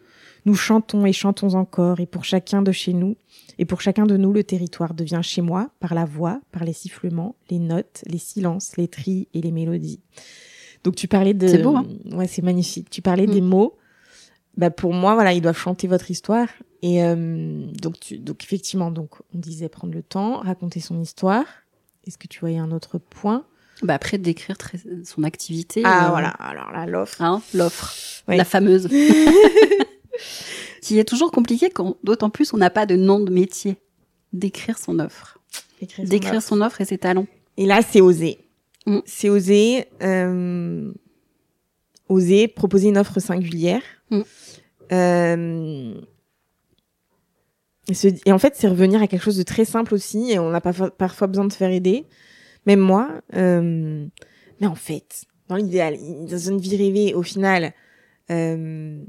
Nous 0.44 0.54
chantons 0.54 1.06
et 1.06 1.12
chantons 1.12 1.54
encore, 1.54 1.98
et 1.98 2.06
pour 2.06 2.24
chacun 2.24 2.62
de 2.62 2.70
chez 2.70 2.92
nous, 2.92 3.16
et 3.58 3.64
pour 3.64 3.80
chacun 3.80 4.06
de 4.06 4.16
nous, 4.16 4.32
le 4.32 4.44
territoire 4.44 4.94
devient 4.94 5.22
chez 5.24 5.42
moi 5.42 5.70
par 5.80 5.92
la 5.92 6.04
voix, 6.04 6.40
par 6.52 6.62
les 6.62 6.72
sifflements, 6.72 7.34
les 7.50 7.58
notes, 7.58 8.04
les 8.06 8.18
silences, 8.18 8.76
les 8.76 8.86
tris 8.86 9.26
et 9.34 9.40
les 9.40 9.50
mélodies. 9.50 9.98
Donc 10.86 10.94
tu 10.96 11.06
parlais 11.08 11.34
de... 11.34 11.46
C'est 11.48 11.58
beau, 11.58 11.76
hein 11.76 11.84
Ouais, 12.12 12.26
c'est 12.26 12.42
magnifique. 12.42 12.88
Tu 12.90 13.02
parlais 13.02 13.26
Mm. 13.26 13.30
des 13.32 13.40
mots. 13.42 13.76
Bah 14.56 14.70
pour 14.70 14.94
moi, 14.94 15.12
voilà, 15.14 15.32
ils 15.34 15.42
doivent 15.42 15.58
chanter 15.58 15.86
votre 15.88 16.10
histoire. 16.10 16.48
Et 16.82 17.02
euh, 17.04 17.66
donc, 17.82 18.00
tu, 18.00 18.18
donc 18.18 18.42
effectivement, 18.44 18.90
donc 18.90 19.10
on 19.34 19.38
disait 19.38 19.68
prendre 19.68 19.92
le 19.92 20.02
temps, 20.02 20.38
raconter 20.38 20.80
son 20.80 21.00
histoire. 21.02 21.44
Est-ce 22.06 22.16
que 22.16 22.26
tu 22.28 22.40
voyais 22.40 22.58
un 22.58 22.70
autre 22.70 22.96
point? 22.98 23.44
Bah 23.82 23.94
après 23.94 24.16
décrire 24.16 24.56
très- 24.56 24.78
son 25.04 25.24
activité. 25.24 25.82
Ah 25.84 26.06
euh, 26.06 26.10
voilà, 26.10 26.28
alors 26.28 26.70
là 26.72 26.86
l'offre. 26.86 27.20
Hein, 27.20 27.42
l'offre, 27.52 27.94
la 28.28 28.44
fameuse, 28.44 28.88
qui 30.82 30.98
est 30.98 31.04
toujours 31.04 31.30
compliquée 31.30 31.68
quand, 31.70 31.96
d'autant 32.04 32.30
plus, 32.30 32.54
on 32.54 32.56
n'a 32.58 32.70
pas 32.70 32.86
de 32.86 32.96
nom 32.96 33.20
de 33.20 33.30
métier. 33.30 33.76
Décrire 34.32 34.78
son 34.78 34.98
offre, 34.98 35.38
Écrire 35.80 36.06
son 36.06 36.10
décrire 36.10 36.34
offre. 36.38 36.48
son 36.48 36.60
offre 36.60 36.80
et 36.80 36.84
ses 36.84 36.98
talents. 36.98 37.26
Et 37.56 37.66
là, 37.66 37.80
c'est 37.82 38.00
oser. 38.00 38.38
Mm. 38.86 38.98
C'est 39.04 39.28
oser, 39.28 39.86
euh, 40.02 40.92
oser 42.08 42.48
proposer 42.48 42.88
une 42.88 42.98
offre 42.98 43.18
singulière. 43.20 43.82
Mm. 44.10 44.20
Euh, 44.92 46.00
et, 47.88 47.94
se- 47.94 48.08
et 48.24 48.32
en 48.32 48.38
fait, 48.38 48.54
c'est 48.56 48.68
revenir 48.68 49.02
à 49.02 49.06
quelque 49.08 49.22
chose 49.22 49.36
de 49.36 49.42
très 49.42 49.64
simple 49.64 49.94
aussi. 49.94 50.30
Et 50.32 50.38
on 50.38 50.50
n'a 50.50 50.60
pas 50.60 50.72
fa- 50.72 50.90
parfois 50.90 51.26
besoin 51.26 51.44
de 51.46 51.52
se 51.52 51.56
faire 51.58 51.70
aider. 51.70 52.04
Même 52.66 52.80
moi. 52.80 53.20
euh, 53.34 54.06
mais 54.60 54.66
en 54.66 54.74
fait, 54.74 55.24
dans 55.48 55.56
l'idéal, 55.56 55.96
dans 56.28 56.38
une 56.38 56.58
vie 56.58 56.76
rêvée, 56.76 57.14
au 57.14 57.22
final, 57.22 57.72
euh, 58.30 59.04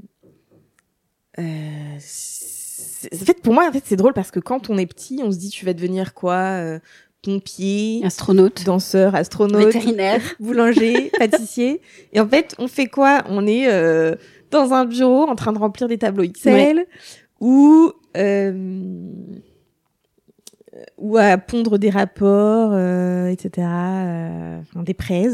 euh, 1.38 1.96
en 1.96 3.24
fait, 3.24 3.40
pour 3.42 3.54
moi, 3.54 3.68
en 3.68 3.72
fait, 3.72 3.82
c'est 3.84 3.96
drôle 3.96 4.12
parce 4.12 4.30
que 4.30 4.40
quand 4.40 4.70
on 4.70 4.78
est 4.78 4.86
petit, 4.86 5.20
on 5.24 5.30
se 5.32 5.38
dit, 5.38 5.50
tu 5.50 5.64
vas 5.64 5.72
devenir 5.72 6.14
quoi 6.14 6.78
Pompier, 7.22 8.02
Astronaute, 8.04 8.64
danseur, 8.64 9.14
astronaute, 9.14 9.66
vétérinaire. 9.66 10.22
boulanger, 10.40 11.10
pâtissier. 11.18 11.80
Et 12.12 12.20
en 12.20 12.28
fait, 12.28 12.54
on 12.58 12.68
fait 12.68 12.86
quoi? 12.86 13.24
On 13.28 13.46
est 13.46 13.68
euh, 13.68 14.14
dans 14.50 14.72
un 14.72 14.84
bureau 14.84 15.24
en 15.24 15.34
train 15.34 15.52
de 15.52 15.58
remplir 15.58 15.88
des 15.88 15.98
tableaux 15.98 16.22
Excel 16.22 16.86
ou 17.40 17.92
euh, 18.16 18.52
ou 20.96 21.16
à 21.16 21.36
pondre 21.38 21.78
des 21.78 21.90
rapports, 21.90 22.70
euh, 22.72 23.28
etc. 23.28 23.66
euh, 23.68 24.60
enfin, 24.60 24.82
des 24.82 24.94
prêts. 24.94 25.28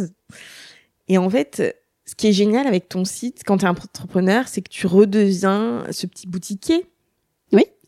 Et 1.09 1.18
en 1.18 1.29
fait, 1.29 1.77
ce 2.07 2.14
qui 2.14 2.29
est 2.29 2.33
génial 2.33 2.66
avec 2.66 2.88
ton 2.88 3.05
site, 3.05 3.42
quand 3.44 3.59
tu 3.59 3.64
es 3.64 3.68
entrepreneur, 3.68 4.49
c'est 4.49 4.62
que 4.62 4.70
tu 4.70 4.87
redeviens 4.87 5.85
ce 5.90 6.07
petit 6.07 6.27
boutiquier. 6.27 6.87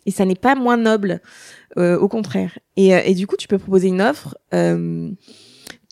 Et 0.07 0.11
ça 0.11 0.25
n'est 0.25 0.35
pas 0.37 0.55
moins 0.55 0.77
noble, 0.77 1.21
euh, 1.77 1.99
au 1.99 2.09
contraire. 2.09 2.59
Et, 2.77 2.95
euh, 2.95 3.01
et 3.05 3.15
du 3.15 3.27
coup, 3.27 3.37
tu 3.37 3.49
peux 3.49 3.59
proposer 3.59 3.89
une 3.89 4.01
offre 4.01 4.37
euh, 4.55 5.11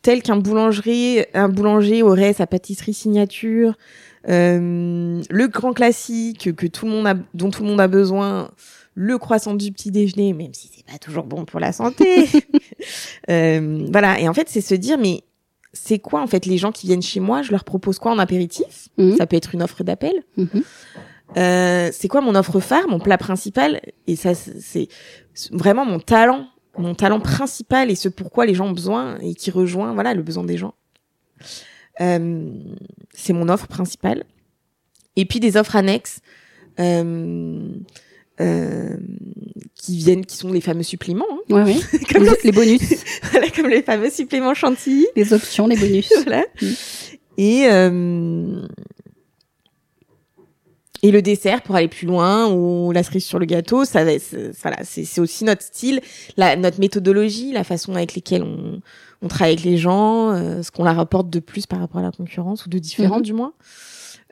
telle 0.02 0.22
qu'un 0.22 0.36
boulangerie, 0.36 1.24
un 1.34 1.48
boulanger 1.48 2.02
aurait 2.02 2.32
sa 2.32 2.46
pâtisserie 2.46 2.94
signature, 2.94 3.76
euh, 4.28 5.20
le 5.28 5.46
grand 5.48 5.72
classique 5.72 6.54
que 6.54 6.66
tout 6.66 6.86
le 6.86 6.92
monde 6.92 7.06
a, 7.06 7.14
dont 7.34 7.50
tout 7.50 7.62
le 7.62 7.68
monde 7.68 7.80
a 7.80 7.88
besoin, 7.88 8.50
le 8.94 9.18
croissant 9.18 9.54
du 9.54 9.72
petit 9.72 9.90
déjeuner, 9.90 10.32
même 10.32 10.54
si 10.54 10.70
c'est 10.74 10.86
pas 10.86 10.98
toujours 10.98 11.24
bon 11.24 11.44
pour 11.44 11.60
la 11.60 11.72
santé. 11.72 12.26
Euh, 13.30 13.86
voilà. 13.90 14.20
Et 14.20 14.28
en 14.28 14.34
fait, 14.34 14.50
c'est 14.50 14.60
se 14.60 14.74
dire, 14.74 14.98
mais 14.98 15.22
c'est 15.72 15.98
quoi 15.98 16.20
en 16.20 16.26
fait 16.26 16.44
les 16.44 16.58
gens 16.58 16.72
qui 16.72 16.86
viennent 16.86 17.00
chez 17.00 17.20
moi 17.20 17.40
Je 17.40 17.52
leur 17.52 17.64
propose 17.64 17.98
quoi 17.98 18.12
en 18.12 18.18
apéritif? 18.18 18.88
Mhm. 18.98 19.16
Ça 19.16 19.26
peut 19.26 19.36
être 19.36 19.54
une 19.54 19.62
offre 19.62 19.82
d'appel. 19.82 20.12
Mhm. 20.36 20.62
Euh, 21.36 21.90
c'est 21.92 22.08
quoi 22.08 22.20
mon 22.20 22.34
offre 22.34 22.60
phare, 22.60 22.88
mon 22.88 22.98
plat 22.98 23.18
principal? 23.18 23.80
Et 24.06 24.16
ça, 24.16 24.34
c'est 24.34 24.88
vraiment 25.50 25.84
mon 25.84 25.98
talent, 25.98 26.46
mon 26.78 26.94
talent 26.94 27.20
principal 27.20 27.90
et 27.90 27.94
ce 27.94 28.08
pourquoi 28.08 28.46
les 28.46 28.54
gens 28.54 28.66
ont 28.66 28.72
besoin 28.72 29.18
et 29.20 29.34
qui 29.34 29.50
rejoint, 29.50 29.94
voilà, 29.94 30.14
le 30.14 30.22
besoin 30.22 30.44
des 30.44 30.56
gens. 30.56 30.74
Euh, 32.00 32.50
c'est 33.12 33.32
mon 33.32 33.48
offre 33.48 33.66
principale. 33.66 34.24
Et 35.16 35.24
puis 35.24 35.40
des 35.40 35.56
offres 35.56 35.76
annexes 35.76 36.20
euh, 36.80 37.68
euh, 38.40 38.96
qui 39.76 39.96
viennent, 39.98 40.26
qui 40.26 40.36
sont 40.36 40.52
les 40.52 40.60
fameux 40.60 40.82
suppléments, 40.82 41.26
hein. 41.30 41.38
Ouais, 41.50 41.62
ouais. 41.62 42.00
comme, 42.12 42.24
les, 42.24 42.30
les 42.42 42.52
bonus, 42.52 42.80
voilà, 43.30 43.48
comme 43.50 43.68
les 43.68 43.82
fameux 43.82 44.10
suppléments 44.10 44.54
chantilly. 44.54 45.06
les 45.14 45.32
options, 45.32 45.66
les 45.66 45.76
bonus. 45.76 46.12
voilà. 46.24 46.44
Mm. 46.60 46.66
Et 47.36 47.66
euh, 47.70 48.66
et 51.06 51.10
le 51.10 51.20
dessert 51.22 51.60
pour 51.62 51.74
aller 51.76 51.88
plus 51.88 52.06
loin 52.06 52.50
ou 52.50 52.90
la 52.92 53.02
cerise 53.02 53.24
sur 53.24 53.38
le 53.38 53.44
gâteau, 53.46 53.84
ça 53.84 54.04
c'est- 54.18 54.50
voilà, 54.62 54.78
c'est 54.84 55.20
aussi 55.20 55.44
notre 55.44 55.62
style, 55.62 56.00
la, 56.36 56.56
notre 56.56 56.80
méthodologie, 56.80 57.52
la 57.52 57.62
façon 57.64 57.94
avec 57.94 58.14
lesquelles 58.14 58.42
on, 58.42 58.80
on 59.22 59.28
travaille 59.28 59.52
avec 59.54 59.64
les 59.64 59.76
gens, 59.76 60.30
euh, 60.32 60.62
ce 60.62 60.70
qu'on 60.70 60.84
leur 60.84 60.98
apporte 60.98 61.28
de 61.30 61.40
plus 61.40 61.66
par 61.66 61.78
rapport 61.80 62.00
à 62.00 62.02
la 62.04 62.10
concurrence 62.10 62.64
ou 62.64 62.68
de 62.70 62.78
différent 62.78 63.16
Mhm. 63.18 63.22
du 63.22 63.32
moins. 63.34 63.52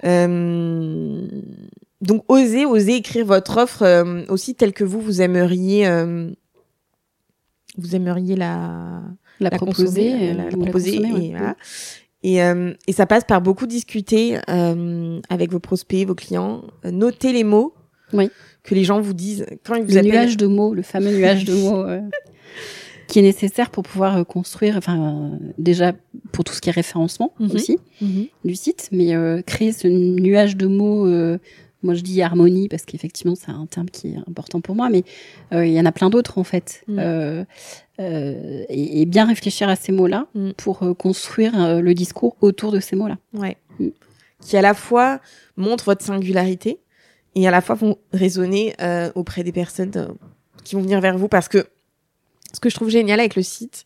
Euh, 0.04 1.26
donc 2.00 2.24
osez, 2.28 2.64
osez 2.66 2.96
écrire 2.96 3.24
votre 3.26 3.58
offre 3.58 3.82
euh, 3.82 4.24
aussi 4.28 4.54
telle 4.54 4.72
que 4.72 4.84
vous 4.84 5.00
vous 5.00 5.20
aimeriez, 5.22 5.86
euh, 5.86 6.30
vous 7.78 7.94
aimeriez 7.94 8.34
la 8.36 9.02
La, 9.40 9.50
proposer, 9.50 9.84
consommer, 9.84 10.30
euh, 10.30 10.34
la, 10.34 10.44
la 10.44 10.50
la 10.50 10.56
proposer, 10.56 10.98
ouais. 11.00 11.24
et, 11.26 11.30
voilà. 11.30 11.56
Et, 12.22 12.42
euh, 12.42 12.72
et 12.86 12.92
ça 12.92 13.06
passe 13.06 13.24
par 13.24 13.40
beaucoup 13.42 13.66
discuter 13.66 14.38
euh, 14.48 15.20
avec 15.28 15.50
vos 15.50 15.58
prospects, 15.60 16.06
vos 16.06 16.14
clients, 16.14 16.62
noter 16.84 17.32
les 17.32 17.44
mots 17.44 17.74
Oui. 18.12 18.30
que 18.62 18.74
les 18.74 18.84
gens 18.84 19.00
vous 19.00 19.14
disent 19.14 19.46
quand 19.64 19.74
ils 19.74 19.82
vous 19.84 19.90
le 19.92 19.98
appellent. 19.98 20.10
nuage 20.12 20.36
de 20.36 20.46
mots, 20.46 20.74
le 20.74 20.82
fameux 20.82 21.10
nuage 21.16 21.44
de 21.44 21.54
mots 21.54 21.84
euh, 21.84 22.00
qui 23.08 23.18
est 23.18 23.22
nécessaire 23.22 23.70
pour 23.70 23.82
pouvoir 23.82 24.16
euh, 24.18 24.24
construire, 24.24 24.76
enfin 24.76 24.98
euh, 25.32 25.36
déjà 25.58 25.92
pour 26.32 26.44
tout 26.44 26.52
ce 26.54 26.60
qui 26.60 26.68
est 26.68 26.72
référencement 26.72 27.34
Mhm. 27.40 27.50
aussi 27.52 27.78
Mhm. 28.00 28.26
du 28.44 28.54
site, 28.54 28.88
mais 28.92 29.14
euh, 29.14 29.42
créer 29.42 29.72
ce 29.72 29.88
nuage 29.88 30.56
de 30.56 30.66
mots. 30.66 31.06
Moi, 31.82 31.94
je 31.94 32.02
dis 32.02 32.22
harmonie 32.22 32.68
parce 32.68 32.84
qu'effectivement, 32.84 33.34
c'est 33.34 33.50
un 33.50 33.66
terme 33.66 33.90
qui 33.90 34.12
est 34.12 34.16
important 34.28 34.60
pour 34.60 34.74
moi, 34.74 34.88
mais 34.88 35.04
euh, 35.52 35.66
il 35.66 35.72
y 35.72 35.80
en 35.80 35.86
a 35.86 35.92
plein 35.92 36.10
d'autres 36.10 36.38
en 36.38 36.44
fait. 36.44 36.84
Mm. 36.86 36.98
Euh, 36.98 37.44
euh, 38.00 38.64
et, 38.68 39.02
et 39.02 39.06
bien 39.06 39.26
réfléchir 39.26 39.68
à 39.68 39.76
ces 39.76 39.92
mots-là 39.92 40.26
Mm. 40.34 40.52
pour 40.52 40.96
construire 40.96 41.80
le 41.80 41.94
discours 41.94 42.36
autour 42.40 42.72
de 42.72 42.80
ces 42.80 42.96
mots-là. 42.96 43.18
Ouais. 43.34 43.56
Mm. 43.78 43.88
Qui 44.40 44.56
à 44.56 44.62
la 44.62 44.74
fois 44.74 45.20
montrent 45.56 45.84
votre 45.84 46.04
singularité 46.04 46.78
et 47.34 47.46
à 47.46 47.50
la 47.50 47.60
fois 47.60 47.74
vont 47.74 47.96
résonner 48.12 48.74
auprès 49.14 49.44
des 49.44 49.52
personnes 49.52 49.90
qui 50.64 50.74
vont 50.74 50.82
venir 50.82 51.00
vers 51.00 51.16
vous 51.16 51.28
parce 51.28 51.48
que 51.48 51.66
ce 52.52 52.60
que 52.60 52.68
je 52.68 52.74
trouve 52.74 52.90
génial 52.90 53.20
avec 53.20 53.36
le 53.36 53.42
site, 53.42 53.84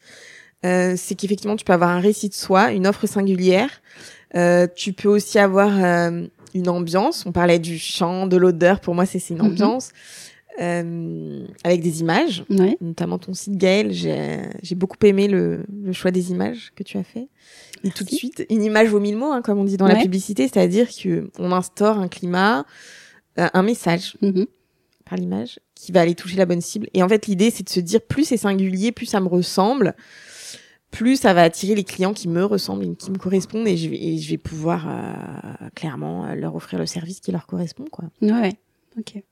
c'est 0.63 1.15
qu'effectivement 1.17 1.57
tu 1.57 1.65
peux 1.65 1.75
avoir 1.75 1.91
un 1.91 2.01
récit 2.01 2.31
de 2.31 2.35
soi, 2.35 2.73
une 2.73 2.87
offre 2.87 3.07
singulière. 3.07 3.83
Tu 4.75 4.95
peux 4.95 5.09
aussi 5.09 5.39
avoir 5.39 6.11
une 6.57 6.69
ambiance. 6.69 7.25
On 7.27 7.33
parlait 7.33 7.59
du 7.59 7.79
chant, 7.79 8.27
de 8.27 8.37
l'odeur. 8.37 8.81
Pour 8.81 8.95
moi, 8.95 9.07
c'est 9.07 9.19
c'est 9.19 9.35
une 9.35 9.41
Mhm. 9.43 9.47
ambiance 9.53 9.91
euh, 10.61 11.47
avec 11.65 11.83
des 11.83 12.01
images 12.01 12.45
Ouais. 12.49 12.79
notamment 12.81 13.19
ton 13.19 13.35
site 13.35 13.57
Gaël, 13.59 13.93
j'ai 13.93 14.75
beaucoup 14.75 14.97
aimé 15.05 15.29
le, 15.29 15.65
le 15.85 15.93
choix 15.93 16.11
des 16.11 16.31
images 16.31 16.73
que 16.75 16.83
tu 16.83 16.97
as 16.97 17.05
fait. 17.05 17.29
Et 17.85 17.91
tout 17.91 18.05
de 18.05 18.11
suite, 18.11 18.47
une 18.49 18.63
image 18.63 18.89
vaut 18.89 19.01
mille 19.01 19.17
mots, 19.17 19.33
hein, 19.33 19.43
comme 19.43 19.59
on 19.59 19.65
dit 19.65 19.77
dans 19.77 19.87
la 19.87 19.97
publicité, 20.03 20.45
c'est-à-dire 20.49 20.89
que 20.89 21.31
on 21.39 21.53
instaure 21.53 21.99
un 21.99 22.09
climat, 22.09 22.65
euh, 23.39 23.49
un 23.53 23.63
message 23.63 24.17
Mhm. 24.23 24.47
par 25.05 25.19
l'image 25.19 25.61
qui 25.75 25.93
va 25.93 26.01
aller 26.01 26.15
toucher 26.15 26.37
la 26.37 26.47
bonne 26.47 26.63
cible. 26.63 26.89
Et 26.95 27.03
en 27.03 27.09
fait, 27.09 27.27
l'idée, 27.27 27.51
c'est 27.51 27.63
de 27.65 27.69
se 27.69 27.81
dire 27.81 28.01
plus 28.01 28.25
c'est 28.25 28.39
singulier, 28.39 28.93
plus 28.93 29.07
ça 29.07 29.21
me 29.21 29.29
ressemble, 29.29 29.95
plus 30.97 31.17
ça 31.17 31.35
va 31.35 31.43
attirer 31.43 31.75
les 31.75 31.85
clients 31.85 32.15
qui 32.15 32.27
me 32.27 32.45
ressemblent 32.45 32.85
et 32.85 32.95
qui 32.95 33.11
me 33.11 33.19
correspondent, 33.19 33.69
et 33.69 33.77
je 33.77 33.91
vais, 33.91 34.03
et 34.03 34.19
je 34.19 34.31
vais 34.31 34.39
pouvoir 34.39 34.87
euh, 34.89 35.69
clairement 35.75 36.25
euh, 36.25 36.35
leur 36.35 36.55
offrir 36.55 36.79
le 36.79 36.87
service 36.87 37.21
qui 37.21 37.33
leur 37.33 37.47
correspond, 37.47 37.85
quoi. 37.91 38.07
Ouais. 38.23 38.55
Ok. 38.99 39.23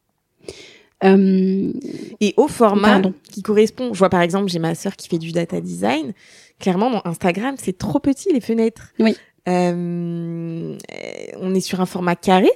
Euh, 1.05 1.73
Et 2.21 2.35
au 2.37 2.49
format 2.49 2.93
Pardon. 2.93 3.15
qui 3.31 3.43
correspond, 3.43 3.95
je 3.95 3.99
vois 3.99 4.11
par 4.11 4.21
exemple, 4.21 4.49
j'ai 4.51 4.59
ma 4.59 4.75
sœur 4.75 4.95
qui 4.97 5.09
fait 5.09 5.19
du 5.19 5.33
data 5.33 5.61
design. 5.61 6.13
Clairement, 6.61 6.91
dans 6.91 7.03
Instagram, 7.05 7.57
c'est 7.59 7.77
trop 7.77 7.99
petit 7.99 8.33
les 8.33 8.41
fenêtres. 8.41 8.93
Oui. 8.99 9.17
Euh, 9.49 10.77
euh, 10.93 11.27
on 11.41 11.55
est 11.55 11.61
sur 11.61 11.81
un 11.81 11.87
format 11.87 12.17
carré. 12.17 12.51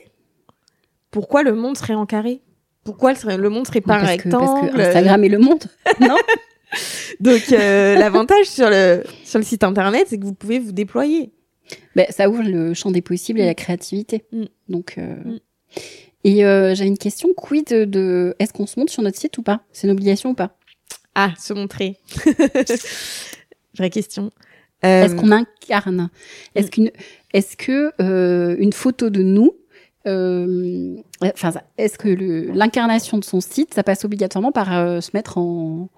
Pourquoi 1.11 1.43
le 1.43 1.55
monde 1.55 1.77
serait 1.77 1.95
en 1.95 2.07
carré? 2.07 2.43
Pourquoi 2.85 3.13
le, 3.13 3.49
monde 3.49 3.67
serait 3.67 3.81
pas 3.81 3.97
un 3.97 4.01
parce, 4.01 4.17
que, 4.17 4.29
parce 4.29 4.51
rectangle? 4.51 4.73
Que 4.73 4.81
Instagram 4.81 5.25
est 5.25 5.29
le 5.29 5.39
monde. 5.39 5.65
non? 6.01 6.17
Donc 7.21 7.53
euh, 7.53 7.95
l'avantage 7.97 8.47
sur 8.47 8.69
le 8.69 9.03
sur 9.25 9.39
le 9.39 9.45
site 9.45 9.65
internet, 9.65 10.07
c'est 10.09 10.19
que 10.19 10.25
vous 10.25 10.35
pouvez 10.35 10.59
vous 10.59 10.73
déployer. 10.73 11.33
Ben, 11.97 12.07
ça 12.11 12.29
ouvre 12.29 12.43
le 12.43 12.75
champ 12.75 12.91
des 12.91 13.03
possibles 13.03 13.41
et 13.41 13.47
la 13.47 13.55
créativité. 13.55 14.25
Mm. 14.33 14.45
Donc, 14.69 14.95
euh, 14.97 15.15
Mm. 15.25 15.39
Et 16.25 16.45
euh, 16.45 16.75
j'avais 16.75 16.89
une 16.89 16.99
question, 16.99 17.31
quid 17.37 17.69
de, 17.69 17.85
de 17.85 18.35
est-ce 18.39 18.53
qu'on 18.53 18.67
se 18.67 18.79
montre 18.79 18.93
sur 18.93 19.03
notre 19.03 19.19
site 19.19 19.39
ou 19.39 19.43
pas? 19.43 19.61
C'est 19.73 19.87
une 19.87 19.93
obligation 19.93 20.31
ou 20.31 20.35
pas? 20.35 20.57
Ah, 21.15 21.33
se 21.39 21.53
montrer. 21.53 21.97
Vraie 23.77 23.91
question. 23.91 24.31
Est-ce 24.83 25.15
qu'on 25.15 25.33
incarne? 25.33 26.09
Est-ce 26.55 26.71
qu'une, 26.71 26.91
est-ce 27.35 27.57
que 27.57 27.93
euh, 28.01 28.57
une 28.59 28.73
photo 28.73 29.11
de 29.11 29.23
nous, 29.23 29.57
euh, 30.07 30.97
enfin, 31.23 31.53
est-ce 31.77 31.99
que 31.99 32.09
l'incarnation 32.53 33.19
de 33.19 33.25
son 33.25 33.41
site, 33.41 33.75
ça 33.75 33.83
passe 33.83 34.05
obligatoirement 34.05 34.53
par 34.53 34.77
euh, 34.77 35.01
se 35.01 35.11
mettre 35.15 35.39
en 35.39 35.89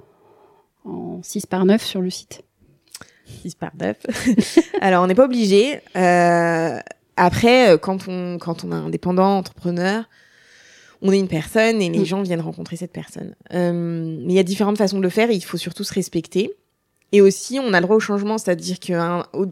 en 0.85 1.23
6 1.23 1.47
par 1.47 1.65
9 1.65 1.83
sur 1.85 2.01
le 2.01 2.11
site 2.11 2.43
6 3.43 3.55
par 3.55 3.71
9. 3.79 3.97
Alors, 4.81 5.05
on 5.05 5.07
n'est 5.07 5.15
pas 5.15 5.25
obligé. 5.25 5.81
Euh, 5.97 6.79
après, 7.17 7.71
euh, 7.71 7.79
quand 7.79 8.09
on, 8.09 8.39
quand 8.39 8.65
on 8.65 8.73
est 8.73 8.75
indépendant, 8.75 9.37
entrepreneur, 9.37 10.05
on 11.03 11.13
est 11.13 11.19
une 11.19 11.29
personne 11.29 11.81
et 11.81 11.89
les 11.91 12.01
Mm. 12.01 12.05
gens 12.05 12.23
viennent 12.23 12.41
rencontrer 12.41 12.77
cette 12.77 12.93
personne. 12.93 13.35
Euh, 13.55 13.73
mais 13.73 14.33
il 14.33 14.37
y 14.37 14.39
a 14.39 14.43
différentes 14.43 14.79
façons 14.79 14.99
de 14.99 15.03
le 15.03 15.09
faire 15.11 15.31
et 15.31 15.35
il 15.35 15.45
faut 15.45 15.57
surtout 15.57 15.85
se 15.85 15.95
respecter. 15.95 16.53
Et 17.13 17.21
aussi, 17.21 17.59
on 17.61 17.73
a 17.73 17.81
le 17.81 17.87
droit 17.87 17.97
au 17.97 18.01
changement, 18.01 18.39
c'est-à-dire 18.39 18.79
qu'au 18.79 19.47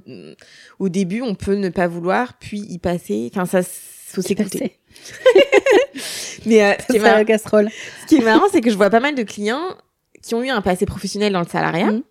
au 0.79 0.89
début, 0.89 1.23
on 1.23 1.35
peut 1.35 1.57
ne 1.57 1.69
pas 1.71 1.89
vouloir, 1.89 2.35
puis 2.39 2.61
y 2.61 2.79
passer. 2.79 3.31
Enfin, 3.35 3.47
ça, 3.47 3.63
faut 3.63 4.23
s'écouter. 4.23 4.79
Mais 6.47 6.65
euh, 6.65 6.73
ce, 6.87 6.93
qui 6.93 6.99
marrant, 7.01 7.25
casserole. 7.25 7.69
ce 8.03 8.07
qui 8.07 8.17
est 8.17 8.25
marrant, 8.25 8.47
c'est 8.53 8.61
que 8.61 8.71
je 8.71 8.77
vois 8.77 8.91
pas 8.91 9.01
mal 9.01 9.15
de 9.15 9.23
clients 9.25 9.77
qui 10.23 10.35
ont 10.35 10.43
eu 10.43 10.49
un 10.51 10.61
passé 10.61 10.87
professionnel 10.87 11.33
dans 11.33 11.41
le 11.41 11.47
salariat. 11.49 11.93
Mm. 11.93 12.03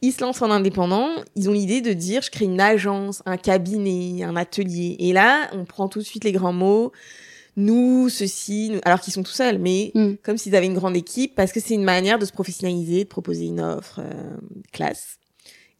Ils 0.00 0.12
se 0.12 0.20
lancent 0.20 0.42
en 0.42 0.50
indépendant, 0.50 1.08
ils 1.34 1.48
ont 1.50 1.52
l'idée 1.52 1.80
de 1.80 1.92
dire 1.92 2.22
je 2.22 2.30
crée 2.30 2.44
une 2.44 2.60
agence, 2.60 3.22
un 3.26 3.36
cabinet, 3.36 4.22
un 4.22 4.36
atelier. 4.36 4.94
Et 5.00 5.12
là, 5.12 5.48
on 5.52 5.64
prend 5.64 5.88
tout 5.88 5.98
de 5.98 6.04
suite 6.04 6.22
les 6.24 6.30
grands 6.32 6.52
mots. 6.52 6.92
Nous, 7.56 8.08
ceci, 8.08 8.70
nous- 8.70 8.78
alors 8.84 9.00
qu'ils 9.00 9.12
sont 9.12 9.24
tout 9.24 9.32
seuls, 9.32 9.58
mais 9.58 9.90
Mm. 9.94 10.12
comme 10.22 10.36
s'ils 10.38 10.54
avaient 10.54 10.66
une 10.66 10.74
grande 10.74 10.96
équipe, 10.96 11.34
parce 11.34 11.50
que 11.50 11.58
c'est 11.58 11.74
une 11.74 11.82
manière 11.82 12.20
de 12.20 12.24
se 12.24 12.30
professionnaliser, 12.32 13.02
de 13.04 13.08
proposer 13.08 13.46
une 13.46 13.60
offre 13.60 13.98
euh, 13.98 14.36
classe. 14.72 15.18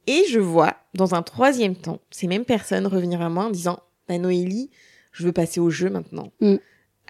Et 0.09 0.25
je 0.29 0.41
vois, 0.41 0.75
dans 0.95 1.15
un 1.15 1.23
troisième 1.23 1.77
temps, 1.77 2.01
ces 2.11 2.27
mêmes 2.27 2.45
personnes 2.45 2.87
revenir 2.89 3.21
à 3.23 3.29
moi 3.29 3.45
en 3.45 3.51
disant, 3.51 3.79
bah, 4.09 4.19
Noélie, 4.19 4.71
je 5.13 5.23
veux 5.25 5.33
passer 5.33 5.61
au 5.61 5.71
jeu 5.71 5.91
maintenant. 5.91 6.33
Mm. 6.41 6.57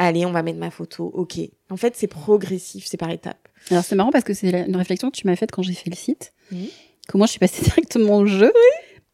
Allez, 0.00 0.24
on 0.24 0.30
va 0.32 0.42
mettre 0.42 0.58
ma 0.58 0.70
photo. 0.70 1.10
Ok. 1.14 1.38
En 1.70 1.76
fait, 1.76 1.94
c'est 1.96 2.06
progressif, 2.06 2.86
c'est 2.86 2.96
par 2.96 3.10
étapes. 3.10 3.48
Alors 3.70 3.84
c'est 3.84 3.96
marrant 3.96 4.10
parce 4.12 4.24
que 4.24 4.32
c'est 4.32 4.48
une 4.66 4.76
réflexion 4.76 5.10
que 5.10 5.16
tu 5.16 5.26
m'as 5.26 5.36
faite 5.36 5.50
quand 5.50 5.62
j'ai 5.62 5.74
fait 5.74 5.90
le 5.90 5.96
site. 5.96 6.32
Mhm. 6.52 6.66
Que 7.08 7.16
moi 7.18 7.26
je 7.26 7.32
suis 7.32 7.40
passée 7.40 7.62
directement 7.64 8.18
au 8.18 8.26
jeu. 8.26 8.52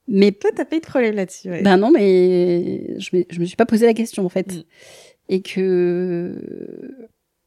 Mais 0.06 0.32
Toi, 0.32 0.50
t'as 0.54 0.66
pas 0.66 0.76
eu 0.76 0.80
de 0.80 0.84
problème 0.86 1.14
là-dessus. 1.16 1.48
Ouais. 1.48 1.62
ben 1.62 1.78
non, 1.78 1.90
mais 1.90 2.98
je 3.00 3.16
me, 3.16 3.24
je 3.30 3.40
me 3.40 3.44
suis 3.46 3.56
pas 3.56 3.64
posé 3.66 3.86
la 3.86 3.94
question 3.94 4.24
en 4.24 4.28
fait. 4.28 4.52
Mhm. 4.54 4.62
Et 5.30 5.40
que 5.40 6.38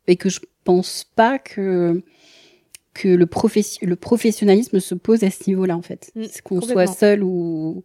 et 0.07 0.15
que 0.15 0.29
je 0.29 0.39
pense 0.63 1.05
pas 1.15 1.37
que 1.39 2.01
que 2.95 3.09
le, 3.09 3.27
professi- 3.27 3.85
le 3.85 3.95
professionnalisme 3.95 4.79
se 4.79 4.95
pose 4.95 5.23
à 5.23 5.29
ce 5.29 5.43
niveau-là 5.47 5.77
en 5.77 5.83
fait. 5.83 6.09
Mm, 6.15 6.23
C'est 6.31 6.41
qu'on 6.41 6.61
soit 6.61 6.87
seul 6.87 7.23
ou 7.23 7.83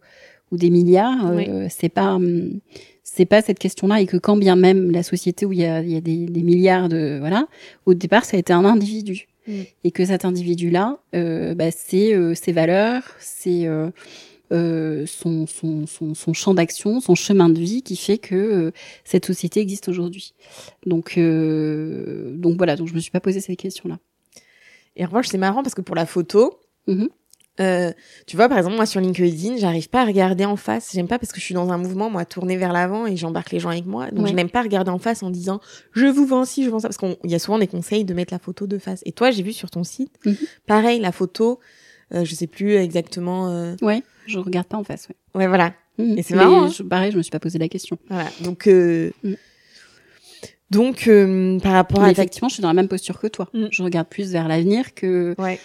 ou 0.51 0.57
des 0.57 0.69
milliards, 0.71 1.31
euh, 1.31 1.67
c'est 1.69 1.89
pas 1.89 2.13
hum, 2.15 2.59
c'est 3.03 3.25
pas 3.25 3.41
cette 3.41 3.59
question-là 3.59 4.01
et 4.01 4.05
que 4.07 4.17
quand 4.17 4.37
bien 4.37 4.55
même 4.55 4.91
la 4.91 5.03
société 5.03 5.45
où 5.45 5.51
il 5.53 5.59
y 5.59 5.65
a, 5.65 5.81
il 5.81 5.91
y 5.91 5.95
a 5.97 6.01
des, 6.01 6.25
des 6.25 6.43
milliards 6.43 6.89
de 6.89 7.17
voilà, 7.19 7.47
au 7.85 7.93
départ 7.93 8.25
ça 8.25 8.37
a 8.37 8.39
été 8.39 8.53
un 8.53 8.65
individu 8.65 9.27
Mm. 9.45 9.61
et 9.83 9.91
que 9.91 10.05
cet 10.05 10.23
individu-là, 10.23 10.99
euh, 11.15 11.53
bah, 11.53 11.69
c'est 11.71 12.13
euh, 12.13 12.33
ses 12.33 12.53
valeurs, 12.53 13.03
c'est 13.19 13.67
euh, 13.67 13.89
euh, 14.53 15.05
son, 15.05 15.47
son, 15.47 15.85
son, 15.85 16.13
son 16.13 16.33
champ 16.33 16.53
d'action, 16.53 17.01
son 17.01 17.15
chemin 17.15 17.49
de 17.49 17.59
vie 17.59 17.81
qui 17.81 17.97
fait 17.97 18.17
que 18.17 18.35
euh, 18.35 18.71
cette 19.03 19.25
société 19.25 19.59
existe 19.59 19.89
aujourd'hui. 19.89 20.33
Donc, 20.85 21.17
euh, 21.17 22.31
donc 22.37 22.55
voilà, 22.57 22.75
donc 22.75 22.87
je 22.87 22.93
me 22.93 22.99
suis 22.99 23.11
pas 23.11 23.19
posé 23.19 23.41
ces 23.41 23.55
questions-là. 23.55 23.99
Et 24.95 25.03
en 25.03 25.07
revanche, 25.07 25.27
c'est 25.27 25.37
marrant 25.37 25.63
parce 25.63 25.75
que 25.75 25.81
pour 25.81 25.95
la 25.95 26.05
photo, 26.05 26.59
Mhm. 26.87 27.09
Euh, 27.59 27.91
tu 28.27 28.35
vois, 28.35 28.49
par 28.49 28.57
exemple, 28.57 28.75
moi 28.75 28.85
sur 28.85 28.99
LinkedIn, 28.99 29.57
j'arrive 29.57 29.89
pas 29.89 30.01
à 30.01 30.05
regarder 30.05 30.45
en 30.45 30.55
face. 30.55 30.89
J'aime 30.93 31.07
pas 31.07 31.19
parce 31.19 31.31
que 31.31 31.39
je 31.39 31.45
suis 31.45 31.53
dans 31.53 31.69
un 31.71 31.77
mouvement, 31.77 32.09
moi, 32.09 32.25
tourner 32.25 32.57
vers 32.57 32.73
l'avant 32.73 33.05
et 33.05 33.15
j'embarque 33.15 33.51
les 33.51 33.59
gens 33.59 33.69
avec 33.69 33.85
moi. 33.85 34.09
Donc, 34.11 34.25
Ouais. 34.25 34.31
je 34.31 34.35
n'aime 34.35 34.49
pas 34.49 34.61
regarder 34.63 34.89
en 34.91 34.97
face 34.99 35.21
en 35.23 35.29
disant 35.29 35.59
je 35.93 36.05
vous 36.07 36.25
vends 36.25 36.45
ci, 36.45 36.63
je 36.63 36.69
vends 36.69 36.79
ça. 36.79 36.87
Parce 36.89 36.97
qu'il 36.97 37.29
y 37.31 37.35
a 37.35 37.39
souvent 37.39 37.59
des 37.59 37.67
conseils 37.67 38.05
de 38.05 38.13
mettre 38.13 38.33
la 38.33 38.39
photo 38.39 38.65
de 38.67 38.77
face. 38.77 39.01
Et 39.05 39.11
toi, 39.11 39.29
j'ai 39.31 39.43
vu 39.43 39.53
sur 39.53 39.69
ton 39.69 39.83
site, 39.83 40.11
Mhm. 40.25 40.35
pareil, 40.67 40.99
la 40.99 41.11
photo, 41.11 41.59
euh, 42.13 42.25
je 42.25 42.33
sais 42.35 42.47
plus 42.47 42.73
exactement. 42.75 43.49
euh, 43.49 43.75
Ouais, 43.81 44.01
je 44.25 44.39
regarde 44.39 44.67
pas 44.67 44.77
en 44.77 44.83
face. 44.83 45.07
Ouais. 45.09 45.41
Ouais, 45.41 45.47
voilà. 45.47 45.73
Mhm. 45.99 46.17
Et 46.17 46.23
c'est 46.23 46.35
marrant, 46.35 46.63
hein. 46.63 46.69
je- 46.75 46.81
pareil, 46.83 47.11
je 47.11 47.17
me 47.17 47.21
suis 47.21 47.29
pas 47.31 47.39
posé 47.39 47.59
la 47.59 47.67
question. 47.69 47.97
voilà. 48.09 48.29
Donc, 48.41 48.67
euh, 48.67 49.11
Mm. 49.23 49.33
donc 50.71 51.07
euh, 51.07 51.59
par 51.59 51.73
rapport 51.73 51.99
Mais 52.01 52.05
à 52.09 52.13
ta- 52.13 52.21
effectivement, 52.23 52.49
je 52.49 52.55
suis 52.55 52.61
dans 52.61 52.67
la 52.69 52.73
même 52.73 52.87
posture 52.87 53.19
que 53.19 53.27
toi. 53.27 53.47
Mm. 53.53 53.65
Je 53.71 53.83
regarde 53.83 54.07
plus 54.07 54.31
vers 54.31 54.47
l'avenir 54.47 54.93
que 54.95 55.35
Ouais. 55.37 55.59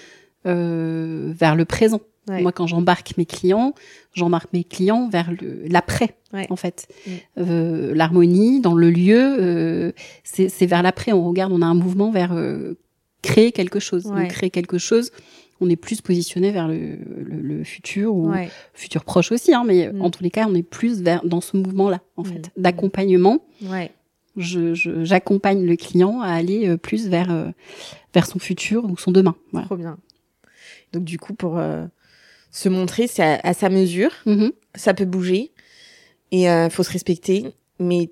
Euh, 0.47 1.33
vers 1.35 1.55
le 1.57 1.65
présent. 1.65 2.01
Ouais. 2.29 2.43
Moi, 2.43 2.53
quand 2.53 2.67
j'embarque 2.67 3.15
mes 3.17 3.25
clients, 3.25 3.75
j'embarque 4.15 4.53
mes 4.53 4.63
clients 4.65 5.09
vers 5.09 5.31
l'après, 5.67 6.15
Ouais. 6.35 6.47
en 6.51 6.57
fait. 6.57 6.87
Mm. 7.07 7.11
Euh, 7.39 7.95
L'harmonie 7.95 8.61
dans 8.61 8.75
le 8.75 8.91
lieu, 8.91 9.37
euh, 9.41 9.93
c'est 10.25 10.67
vers 10.67 10.83
l'après. 10.83 11.13
On 11.13 11.27
regarde, 11.27 11.53
on 11.53 11.63
a 11.63 11.67
un 11.67 11.75
mouvement 11.75 12.11
vers 12.11 12.37
créer 13.23 13.51
quelque 13.53 13.81
chose. 13.81 14.05
Donc, 14.05 14.29
créer 14.29 14.51
quelque 14.51 14.77
chose, 14.77 15.11
on 15.63 15.71
est 15.71 15.77
plus 15.77 16.03
positionné 16.03 16.51
vers 16.53 16.69
le, 16.69 16.99
le, 17.17 17.41
le 17.41 17.65
futur 17.65 18.15
ou 18.15 18.31
futur 18.75 19.05
proche 19.05 19.33
aussi. 19.33 19.55
Hein, 19.55 19.65
mais 19.67 19.91
Mm. 19.91 20.03
en 20.03 20.11
tous 20.11 20.23
les 20.23 20.31
cas, 20.31 20.47
on 20.49 20.55
est 20.55 20.63
plus 20.63 21.01
vers 21.03 21.25
dans 21.25 21.41
ce 21.41 21.57
mouvement-là, 21.57 22.01
en 22.19 22.23
Mm. 22.23 22.27
fait, 22.27 22.51
d'accompagnement. 22.59 23.39
Ouais. 23.63 23.91
Je 24.37 24.75
je- 24.75 25.03
j'accompagne 25.03 25.65
le 25.65 25.75
client 25.77 26.21
à 26.21 26.29
aller 26.29 26.77
plus 26.77 27.09
vers 27.09 27.53
vers 28.15 28.27
son 28.27 28.39
futur 28.39 28.85
ou 28.85 28.97
son 28.99 29.11
demain. 29.13 29.35
Voilà. 29.53 29.67
Trop 29.67 29.77
bien. 29.77 29.97
Donc, 30.93 31.05
du 31.05 31.19
coup, 31.19 31.35
pour 31.35 31.59
euh, 31.59 31.85
se 32.51 32.69
montrer, 32.69 33.07
c'est 33.07 33.23
à, 33.23 33.41
à 33.43 33.55
sa 33.55 33.69
mesure. 33.69 34.11
Mhm. 34.27 34.53
ça 34.75 34.95
peut 34.95 35.05
bouger 35.05 35.53
et 36.31 36.51
euh, 36.51 36.69
faut 36.71 36.83
se 36.83 36.93
respecter, 36.93 37.53
mais 37.79 38.11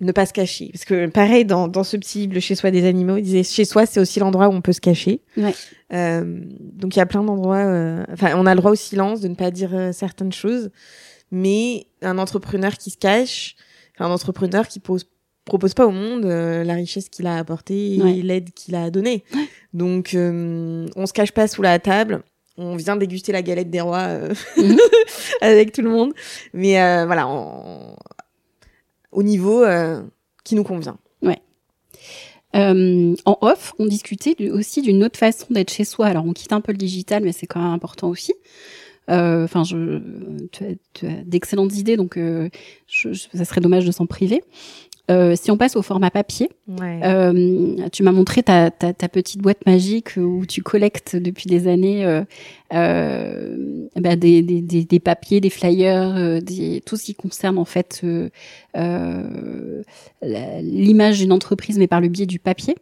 ne 0.00 0.10
pas 0.12 0.26
se 0.26 0.32
cacher. 0.32 0.70
Parce 0.72 0.84
que 0.84 1.06
pareil, 1.06 1.44
dans, 1.44 1.68
dans 1.68 1.84
ce 1.84 1.96
petit 1.96 2.18
livre, 2.20 2.34
le 2.34 2.40
chez 2.40 2.56
soi 2.56 2.70
des 2.72 2.84
animaux, 2.84 3.16
il 3.16 3.22
disait 3.22 3.44
chez 3.44 3.64
soi, 3.64 3.86
c'est 3.86 4.00
aussi 4.00 4.18
l'endroit 4.18 4.48
où 4.48 4.52
on 4.52 4.60
peut 4.60 4.72
se 4.72 4.80
cacher. 4.80 5.20
Ouais. 5.36 5.54
Euh, 5.92 6.40
donc 6.60 6.96
il 6.96 6.98
y 6.98 7.02
a 7.02 7.06
plein 7.06 7.22
d'endroits. 7.22 7.58
euh, 7.64 8.04
Enfin, 8.12 8.32
on 8.36 8.44
a 8.46 8.54
le 8.54 8.60
droit 8.60 8.72
au 8.72 8.76
silence, 8.76 9.20
de 9.20 9.28
ne 9.28 9.34
pas 9.36 9.50
dire 9.52 9.70
euh, 9.74 9.92
certaines 9.92 10.32
choses, 10.32 10.70
mais 11.30 11.86
un 12.02 12.18
entrepreneur 12.18 12.76
qui 12.76 12.90
se 12.90 12.96
cache, 12.96 13.54
un 13.98 14.10
entrepreneur 14.10 14.66
qui 14.66 14.80
pose 14.80 15.06
propose 15.44 15.74
pas 15.74 15.86
au 15.86 15.90
monde 15.90 16.24
euh, 16.24 16.64
la 16.64 16.74
richesse 16.74 17.08
qu'il 17.08 17.26
a 17.26 17.36
apportée 17.38 17.96
et 17.96 18.02
Ouais. 18.02 18.12
l'aide 18.22 18.50
qu'il 18.52 18.74
a 18.74 18.90
donnée. 18.90 19.24
Donc 19.72 20.14
euh, 20.14 20.86
on 20.96 21.06
se 21.06 21.12
cache 21.12 21.32
pas 21.32 21.46
sous 21.48 21.62
la 21.62 21.78
table. 21.78 22.22
On 22.56 22.76
vient 22.76 22.96
déguster 22.96 23.32
la 23.32 23.42
galette 23.42 23.70
des 23.70 23.80
rois 23.80 24.06
euh, 24.08 24.32
Mhm. 24.56 24.76
avec 25.40 25.72
tout 25.72 25.82
le 25.82 25.90
monde, 25.90 26.12
mais 26.52 26.80
euh, 26.80 27.04
voilà, 27.06 27.26
en- 27.28 27.96
au 29.12 29.22
niveau 29.22 29.62
euh, 29.62 30.02
qui 30.44 30.54
nous 30.54 30.64
convient. 30.64 30.98
Euh, 32.56 33.16
en 33.24 33.36
off, 33.40 33.74
on 33.80 33.86
discutait 33.86 34.34
du- 34.36 34.48
aussi 34.50 34.80
d'une 34.80 35.02
autre 35.02 35.18
façon 35.18 35.46
d'être 35.50 35.72
chez 35.72 35.84
soi. 35.84 36.06
Alors, 36.06 36.24
on 36.24 36.32
quitte 36.32 36.52
un 36.52 36.60
peu 36.60 36.70
le 36.70 36.78
digital, 36.78 37.24
mais 37.24 37.32
c'est 37.32 37.48
quand 37.48 37.60
même 37.60 37.72
important 37.72 38.08
aussi. 38.08 38.32
Euh, 39.10 39.42
Enfin, 39.42 39.64
je, 39.64 40.00
tu 40.52 40.64
as, 40.64 41.06
as 41.08 41.22
d'excellentes 41.24 41.76
idées, 41.76 41.96
donc 41.96 42.16
euh, 42.16 42.48
je, 42.86 43.12
je- 43.12 43.26
ça 43.34 43.44
serait 43.44 43.60
dommage 43.60 43.84
de 43.84 43.90
s'en 43.90 44.06
priver. 44.06 44.44
Euh, 45.10 45.34
si 45.36 45.50
on 45.50 45.58
passe 45.58 45.76
au 45.76 45.82
format 45.82 46.10
papier, 46.10 46.48
Ouais. 46.66 47.00
euh, 47.04 47.76
tu 47.92 48.02
m'as 48.02 48.12
montré 48.12 48.42
ta, 48.42 48.70
ta, 48.70 48.94
ta 48.94 49.08
petite 49.10 49.42
boîte 49.42 49.66
magique 49.66 50.16
où 50.16 50.46
tu 50.46 50.62
collectes 50.62 51.14
depuis 51.16 51.46
des 51.46 51.68
années 51.68 52.06
euh, 52.06 52.22
euh, 52.72 53.86
bah, 53.96 54.16
des, 54.16 54.40
des, 54.42 54.62
des, 54.62 54.84
des 54.84 55.00
papiers, 55.00 55.40
des 55.42 55.50
flyers, 55.50 56.16
euh, 56.16 56.40
des, 56.40 56.80
tout 56.86 56.96
ce 56.96 57.04
qui 57.04 57.14
concerne 57.14 57.58
en 57.58 57.66
fait 57.66 58.00
euh, 58.04 59.82
l'image 60.22 61.18
d'une 61.18 61.32
entreprise, 61.32 61.78
mais 61.78 61.86
par 61.86 62.00
le 62.00 62.08
biais 62.08 62.26
du 62.26 62.38
papier. 62.38 62.74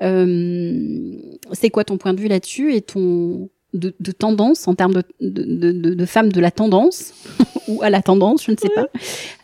Euh, 0.00 1.12
c'est 1.52 1.70
quoi 1.70 1.84
ton 1.84 1.98
point 1.98 2.14
de 2.14 2.20
vue 2.20 2.28
là-dessus 2.28 2.72
et 2.74 2.80
ton 2.82 3.48
de, 3.78 3.94
de 3.98 4.12
tendance 4.12 4.68
en 4.68 4.74
termes 4.74 4.92
de, 4.94 5.02
de, 5.20 5.72
de, 5.72 5.94
de, 5.94 6.04
femmes 6.06 6.30
de 6.32 6.40
la 6.40 6.50
tendance 6.50 7.14
ou 7.68 7.82
à 7.82 7.90
la 7.90 8.02
tendance, 8.02 8.44
je 8.44 8.50
ne 8.52 8.56
sais 8.56 8.68
pas. 8.70 8.88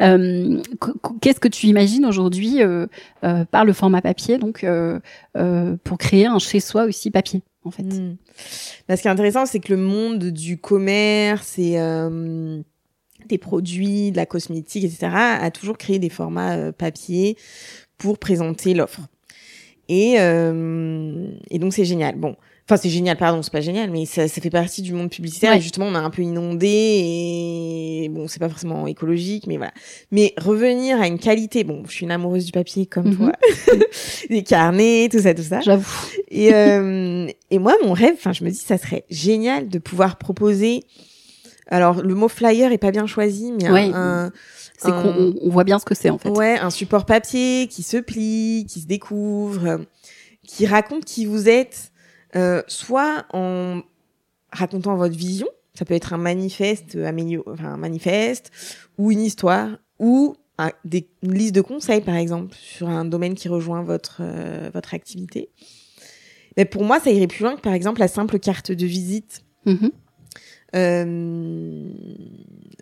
Euh, 0.03 0.61
qu- 0.81 0.93
qu- 1.03 1.19
Qu'est-ce 1.21 1.41
que 1.41 1.49
tu 1.49 1.67
imagines 1.67 2.05
aujourd'hui 2.07 2.63
euh, 2.63 2.87
euh, 3.25 3.45
par 3.45 3.65
le 3.65 3.73
format 3.73 4.03
papier, 4.03 4.39
donc 4.39 4.65
euh, 4.65 4.99
euh, 5.37 5.77
pour 5.85 5.99
créer 5.99 6.27
un 6.27 6.39
chez 6.39 6.61
soi 6.61 6.85
aussi 6.85 7.11
papier, 7.11 7.43
en 7.65 7.71
fait? 7.71 7.83
Mm. 7.83 8.17
Là, 8.89 8.97
ce 8.97 9.03
qui 9.03 9.09
est 9.09 9.11
intéressant, 9.13 9.47
c'est 9.47 9.61
que 9.61 9.73
le 9.73 9.81
monde 9.81 10.25
du 10.25 10.59
commerce 10.59 11.59
et 11.59 11.79
euh, 11.79 12.61
des 13.29 13.39
produits, 13.39 14.11
de 14.11 14.17
la 14.17 14.27
cosmétique, 14.27 14.85
etc., 14.85 15.09
a 15.15 15.51
toujours 15.51 15.79
créé 15.79 15.99
des 15.99 16.11
formats 16.11 16.73
papier 16.73 17.37
pour 17.97 18.19
présenter 18.19 18.75
l'offre. 18.75 19.01
Et, 19.89 20.17
euh, 20.19 21.29
et 21.51 21.59
donc, 21.59 21.75
c'est 21.75 21.85
génial. 21.85 22.17
Bon, 22.17 22.37
Enfin, 22.67 22.79
c'est 22.79 22.89
génial, 22.89 23.19
pardon, 23.19 23.43
c'est 23.43 23.53
pas 23.53 23.61
génial, 23.61 23.91
mais 23.91 24.07
ça, 24.07 24.27
ça 24.27 24.41
fait 24.41 24.49
partie 24.49 24.81
du 24.81 24.95
monde 24.95 25.11
publicitaire. 25.11 25.51
Ouais. 25.53 25.59
Et 25.59 25.61
justement, 25.61 25.85
on 25.87 25.95
a 25.95 25.99
un 25.99 26.09
peu 26.09 26.23
inondé 26.23 26.67
et 26.67 28.09
bon, 28.11 28.27
c'est 28.27 28.39
pas 28.39 28.49
forcément 28.49 28.87
écologique, 28.87 29.47
mais 29.47 29.57
voilà. 29.59 29.73
Mais 30.11 30.33
revenir 30.39 30.99
à 31.01 31.07
une 31.07 31.19
qualité, 31.19 31.63
bon, 31.65 31.83
je 31.87 31.93
suis 31.93 32.05
une 32.05 32.11
amoureuse 32.11 32.47
du 32.47 32.53
papier 32.53 32.87
comme 32.87 33.09
Mhm. 33.09 33.17
toi, 33.17 33.33
des 34.31 34.43
carnets, 34.43 35.09
tout 35.13 35.21
ça, 35.21 35.35
tout 35.35 35.43
ça. 35.43 35.61
J'avoue. 35.61 35.87
Et, 36.31 36.55
euh, 36.55 37.27
et 37.51 37.59
moi, 37.59 37.75
mon 37.85 37.93
rêve, 37.93 38.15
enfin, 38.15 38.33
je 38.33 38.45
me 38.45 38.51
dis, 38.51 38.57
ça 38.57 38.79
serait 38.79 39.05
génial 39.11 39.69
de 39.69 39.79
pouvoir 39.79 40.17
proposer. 40.17 40.85
Alors, 41.69 42.03
le 42.03 42.15
mot 42.15 42.29
flyer 42.29 42.73
est 42.73 42.79
pas 42.79 42.91
bien 42.93 43.07
choisi, 43.07 43.53
mais 43.53 43.67
un- 43.67 43.73
Ouais. 43.75 43.91
un, 43.93 44.33
C'est 44.79 44.91
un- 44.91 45.03
qu'on 45.03 45.09
on- 45.09 45.35
on 45.43 45.51
voit 45.51 45.65
bien 45.65 45.79
ce 45.79 45.85
que 45.85 45.95
c'est 45.95 46.11
en 46.11 46.19
fait. 46.19 46.31
Ouais, 46.31 46.59
un 46.59 46.71
support 46.71 47.05
papier 47.05 47.69
qui 47.71 47.83
se 47.83 47.99
plie, 47.99 48.67
qui 48.69 48.81
se 48.81 48.87
découvre, 48.87 49.81
qui 50.47 50.67
raconte 50.67 51.05
qui 51.05 51.27
vous 51.27 51.49
êtes, 51.49 51.91
euh, 52.37 52.63
soit 52.69 53.27
en 53.33 53.83
racontant 54.53 54.97
votre 54.97 55.17
vision, 55.17 55.49
ça 55.75 55.85
peut 55.85 55.95
être 55.95 56.13
un 56.13 56.19
manifeste 56.19 56.95
euh, 56.97 57.11
enfin 57.47 57.73
un 57.73 57.77
manifeste, 57.77 58.51
ou 58.99 59.11
une 59.11 59.21
histoire, 59.21 59.71
ou 59.99 60.37
un- 60.59 60.73
des, 60.85 61.09
une 61.23 61.35
liste 61.35 61.55
de 61.55 61.61
conseils 61.61 62.01
par 62.01 62.15
exemple 62.17 62.55
sur 62.55 62.89
un 62.89 63.05
domaine 63.05 63.35
qui 63.35 63.49
rejoint 63.49 63.83
votre 63.83 64.19
euh, 64.21 64.71
votre 64.73 64.95
activité. 64.95 65.51
Mais 66.57 66.65
pour 66.65 66.85
moi, 66.85 67.01
ça 67.01 67.11
irait 67.11 67.27
plus 67.27 67.43
loin 67.43 67.57
que 67.57 67.61
par 67.61 67.73
exemple 67.75 67.99
la 68.01 68.07
simple 68.09 68.39
carte 68.39 68.71
de 68.71 68.87
visite 68.87 69.43
Mhm. 69.67 69.91
euh, 70.77 71.89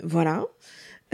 voilà. 0.02 0.44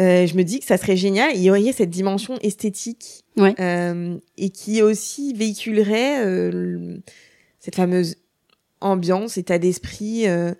Euh, 0.01 0.27
je 0.27 0.37
me 0.37 0.45
dis 0.45 0.61
que 0.61 0.65
ça 0.67 0.77
serait 0.77 0.97
génial. 0.97 1.33
Il 1.35 1.43
y 1.43 1.51
aurait 1.51 1.73
cette 1.73 1.91
dimension 1.91 2.39
esthétique 2.41 3.25
Ouais. 3.37 3.55
euh, 3.61 4.17
et 4.37 4.51
qui 4.51 4.81
aussi 4.83 5.33
véhiculerait 5.35 6.51
le- 6.53 7.03
cette 7.59 7.75
fameuse 7.75 8.15
ambiance, 8.81 9.37
état 9.39 9.59
d'esprit. 9.59 10.27
euh, 10.29 10.53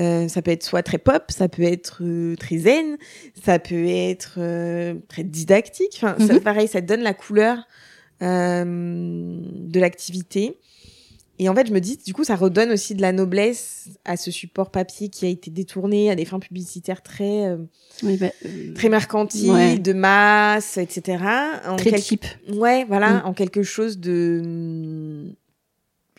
euh, 0.00 0.26
ça 0.26 0.40
peut 0.40 0.50
être 0.50 0.62
soit 0.64 0.82
très 0.82 0.96
pop, 0.96 1.24
ça 1.28 1.48
peut 1.48 1.62
être 1.64 1.98
euh, 2.02 2.34
très 2.36 2.56
zen, 2.56 2.96
ça 3.44 3.58
peut 3.58 3.84
être 3.86 4.36
euh, 4.38 4.94
très 5.08 5.22
didactique. 5.22 5.92
Enfin, 6.02 6.16
ça, 6.18 6.32
Mhm. 6.34 6.40
pareil, 6.40 6.66
ça 6.66 6.80
donne 6.80 7.02
la 7.02 7.12
couleur 7.12 7.58
euh, 8.22 8.64
de 8.64 9.80
l'activité. 9.80 10.56
Et 11.38 11.48
en 11.48 11.54
fait, 11.54 11.66
je 11.66 11.72
me 11.72 11.80
dis, 11.80 11.96
du 11.96 12.14
coup, 12.14 12.24
ça 12.24 12.36
redonne 12.36 12.70
aussi 12.70 12.94
de 12.94 13.02
la 13.02 13.10
noblesse 13.12 13.88
à 14.04 14.16
ce 14.16 14.30
support 14.30 14.70
papier 14.70 15.08
qui 15.08 15.26
a 15.26 15.28
été 15.28 15.50
détourné 15.50 16.10
à 16.10 16.14
des 16.14 16.24
fins 16.24 16.38
publicitaires 16.38 17.02
très, 17.02 17.46
euh, 17.48 17.56
Oui, 18.02 18.16
bah, 18.16 18.28
très 18.76 18.88
mercantiles, 18.88 19.50
Ouais. 19.50 19.78
de 19.78 19.92
masse, 19.92 20.76
etc. 20.76 21.24
En 21.66 21.76
très 21.76 21.90
quel- 21.90 22.02
cheap. 22.02 22.24
Ouais, 22.54 22.84
voilà, 22.84 23.14
Mm. 23.14 23.22
en 23.26 23.32
quelque 23.34 23.62
chose 23.62 23.98
de, 23.98 25.32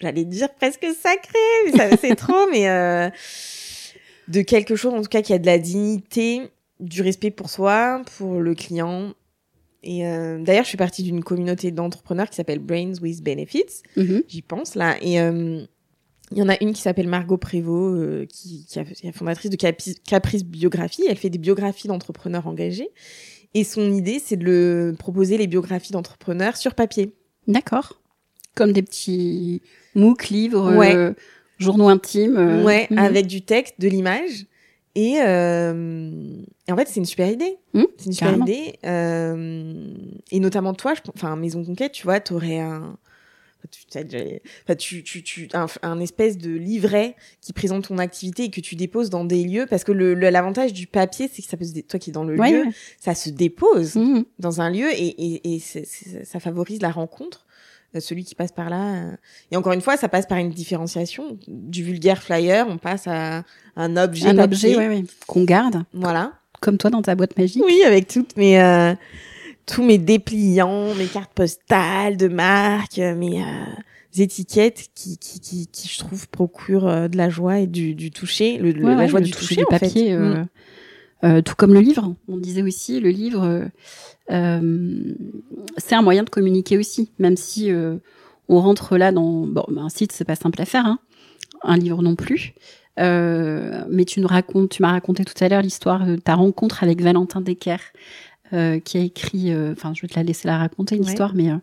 j'allais 0.03 0.25
dire 0.25 0.53
presque 0.53 0.85
sacré, 1.01 1.39
mais 1.65 1.71
ça, 1.71 1.97
c'est 1.97 2.15
trop, 2.25 2.47
mais 2.51 2.69
euh, 2.69 3.09
de 4.27 4.41
quelque 4.41 4.75
chose 4.75 4.93
en 4.93 5.01
tout 5.01 5.09
cas 5.09 5.21
qui 5.21 5.33
a 5.33 5.39
de 5.39 5.45
la 5.45 5.57
dignité, 5.57 6.41
du 6.79 7.01
respect 7.01 7.31
pour 7.31 7.49
soi, 7.49 8.01
pour 8.17 8.39
le 8.39 8.53
client. 8.55 9.13
Et 9.83 10.07
euh, 10.07 10.41
d'ailleurs, 10.41 10.63
je 10.63 10.69
suis 10.69 10.77
partie 10.77 11.03
d'une 11.03 11.23
communauté 11.23 11.71
d'entrepreneurs 11.71 12.29
qui 12.29 12.35
s'appelle 12.35 12.59
Brains 12.59 12.93
with 13.01 13.21
Benefits. 13.23 13.81
Mhm. 13.97 14.23
J'y 14.27 14.41
pense 14.41 14.75
là. 14.75 14.95
Et 15.01 15.19
euh, 15.19 15.61
il 16.31 16.37
y 16.37 16.41
en 16.41 16.47
a 16.49 16.55
une 16.61 16.71
qui 16.73 16.81
s'appelle 16.81 17.07
Margot 17.09 17.37
Prévost, 17.37 18.27
qui, 18.27 18.65
qui, 18.65 18.79
a- 18.79 18.85
qui 18.85 19.07
est 19.07 19.11
fondatrice 19.11 19.51
de 19.51 19.57
Capi- 19.57 19.99
Caprice 20.07 20.45
Biographie. 20.45 21.03
Elle 21.09 21.17
fait 21.17 21.29
des 21.29 21.37
biographies 21.37 21.87
d'entrepreneurs 21.89 22.47
engagés. 22.47 22.89
Et 23.53 23.63
son 23.65 23.91
idée, 23.93 24.19
c'est 24.23 24.37
de 24.37 24.45
le 24.45 24.95
proposer 24.97 25.37
les 25.37 25.47
biographies 25.47 25.91
d'entrepreneurs 25.91 26.55
sur 26.57 26.73
papier. 26.75 27.13
D'accord. 27.47 28.01
Comme 28.55 28.71
des 28.71 28.83
petits 28.83 29.61
MOOC, 29.95 30.29
livres, 30.29 30.75
Ouais. 30.75 30.95
euh, 30.95 31.13
journaux 31.57 31.87
intimes. 31.89 32.37
euh, 32.37 32.63
ouais, 32.63 32.87
mhm. 32.91 32.97
avec 32.99 33.27
du 33.27 33.41
texte, 33.41 33.75
de 33.79 33.87
l'image. 33.87 34.45
Et, 34.95 35.15
euh, 35.25 36.11
et 36.67 36.71
en 36.71 36.75
fait, 36.77 36.87
c'est 36.87 36.99
une 36.99 37.05
super 37.05 37.29
idée. 37.31 37.57
Mhm, 37.73 37.87
c'est 37.97 38.05
une 38.07 38.13
super 38.13 38.37
idée. 38.37 38.75
Euh, 38.85 39.93
et 40.31 40.39
notamment 40.39 40.73
toi, 40.73 40.93
enfin, 41.15 41.35
Maison 41.35 41.63
Conquête, 41.63 41.93
tu 41.93 42.03
vois, 42.03 42.19
t'aurais 42.19 42.59
un, 42.59 42.95
tu, 43.71 43.85
t'as 43.87 44.03
déjà- 44.03 44.23
enfin, 44.65 44.75
tu, 44.75 45.03
tu, 45.03 45.23
tu, 45.23 45.47
un, 45.53 45.65
un 45.81 45.99
espèce 45.99 46.37
de 46.37 46.51
livret 46.51 47.15
qui 47.41 47.53
présente 47.53 47.87
ton 47.87 47.97
activité 47.97 48.43
et 48.43 48.49
que 48.51 48.61
tu 48.61 48.75
déposes 48.75 49.09
dans 49.09 49.23
des 49.25 49.43
lieux. 49.43 49.65
Parce 49.67 49.83
que 49.83 49.91
le, 49.91 50.13
l'avantage 50.13 50.73
du 50.73 50.85
papier, 50.85 51.27
c'est 51.31 51.41
que 51.41 51.47
ça 51.47 51.57
peut 51.57 51.65
se, 51.65 51.71
dé- 51.73 51.81
toi 51.83 51.99
qui 51.99 52.11
es 52.11 52.13
dans 52.13 52.23
le 52.25 52.37
Ouais, 52.37 52.51
lieu, 52.51 52.59
ouais. 52.65 52.71
ça 52.99 53.15
se 53.15 53.31
dépose 53.31 53.95
Mhm. 53.95 54.25
dans 54.37 54.61
un 54.61 54.69
lieu 54.69 54.91
et, 54.91 55.07
et, 55.07 55.55
et 55.55 55.59
c'est- 55.59 55.85
c'est- 55.87 56.23
ça 56.25 56.39
favorise 56.39 56.81
la 56.83 56.91
rencontre. 56.91 57.47
Euh, 57.95 57.99
Celui 57.99 58.23
qui 58.23 58.35
passe 58.35 58.51
par 58.51 58.69
là. 58.69 58.95
euh. 58.95 59.11
Et 59.51 59.57
encore 59.57 59.73
une 59.73 59.81
fois, 59.81 59.97
ça 59.97 60.07
passe 60.09 60.25
par 60.25 60.37
une 60.37 60.49
différenciation. 60.49 61.37
Du 61.47 61.83
vulgaire 61.83 62.21
flyer, 62.23 62.65
on 62.67 62.77
passe 62.77 63.07
à 63.07 63.43
un 63.75 63.97
objet 63.97 64.27
Un 64.29 64.39
objet 64.39 64.75
ouais, 64.77 64.87
ouais, 64.87 65.03
qu'on 65.27 65.43
garde, 65.43 65.83
Voilà. 65.93 66.33
comme 66.61 66.77
toi 66.77 66.89
dans 66.89 67.01
ta 67.01 67.15
boîte 67.15 67.37
magique. 67.37 67.63
Oui, 67.65 67.81
avec 67.85 68.07
toutes 68.07 68.35
mes, 68.37 68.61
euh, 68.61 68.93
tous 69.65 69.83
mes 69.83 69.97
dépliants, 69.97 70.93
mes 70.95 71.07
cartes 71.07 71.33
postales 71.33 72.17
de 72.17 72.27
marque, 72.27 72.99
euh, 72.99 73.15
mes 73.15 73.41
euh, 73.41 73.65
étiquettes 74.17 74.89
qui, 74.93 75.17
qui, 75.17 75.39
qui, 75.39 75.67
qui, 75.67 75.87
je 75.87 75.97
trouve, 75.99 76.27
procurent 76.29 77.09
de 77.09 77.17
la 77.17 77.29
joie 77.29 77.59
et 77.59 77.67
du, 77.67 77.95
du 77.95 78.11
toucher, 78.11 78.57
le, 78.57 78.71
Ouais, 78.83 78.95
la 78.95 79.07
joie 79.07 79.19
le 79.19 79.25
du 79.25 79.31
toucher 79.31 79.55
toucher, 79.55 79.65
fait. 79.71 79.79
papier. 79.79 80.13
euh, 80.13 80.35
Mm. 80.43 80.47
Euh, 81.23 81.41
tout 81.41 81.55
comme 81.55 81.73
le 81.73 81.79
livre. 81.79 82.15
On 82.27 82.37
disait 82.37 82.61
aussi, 82.63 82.99
le 82.99 83.09
livre, 83.09 83.43
euh, 83.43 83.65
euh, 84.31 85.13
c'est 85.77 85.95
un 85.95 86.01
moyen 86.01 86.23
de 86.23 86.29
communiquer 86.29 86.77
aussi, 86.77 87.11
même 87.19 87.37
si 87.37 87.71
euh, 87.71 87.97
on 88.49 88.59
rentre 88.59 88.97
là 88.97 89.11
dans 89.11 89.45
bon, 89.45 89.65
un 89.77 89.89
site, 89.89 90.11
c'est 90.11 90.25
pas 90.25 90.35
simple 90.35 90.61
à 90.61 90.65
faire, 90.65 90.85
hein, 90.85 90.99
un 91.63 91.77
livre 91.77 92.01
non 92.01 92.15
plus. 92.15 92.53
Euh, 92.99 93.83
mais 93.89 94.05
tu 94.05 94.19
nous 94.21 94.27
racontes, 94.27 94.69
tu 94.69 94.81
m'as 94.83 94.91
raconté 94.91 95.25
tout 95.25 95.33
à 95.43 95.49
l'heure 95.49 95.61
l'histoire 95.63 96.05
de 96.05 96.15
ta 96.15 96.35
rencontre 96.35 96.83
avec 96.83 97.01
Valentin 97.01 97.41
Decker, 97.41 97.77
euh, 98.53 98.79
qui 98.79 98.97
a 98.97 99.01
écrit. 99.01 99.51
euh, 99.51 99.71
Enfin, 99.71 99.93
je 99.95 100.01
vais 100.03 100.07
te 100.07 100.15
la 100.15 100.23
laisser 100.23 100.47
la 100.47 100.59
raconter 100.59 100.95
Ouais. 100.95 101.01
l'histoire, 101.01 101.33
mais 101.33 101.49
euh, 101.49 101.55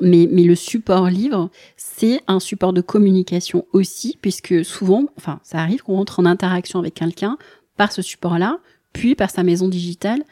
mais 0.00 0.28
mais 0.32 0.42
le 0.42 0.56
support 0.56 1.06
livre, 1.10 1.50
c'est 1.76 2.22
un 2.26 2.40
support 2.40 2.72
de 2.72 2.80
communication 2.80 3.66
aussi, 3.72 4.18
puisque 4.20 4.64
souvent, 4.64 5.04
enfin, 5.16 5.38
ça 5.44 5.58
arrive 5.58 5.82
qu'on 5.82 5.94
rentre 5.94 6.18
en 6.18 6.24
interaction 6.24 6.80
avec 6.80 6.94
quelqu'un 6.94 7.38
par 7.76 7.92
ce 7.92 8.02
support-là, 8.02 8.58
puis 8.94 9.14
par 9.14 9.28
sa 9.28 9.42
maison 9.42 9.68
digitale, 9.68 10.22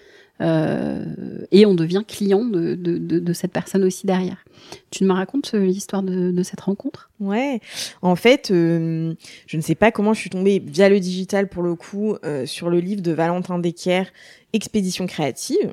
euh, 0.40 1.04
et 1.52 1.66
on 1.66 1.74
devient 1.74 2.02
client 2.08 2.44
de, 2.44 2.74
de, 2.74 2.96
de, 2.96 3.18
de 3.20 3.32
cette 3.32 3.52
personne 3.52 3.84
aussi 3.84 4.06
derrière. 4.06 4.44
Tu 4.90 5.04
me 5.04 5.12
racontes 5.12 5.52
euh, 5.54 5.64
l'histoire 5.64 6.02
de, 6.02 6.42
cette 6.42 6.62
rencontre? 6.62 7.10
Ouais. 7.20 7.60
En 8.00 8.16
fait, 8.16 8.50
euh, 8.50 9.14
je 9.46 9.56
ne 9.56 9.62
sais 9.62 9.76
pas 9.76 9.92
comment 9.92 10.14
je 10.14 10.20
suis 10.20 10.30
tombée 10.30 10.58
via 10.58 10.88
le 10.88 10.98
digital 10.98 11.48
pour 11.48 11.62
le 11.62 11.74
coup 11.74 12.16
euh, 12.24 12.46
sur 12.46 12.70
le 12.70 12.80
livre 12.80 13.02
de 13.02 13.12
Valentin 13.12 13.58
Decker, 13.58 14.04
Expédition 14.52 15.06
créative. 15.06 15.72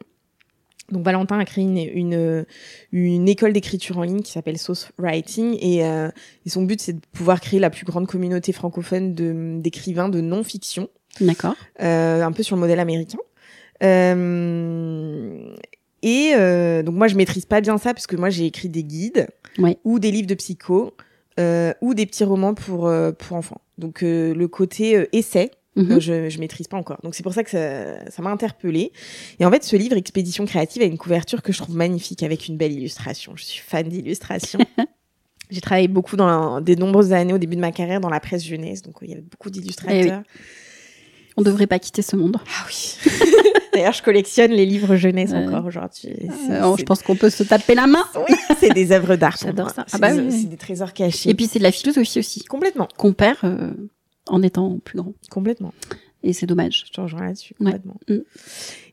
Donc 0.91 1.05
Valentin 1.05 1.39
a 1.39 1.45
créé 1.45 1.63
une, 1.63 1.77
une, 1.77 2.45
une 2.91 3.29
école 3.29 3.53
d'écriture 3.53 3.97
en 3.99 4.03
ligne 4.03 4.21
qui 4.21 4.31
s'appelle 4.31 4.57
Sauce 4.57 4.89
Writing 4.97 5.57
et, 5.61 5.85
euh, 5.85 6.09
et 6.45 6.49
son 6.49 6.63
but 6.63 6.81
c'est 6.81 6.93
de 6.93 7.01
pouvoir 7.11 7.41
créer 7.41 7.59
la 7.59 7.69
plus 7.69 7.85
grande 7.85 8.07
communauté 8.07 8.53
francophone 8.53 9.61
d'écrivains 9.61 10.09
de 10.09 10.19
non-fiction, 10.19 10.89
D'accord. 11.21 11.55
euh, 11.81 12.21
un 12.23 12.31
peu 12.31 12.43
sur 12.43 12.55
le 12.55 12.59
modèle 12.61 12.79
américain. 12.79 13.17
Euh, 14.29 15.55
et 16.01 16.31
euh, 16.35 16.83
donc 16.83 16.95
moi 16.95 17.07
je 17.07 17.15
maîtrise 17.15 17.45
pas 17.45 17.61
bien 17.61 17.77
ça 17.77 17.93
parce 17.93 18.07
que 18.07 18.15
moi 18.15 18.29
j'ai 18.29 18.45
écrit 18.45 18.69
des 18.69 18.83
guides 18.83 19.27
Ouais. 19.57 19.77
ou 19.83 19.99
des 19.99 20.11
livres 20.11 20.27
de 20.27 20.35
psycho 20.35 20.93
ou 21.81 21.93
des 21.93 22.05
petits 22.05 22.23
romans 22.23 22.53
pour 22.53 22.91
pour 23.17 23.37
enfants. 23.37 23.61
Donc 23.77 24.01
le 24.01 24.45
côté 24.47 25.07
essai, 25.13 25.51
euh, 25.77 25.99
je 25.99 26.29
je 26.29 26.39
maîtrise 26.39 26.67
pas 26.67 26.77
encore. 26.77 26.99
Donc 27.03 27.15
c'est 27.15 27.23
pour 27.23 27.33
ça 27.33 27.43
que 27.43 27.49
ça 27.49 28.09
ça 28.09 28.21
m'a 28.21 28.29
interpellée. 28.29 28.91
Et 29.39 29.45
en 29.45 29.51
fait 29.51 29.63
ce 29.63 29.75
livre 29.75 29.95
Expédition 29.97 30.45
créative 30.45 30.81
a 30.81 30.85
une 30.85 30.97
couverture 30.97 31.41
que 31.41 31.51
je 31.53 31.57
trouve 31.59 31.75
magnifique 31.75 32.23
avec 32.23 32.47
une 32.47 32.57
belle 32.57 32.73
illustration. 32.73 33.33
Je 33.35 33.43
suis 33.45 33.61
fan 33.61 33.87
d'illustration. 33.87 34.59
J'ai 35.49 35.61
travaillé 35.61 35.87
beaucoup 35.87 36.15
dans 36.15 36.61
des 36.61 36.75
nombreuses 36.75 37.11
années 37.11 37.33
au 37.33 37.37
début 37.39 37.55
de 37.55 37.61
ma 37.61 37.71
carrière 37.71 37.99
dans 38.01 38.09
la 38.09 38.19
presse 38.19 38.43
jeunesse, 38.45 38.83
donc 38.83 38.95
il 39.01 39.09
y 39.09 39.13
avait 39.13 39.21
beaucoup 39.21 39.49
d'illustrateurs. 39.49 40.21
On 41.39 41.41
devrait 41.41 41.67
pas 41.67 41.79
quitter 41.79 42.01
ce 42.01 42.15
monde. 42.17 42.37
Ah 42.45 42.65
oui. 42.67 42.97
D'ailleurs, 43.73 43.93
je 43.93 44.03
collectionne 44.03 44.51
les 44.51 44.65
livres 44.65 44.95
jeunesse 44.97 45.31
Ouais. 45.31 45.45
encore 45.47 45.65
aujourd'hui. 45.65 46.09
Euh, 46.49 46.75
je 46.77 46.83
pense 46.83 47.01
qu'on 47.01 47.15
peut 47.15 47.29
se 47.29 47.43
taper 47.43 47.75
la 47.75 47.87
main. 47.87 48.03
Oui, 48.15 48.35
c'est 48.59 48.73
des 48.73 48.91
œuvres 48.91 49.15
d'art. 49.15 49.37
J'adore 49.41 49.69
ça. 49.69 49.83
Ah 49.83 49.89
C'est 49.89 50.01
bah 50.01 50.13
des, 50.13 50.19
oui, 50.21 50.31
c'est 50.31 50.49
des 50.49 50.57
trésors 50.57 50.91
cachés. 50.93 51.29
Et 51.29 51.33
puis 51.33 51.47
c'est 51.47 51.59
de 51.59 51.63
la 51.63 51.71
philosophie 51.71 52.19
aussi, 52.19 52.43
complètement, 52.43 52.87
qu'on 52.97 53.13
perd 53.13 53.37
euh, 53.45 53.71
en 54.27 54.41
étant 54.41 54.79
plus 54.83 54.97
grand. 54.97 55.13
complètement. 55.31 55.73
Et 56.23 56.33
c'est 56.33 56.45
dommage. 56.45 56.83
Je 56.87 56.91
te 56.91 56.99
rejoins 56.99 57.21
là-dessus 57.27 57.55
Ouais. 57.61 57.67
complètement. 57.71 57.99
Mm. 58.09 58.17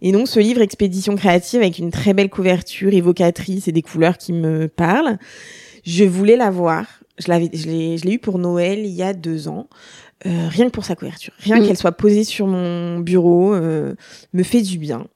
Et 0.02 0.12
donc 0.12 0.28
ce 0.28 0.38
livre 0.38 0.60
Expédition 0.60 1.16
créative 1.16 1.60
avec 1.62 1.78
une 1.78 1.90
très 1.90 2.14
belle 2.14 2.30
couverture 2.30 2.94
évocatrice 2.94 3.66
et 3.66 3.72
des 3.72 3.82
couleurs 3.82 4.18
qui 4.18 4.32
me 4.32 4.68
parlent, 4.68 5.18
je 5.84 6.04
voulais 6.04 6.36
l'avoir. 6.36 6.86
Je 7.18 7.28
l'avais, 7.28 7.48
je 7.52 7.66
l'ai 7.66 8.12
eu 8.12 8.18
pour 8.18 8.38
Noël 8.38 8.80
il 8.80 8.92
y 8.92 9.02
a 9.02 9.14
deux 9.14 9.48
ans. 9.48 9.68
Euh, 10.24 10.48
rien 10.48 10.66
que 10.66 10.70
pour 10.70 10.84
sa 10.86 10.94
couverture, 10.96 11.34
rien 11.40 11.60
Mm. 11.60 11.66
qu'elle 11.66 11.76
soit 11.76 11.92
posée 11.92 12.24
sur 12.24 12.46
mon 12.46 13.00
bureau, 13.00 13.52
euh, 13.52 13.94
me 14.32 14.42
fait 14.42 14.62
du 14.62 14.78
bien. 14.78 15.06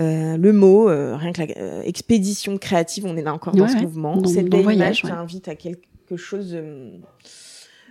Euh, 0.00 0.36
le 0.36 0.52
mot, 0.52 0.86
rien 0.86 1.32
que 1.32 1.42
la 1.42 1.84
expédition 1.86 2.58
créative, 2.58 3.04
on 3.06 3.16
est 3.16 3.22
là 3.22 3.32
encore 3.34 3.54
dans 3.54 3.68
ce 3.68 3.74
ouais. 3.74 3.82
mouvement. 3.82 4.16
Dans- 4.16 4.28
Cette 4.28 4.48
belle 4.48 4.62
voyage, 4.62 4.78
image 4.80 5.00
qui 5.02 5.06
ouais. 5.06 5.12
invite 5.12 5.48
à 5.48 5.54
quelque 5.54 6.16
chose 6.16 6.56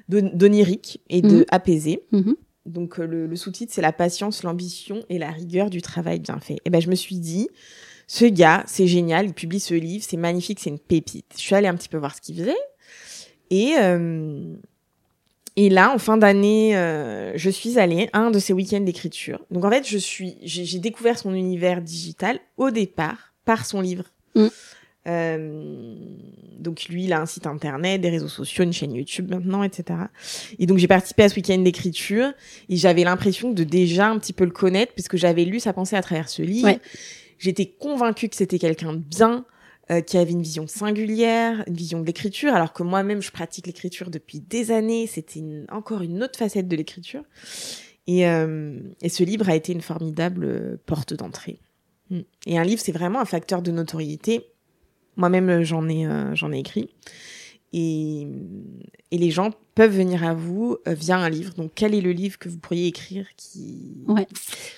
d'onirique 0.09 1.01
et 1.09 1.21
de 1.21 1.37
Mhm. 1.37 1.45
apaisé. 1.51 2.03
Mhm. 2.11 2.35
Donc 2.65 2.97
le, 2.97 3.25
le 3.27 3.35
sous-titre 3.35 3.71
c'est 3.73 3.81
la 3.81 3.91
patience, 3.93 4.43
l'ambition 4.43 5.03
et 5.09 5.17
la 5.17 5.31
rigueur 5.31 5.69
du 5.69 5.81
travail 5.81 6.19
bien 6.19 6.39
fait. 6.39 6.57
Et 6.65 6.69
ben 6.69 6.79
je 6.81 6.89
me 6.89 6.95
suis 6.95 7.17
dit 7.17 7.47
ce 8.07 8.25
gars 8.25 8.63
c'est 8.67 8.87
génial, 8.87 9.25
il 9.27 9.33
publie 9.33 9.59
ce 9.59 9.73
livre, 9.73 10.03
c'est 10.07 10.17
magnifique, 10.17 10.59
c'est 10.59 10.69
une 10.69 10.79
pépite. 10.79 11.25
Je 11.35 11.39
suis 11.39 11.55
allée 11.55 11.67
un 11.67 11.75
petit 11.75 11.89
peu 11.89 11.97
voir 11.97 12.13
ce 12.15 12.21
qu'il 12.21 12.35
faisait 12.35 12.53
et 13.49 13.73
euh, 13.79 14.53
et 15.61 15.69
là 15.69 15.93
en 15.93 15.99
fin 15.99 16.17
d'année 16.17 16.75
euh, 16.75 17.33
je 17.35 17.49
suis 17.51 17.77
allée 17.77 18.09
à 18.13 18.19
un 18.19 18.31
de 18.31 18.39
ses 18.39 18.51
week-ends 18.51 18.81
d'écriture. 18.81 19.39
Donc 19.51 19.63
en 19.63 19.69
fait 19.69 19.87
je 19.87 19.97
suis 19.99 20.37
j'ai 20.41 20.65
j'ai 20.65 20.79
découvert 20.79 21.19
son 21.19 21.35
univers 21.35 21.83
digital 21.83 22.39
au 22.57 22.71
départ 22.71 23.33
par 23.45 23.63
son 23.63 23.79
livre. 23.79 24.05
Mm. 24.33 24.47
Euh, 25.07 25.95
donc 26.59 26.85
lui, 26.85 27.05
il 27.05 27.13
a 27.13 27.21
un 27.21 27.25
site 27.27 27.45
internet, 27.45 28.01
des 28.01 28.09
réseaux 28.09 28.27
sociaux, 28.27 28.63
une 28.63 28.73
chaîne 28.73 28.93
YouTube 28.93 29.29
maintenant, 29.29 29.61
etc. 29.61 29.99
Et 30.57 30.65
donc 30.65 30.79
j'ai 30.79 30.87
participé 30.87 31.23
à 31.23 31.29
ce 31.29 31.35
week-end 31.35 31.59
d'écriture 31.59 32.33
et 32.67 32.75
j'avais 32.75 33.03
l'impression 33.03 33.51
de 33.51 33.63
déjà 33.63 34.07
un 34.07 34.17
petit 34.17 34.33
peu 34.33 34.45
le 34.45 34.51
connaître 34.51 34.93
puisque 34.93 35.17
j'avais 35.17 35.45
lu 35.45 35.59
sa 35.59 35.73
pensée 35.73 35.95
à 35.95 36.01
travers 36.01 36.27
ce 36.27 36.41
livre. 36.41 36.69
Ouais. 36.69 36.79
J'étais 37.37 37.67
convaincue 37.67 38.29
que 38.29 38.35
c'était 38.35 38.59
quelqu'un 38.59 38.93
de 38.93 38.99
bien, 38.99 39.45
euh, 39.91 39.99
qui 39.99 40.17
avait 40.17 40.31
une 40.31 40.41
vision 40.41 40.67
singulière, 40.67 41.63
une 41.67 41.73
vision 41.73 41.99
de 41.99 42.05
l'écriture, 42.05 42.53
alors 42.53 42.71
que 42.71 42.81
moi-même 42.81 43.21
je 43.21 43.31
pratique 43.31 43.67
l'écriture 43.67 44.09
depuis 44.09 44.39
des 44.39 44.71
années. 44.71 45.05
C'était 45.05 45.43
encore 45.69 46.01
une 46.01 46.23
autre 46.23 46.39
facette 46.39 46.69
de 46.69 46.75
l'écriture. 46.77 47.23
Et, 48.07 48.25
euh, 48.25 48.79
ce 49.05 49.23
livre 49.23 49.49
a 49.49 49.55
été 49.55 49.73
une 49.73 49.81
formidable 49.81 50.45
euh, 50.45 50.77
porte 50.85 51.13
d'entrée. 51.13 51.59
Mm. 52.09 52.19
Et 52.45 52.57
un 52.57 52.63
livre, 52.63 52.81
c'est 52.81 52.93
vraiment 52.93 53.19
un 53.19 53.25
facteur 53.25 53.61
de 53.61 53.71
notoriété. 53.71 54.45
Moi-même, 55.17 55.63
j'en 55.63 55.89
ai, 55.89 56.07
j'en 56.35 56.53
ai 56.53 56.59
écrit. 56.59 56.89
Et, 57.73 58.27
et 59.11 59.17
les 59.17 59.31
gens 59.31 59.51
peuvent 59.75 59.95
venir 59.95 60.23
à 60.25 60.33
vous 60.33 60.77
euh, 60.87 60.93
via 60.93 61.17
un 61.17 61.29
livre. 61.29 61.53
Donc, 61.53 61.71
quel 61.73 61.93
est 61.95 62.01
le 62.01 62.11
livre 62.11 62.37
que 62.37 62.49
vous 62.49 62.57
pourriez 62.57 62.87
écrire 62.87 63.25
qui... 63.37 63.77
Ouais. 64.07 64.27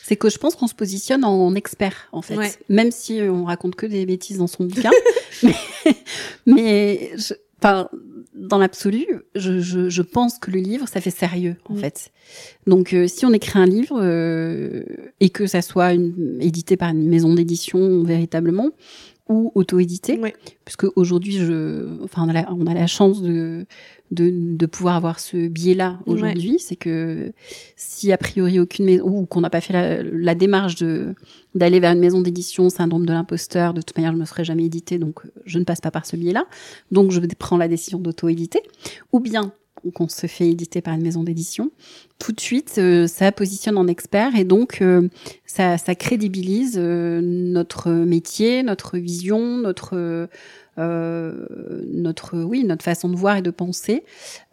C'est 0.04 0.16
que 0.16 0.30
je 0.30 0.38
pense 0.38 0.56
qu'on 0.56 0.68
se 0.68 0.76
positionne 0.76 1.26
en 1.26 1.56
expert, 1.56 2.08
en 2.12 2.22
fait. 2.22 2.38
Ouais. 2.38 2.52
Même 2.70 2.92
si 2.92 3.20
euh, 3.20 3.32
on 3.32 3.46
raconte 3.46 3.76
que 3.76 3.86
des 3.88 4.06
bêtises 4.06 4.38
dans 4.38 4.48
son 4.48 4.66
bouquin. 4.66 4.92
mais, 5.44 5.56
mais 6.46 7.12
je, 7.18 7.34
enfin, 7.58 7.90
dans 8.36 8.58
l'absolu, 8.58 9.06
je, 9.36 9.60
je, 9.60 9.90
je 9.90 10.02
pense 10.02 10.38
que 10.38 10.52
le 10.52 10.60
livre, 10.60 10.88
ça 10.88 11.02
fait 11.02 11.12
sérieux, 11.12 11.56
en 11.70 11.74
Mm. 11.74 11.78
fait. 11.78 12.12
Donc, 12.68 12.94
euh, 12.94 13.08
si 13.08 13.26
on 13.26 13.34
écrit 13.34 13.60
un 13.60 13.66
livre 13.66 14.00
euh, 14.02 14.84
et 15.20 15.30
que 15.30 15.48
ça 15.48 15.62
soit 15.62 15.94
une, 15.94 16.38
édité 16.42 16.78
par 16.78 16.90
une 16.90 17.08
maison 17.10 17.34
d'édition 17.34 18.04
véritablement 18.04 18.70
ou 19.30 19.52
auto-édité, 19.56 20.20
Ouais. 20.20 20.36
puisque 20.66 20.86
aujourd'hui, 20.98 21.38
je, 21.38 22.04
enfin, 22.04 22.24
on 22.26 22.30
a 22.30 22.34
la, 22.34 22.54
on 22.54 22.66
a 22.68 22.74
la 22.74 22.88
chance 22.88 23.22
de, 23.22 23.66
de, 24.12 24.30
de 24.34 24.66
pouvoir 24.66 24.96
avoir 24.98 25.20
ce 25.20 25.48
biais-là 25.48 26.00
aujourd'hui, 26.06 26.58
c'est 26.60 26.76
que 26.76 27.32
si 27.78 28.12
a 28.12 28.18
priori 28.18 28.60
aucune 28.60 28.86
maison 28.86 29.06
ou 29.08 29.26
qu'on 29.26 29.40
n'a 29.42 29.50
pas 29.50 29.62
fait 29.62 29.72
la, 29.74 30.04
la 30.04 30.36
démarche 30.36 30.76
de 30.76 31.16
d'aller 31.56 31.80
vers 31.80 31.94
une 31.94 32.00
maison 32.00 32.20
d'édition, 32.20 32.70
syndrome 32.70 33.06
de 33.06 33.14
l'imposteur, 33.14 33.74
de 33.74 33.82
toute 33.82 33.96
manière, 33.96 34.12
je 34.12 34.18
me 34.18 34.26
serais 34.26 34.44
jamais 34.44 34.66
édité, 34.66 34.98
donc 34.98 35.24
euh, 35.26 35.30
je 35.46 35.60
ne 35.60 35.64
passe 35.64 35.82
pas 35.82 35.92
par 35.92 36.06
ce 36.06 36.16
biais-là. 36.16 36.46
Donc, 36.92 37.12
je 37.12 37.20
prends 37.38 37.58
la 37.58 37.68
décision 37.68 38.00
d'auto-éditer, 38.00 38.62
ou 39.12 39.20
bien 39.20 39.54
qu'on 39.92 40.08
se 40.08 40.28
fait 40.28 40.48
éditer 40.50 40.82
par 40.82 40.94
une 40.94 41.02
maison 41.04 41.24
d'édition. 41.24 41.72
Tout 42.20 42.32
de 42.32 42.40
suite, 42.40 42.76
euh, 42.78 43.08
ça 43.08 43.32
positionne 43.32 43.78
en 43.78 43.88
expert 43.88 44.36
et 44.36 44.44
donc 44.46 44.82
euh, 44.82 45.10
ça, 45.46 45.78
ça 45.78 45.96
crédibilise 45.96 46.76
euh, 46.78 47.20
notre 47.22 47.92
métier, 47.92 48.64
notre 48.64 48.98
vision, 48.98 49.58
notre 49.58 50.28
notre 50.76 52.40
oui 52.40 52.64
notre 52.64 52.84
façon 52.84 53.08
de 53.08 53.16
voir 53.16 53.38
et 53.38 53.42
de 53.44 53.52
penser. 53.52 54.04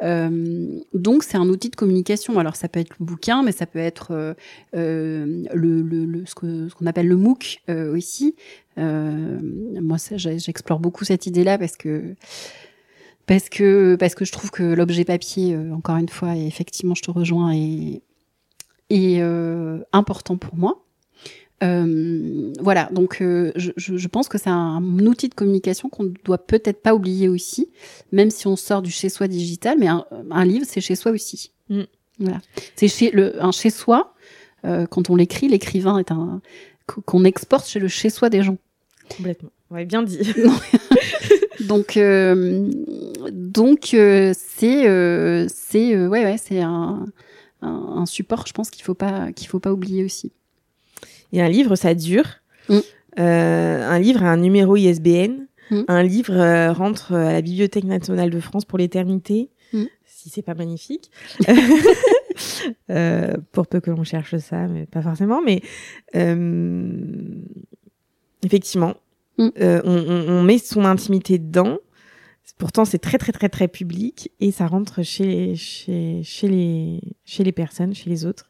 Donc 0.03 1.23
c'est 1.25 1.39
un 1.39 1.49
outil 1.49 1.71
de 1.71 1.77
communication. 1.77 2.39
Alors 2.39 2.57
ça 2.57 2.69
peut 2.69 2.79
être 2.81 2.95
le 3.01 3.07
bouquin, 3.07 3.43
mais 3.43 3.53
ça 3.53 3.65
peut 3.65 3.79
être 3.79 4.35
le, 4.75 5.45
le, 5.55 5.81
le- 5.83 6.27
ce 6.27 6.35
que- 6.35 6.69
ce 6.69 6.75
qu'on 6.75 6.85
appelle 6.85 7.09
le 7.09 7.17
MOOC 7.17 7.63
aussi. 7.95 8.35
Moi, 8.77 9.97
j'explore 10.17 10.79
beaucoup 10.79 11.05
cette 11.07 11.27
idée-là 11.27 11.57
parce 11.57 11.79
que 11.79 12.15
parce 13.31 13.49
que 13.49 13.95
parce 13.95 14.17
que 14.17 14.25
je 14.25 14.33
trouve 14.33 14.51
que 14.51 14.65
l'objet 14.65 15.05
papier, 15.05 15.55
euh, 15.55 15.73
encore 15.73 15.95
une 15.99 16.09
fois, 16.09 16.35
et 16.35 16.49
effectivement, 16.49 16.97
je 16.97 17.03
te 17.03 17.13
rejoins, 17.13 17.53
est 17.53 18.03
est 18.91 19.21
euh, 19.21 19.79
important 19.93 20.37
pour 20.37 20.57
moi. 20.57 20.83
Euh, 21.63 22.53
voilà, 22.59 22.89
donc 22.91 23.23
euh, 23.23 23.53
je, 23.55 23.71
je, 23.77 24.09
pense 24.09 24.27
que 24.29 24.37
c'est 24.37 24.51
un, 24.51 24.83
outil 25.07 25.29
de 25.29 25.35
communication 25.35 25.89
qu'on 25.89 26.05
ne 26.05 26.15
doit 26.25 26.45
peut-être 26.45 26.83
pas 26.83 26.93
oublier 26.93 27.29
aussi, 27.29 27.71
même 28.11 28.31
si 28.31 28.49
on 28.49 28.57
sort 28.57 28.83
du 28.83 28.91
chez-soi 28.91 29.29
digital, 29.29 29.77
mais 29.79 29.87
un, 29.87 30.05
un 30.33 30.45
livre, 30.45 30.67
c'est 30.69 30.81
chez 30.81 30.97
soi 30.97 31.13
aussi. 31.13 31.53
Mm. 31.69 31.83
Voilà, 32.19 32.41
c'est 32.75 32.89
chez 32.89 33.13
le 33.13 33.41
un 33.41 33.53
chez-soi. 33.53 34.13
euh, 34.65 34.87
quand 34.87 35.09
on 35.09 35.15
l'écrit, 35.15 35.47
l'écrivain 35.47 35.99
est 35.99 36.11
un 36.11 36.41
qu'on 37.07 37.23
exporte 37.23 37.69
chez 37.69 37.79
le 37.79 37.87
chez-soi 37.87 38.29
des 38.29 38.43
gens. 38.43 38.59
Complètement. 39.17 39.51
Ouais, 39.71 39.85
bien 39.85 40.03
dit. 40.03 40.19
Donc, 41.69 41.97
donc 43.33 43.95
euh, 43.95 44.33
c'est 44.37 44.89
euh, 44.89 45.47
c'est 45.49 45.95
euh, 45.95 46.09
ouais 46.09 46.25
ouais 46.25 46.37
c'est 46.39 46.61
un, 46.61 47.07
un 47.63 47.69
un 47.99 48.07
support, 48.07 48.47
je 48.47 48.53
pense 48.53 48.71
qu'il 48.71 48.85
faut 48.85 48.95
pas 48.95 49.33
qu'il 49.33 49.49
faut 49.49 49.61
pas 49.61 49.73
oublier 49.73 50.05
aussi. 50.05 50.33
Et 51.33 51.41
un 51.41 51.49
livre, 51.49 51.77
ça 51.77 51.95
dure. 51.95 52.27
Mm. 52.69 52.79
Un 53.17 53.99
livre 53.99 54.23
a 54.25 54.31
un 54.31 54.37
numéro 54.37 54.77
ISBN. 54.77 55.47
Mm. 55.71 55.81
Un 55.89 56.03
livre 56.03 56.71
rentre 56.73 57.13
à 57.13 57.33
la 57.33 57.41
Bibliothèque 57.43 57.85
nationale 57.85 58.31
de 58.31 58.41
France 58.41 58.65
pour 58.65 58.79
l'éternité. 58.79 59.51
Mm. 59.73 59.85
Si 60.07 60.29
c'est 60.31 60.43
pas 60.43 60.55
magnifique. 60.55 61.11
Pour 63.53 63.67
peu 63.67 63.81
que 63.81 63.91
l'on 63.91 64.05
cherche 64.05 64.37
ça, 64.39 64.67
mais 64.69 64.87
pas 64.87 65.03
forcément. 65.03 65.41
Mais 65.43 65.63
effectivement, 68.45 68.95
Mm. 69.39 69.49
on, 69.57 69.81
on- 69.85 70.29
on 70.29 70.43
met 70.43 70.59
son 70.59 70.85
intimité 70.85 71.39
dedans. 71.39 71.79
Pourtant, 72.61 72.85
c'est 72.85 72.99
très 72.99 73.19
très 73.19 73.33
très 73.33 73.49
très 73.49 73.67
public 73.69 74.31
et 74.39 74.53
ça 74.53 74.67
rentre 74.67 75.03
chez 75.03 75.57
chez 75.57 76.21
chez 76.23 76.47
les 76.47 77.01
chez 77.25 77.43
les 77.43 77.53
personnes, 77.53 77.95
chez 77.95 78.09
les 78.11 78.27
autres. 78.27 78.49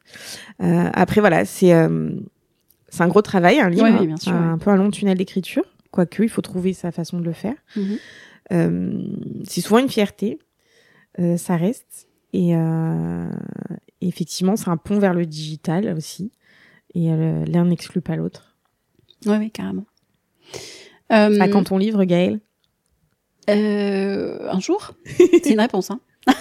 Euh, 0.61 0.89
après 0.93 1.21
voilà, 1.21 1.45
c'est 1.45 1.73
euh, 1.73 2.11
c'est 2.89 3.01
un 3.01 3.07
gros 3.07 3.21
travail, 3.21 3.59
un 3.59 3.69
livre, 3.69 3.85
Oui, 3.85 3.95
oui, 4.01 4.07
bien 4.07 4.17
sûr, 4.17 4.33
un, 4.33 4.53
ouais. 4.53 4.59
peu 4.59 4.69
un 4.69 4.75
long 4.75 4.91
tunnel 4.91 5.17
d'écriture. 5.17 5.63
Quoique, 5.91 6.21
il 6.23 6.29
faut 6.29 6.41
trouver 6.41 6.73
sa 6.73 6.91
façon 6.91 7.19
de 7.19 7.23
le 7.23 7.31
faire. 7.31 7.55
Mhm. 7.77 7.97
Euh, 8.51 9.03
c'est 9.45 9.61
souvent 9.61 9.79
une 9.79 9.89
fierté, 9.89 10.39
ça 11.37 11.55
reste. 11.55 12.07
Et 12.33 12.53
effectivement, 14.01 14.55
c'est 14.57 14.69
un 14.69 14.77
pont 14.77 14.99
vers 14.99 15.13
le 15.13 15.25
digital 15.25 15.93
aussi. 15.95 16.31
Et 16.93 17.07
l'un 17.07 17.65
n'exclut 17.65 18.01
pas 18.01 18.15
l'autre. 18.17 18.57
Ouais, 19.25 19.37
oui, 19.37 19.51
carrément. 19.51 19.85
Euh, 21.11 21.39
À 21.39 21.47
quand 21.47 21.65
ton 21.65 21.77
livre, 21.77 22.03
Gaël 22.05 22.39
euh, 23.49 24.49
un 24.51 24.59
jour, 24.59 24.91
c'est 25.17 25.49
une 25.51 25.59
réponse. 25.59 25.91
Hein. 25.91 25.99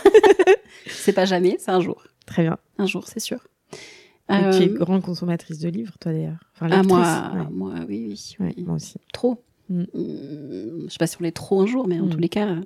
c'est 0.87 1.13
pas 1.13 1.25
jamais, 1.25 1.57
c'est 1.59 1.71
un 1.71 1.81
jour. 1.81 2.03
Très 2.27 2.43
bien. 2.43 2.59
Un 2.79 2.87
jour, 2.87 3.07
c'est 3.09 3.21
sûr. 3.21 3.39
Tu 3.73 4.37
es 4.37 4.69
Euh, 4.69 4.69
grande 4.79 5.03
consommatrice 5.03 5.59
de 5.59 5.69
livres, 5.69 5.95
toi 5.99 6.13
d'ailleurs. 6.13 6.39
Enfin, 6.55 6.69
ah, 6.71 6.83
moi, 6.85 7.33
ouais. 7.35 7.47
moi, 7.51 7.73
oui, 7.89 8.07
oui, 8.11 8.37
Ouais, 8.39 8.55
moi 8.65 8.77
aussi. 8.77 8.99
trop. 9.13 9.43
Mm. 9.69 9.81
Mm, 9.83 9.87
Je 10.85 10.89
sais 10.89 10.99
pas 10.99 11.07
si 11.09 11.17
on 11.21 11.25
l'est 11.25 11.33
trop 11.33 11.61
un 11.63 11.67
jour, 11.67 11.89
mais 11.89 11.99
en 11.99 12.07
Mm. 12.07 12.11
tous 12.11 12.19
les 12.21 12.29
cas, 12.29 12.47
euh, 12.47 12.61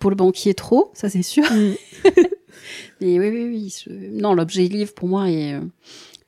pour 0.00 0.10
le 0.10 0.16
banquier, 0.16 0.54
trop, 0.54 0.90
ça 0.94 1.08
c'est 1.08 1.22
sûr. 1.22 1.44
Mais 3.00 3.18
oui, 3.18 3.28
oui, 3.28 3.44
oui. 3.44 3.74
je- 3.84 3.90
Non, 4.20 4.34
l'objet 4.34 4.62
livre 4.64 4.92
pour 4.94 5.08
moi 5.08 5.30
est. 5.30 5.54
euh, 5.54 5.60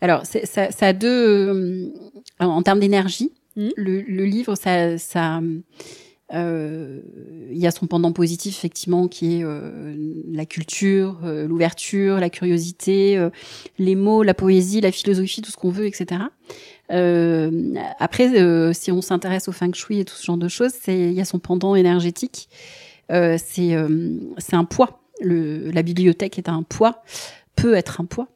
Alors, 0.01 0.25
ça, 0.25 0.71
ça 0.71 0.87
a 0.87 0.93
deux. 0.93 1.09
euh, 1.09 1.89
En 2.39 2.63
termes 2.63 2.81
d'énergie, 2.81 3.33
Mhm. 3.57 3.71
le, 3.77 4.03
le 4.03 4.25
livre, 4.25 4.55
ça, 4.55 4.99
ça, 4.99 5.39
euh, 5.39 5.59
il 6.31 7.59
y 7.59 7.67
a 7.67 7.71
son 7.71 7.87
pendant 7.87 8.13
positif 8.13 8.57
effectivement 8.59 9.09
qui 9.09 9.39
est 9.39 9.45
euh, 9.45 9.95
la 10.31 10.47
culture, 10.47 11.19
euh, 11.25 11.47
l'ouverture, 11.47 12.19
la 12.19 12.31
curiosité, 12.31 13.17
euh, 13.17 13.31
les 13.79 13.95
mots, 13.95 14.23
la 14.23 14.35
poésie, 14.35 14.81
la 14.81 14.93
philosophie, 14.93 15.43
tout 15.43 15.51
ce 15.51 15.57
qu'on 15.57 15.71
veut, 15.71 15.87
etc. 15.87 16.21
Euh, 16.91 17.75
après, 17.99 18.41
euh, 18.41 18.73
si 18.73 18.93
on 18.93 19.03
s'intéresse 19.03 19.49
au 19.49 19.53
feng 19.53 19.73
shui 19.73 20.01
et 20.01 20.05
tout 20.05 20.15
ce 20.15 20.25
genre 20.25 20.37
de 20.37 20.49
choses, 20.49 20.73
il 20.87 21.13
y 21.13 21.21
a 21.21 21.25
son 21.25 21.39
pendant 21.39 21.75
énergétique. 21.75 22.49
Euh, 23.11 23.39
c'est 23.43 23.75
euh, 23.75 24.19
un 24.53 24.65
poids. 24.65 25.01
Le, 25.21 25.71
la 25.71 25.83
bibliothèque 25.83 26.39
est 26.39 26.49
un 26.49 26.63
poids, 26.63 27.03
peut 27.57 27.75
être 27.75 28.01
un 28.01 28.05
poids. 28.05 28.29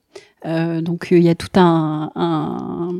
Euh, 0.44 0.80
donc 0.80 1.12
euh, 1.12 1.18
il 1.18 1.22
y 1.22 1.28
a 1.28 1.34
tout 1.34 1.60
un, 1.60 2.10
un, 2.16 2.90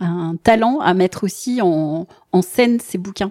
un 0.00 0.36
talent 0.42 0.80
à 0.80 0.94
mettre 0.94 1.24
aussi 1.24 1.60
en, 1.62 2.08
en 2.32 2.42
scène 2.42 2.80
ces 2.80 2.98
bouquins. 2.98 3.30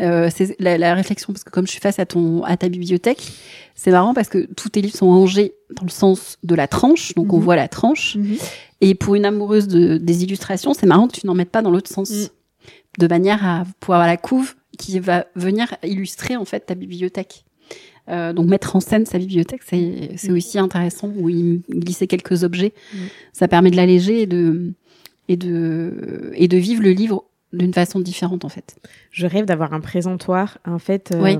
Euh, 0.00 0.30
c'est 0.34 0.54
la, 0.60 0.78
la 0.78 0.94
réflexion 0.94 1.32
parce 1.32 1.42
que 1.44 1.50
comme 1.50 1.66
je 1.66 1.72
suis 1.72 1.80
face 1.80 1.98
à 1.98 2.06
ton 2.06 2.44
à 2.44 2.56
ta 2.56 2.68
bibliothèque, 2.68 3.20
c'est 3.74 3.90
marrant 3.90 4.14
parce 4.14 4.28
que 4.28 4.46
tous 4.56 4.68
tes 4.68 4.80
livres 4.80 4.96
sont 4.96 5.08
rangés 5.08 5.54
dans 5.74 5.84
le 5.84 5.90
sens 5.90 6.36
de 6.44 6.54
la 6.54 6.68
tranche, 6.68 7.14
donc 7.14 7.32
on 7.32 7.38
Mhm. 7.38 7.42
voit 7.42 7.56
la 7.56 7.66
tranche. 7.68 8.16
Et 8.80 8.94
pour 8.94 9.16
une 9.16 9.24
amoureuse 9.24 9.66
de, 9.66 9.96
des 9.96 10.22
illustrations, 10.22 10.72
c'est 10.72 10.86
marrant 10.86 11.08
que 11.08 11.18
tu 11.18 11.26
n'en 11.26 11.34
mettes 11.34 11.50
pas 11.50 11.62
dans 11.62 11.70
l'autre 11.72 11.90
sens, 11.90 12.10
Mm. 12.10 12.28
de 12.98 13.06
manière 13.08 13.44
à 13.46 13.64
pouvoir 13.80 13.98
avoir 14.00 14.06
la 14.08 14.16
couve 14.16 14.54
qui 14.78 15.00
va 15.00 15.26
venir 15.34 15.74
illustrer 15.82 16.36
en 16.36 16.44
fait 16.44 16.60
ta 16.60 16.74
bibliothèque. 16.76 17.44
Euh, 18.08 18.32
donc 18.32 18.46
mettre 18.46 18.74
en 18.76 18.80
scène 18.80 19.04
sa 19.04 19.18
bibliothèque, 19.18 19.62
c'est 19.68 20.10
c'est 20.16 20.30
Mm. 20.30 20.36
aussi 20.36 20.58
intéressant. 20.60 21.10
Où 21.18 21.28
il 21.28 21.60
glisser 21.68 22.06
quelques 22.06 22.44
objets, 22.44 22.72
Mm. 22.94 22.96
ça 23.32 23.48
permet 23.48 23.70
de 23.72 23.76
l'alléger 23.76 24.22
et 24.22 24.26
de 24.26 24.72
et 25.28 25.36
de 25.36 26.30
et 26.34 26.46
de 26.48 26.56
vivre 26.56 26.82
le 26.82 26.92
livre 26.92 27.24
d'une 27.54 27.72
façon 27.72 27.98
différente 27.98 28.44
en 28.44 28.50
fait. 28.50 28.76
Je 29.10 29.26
rêve 29.26 29.46
d'avoir 29.46 29.72
un 29.72 29.80
présentoir, 29.80 30.58
en 30.66 30.78
fait, 30.78 31.12
euh, 31.14 31.22
Oui. 31.22 31.38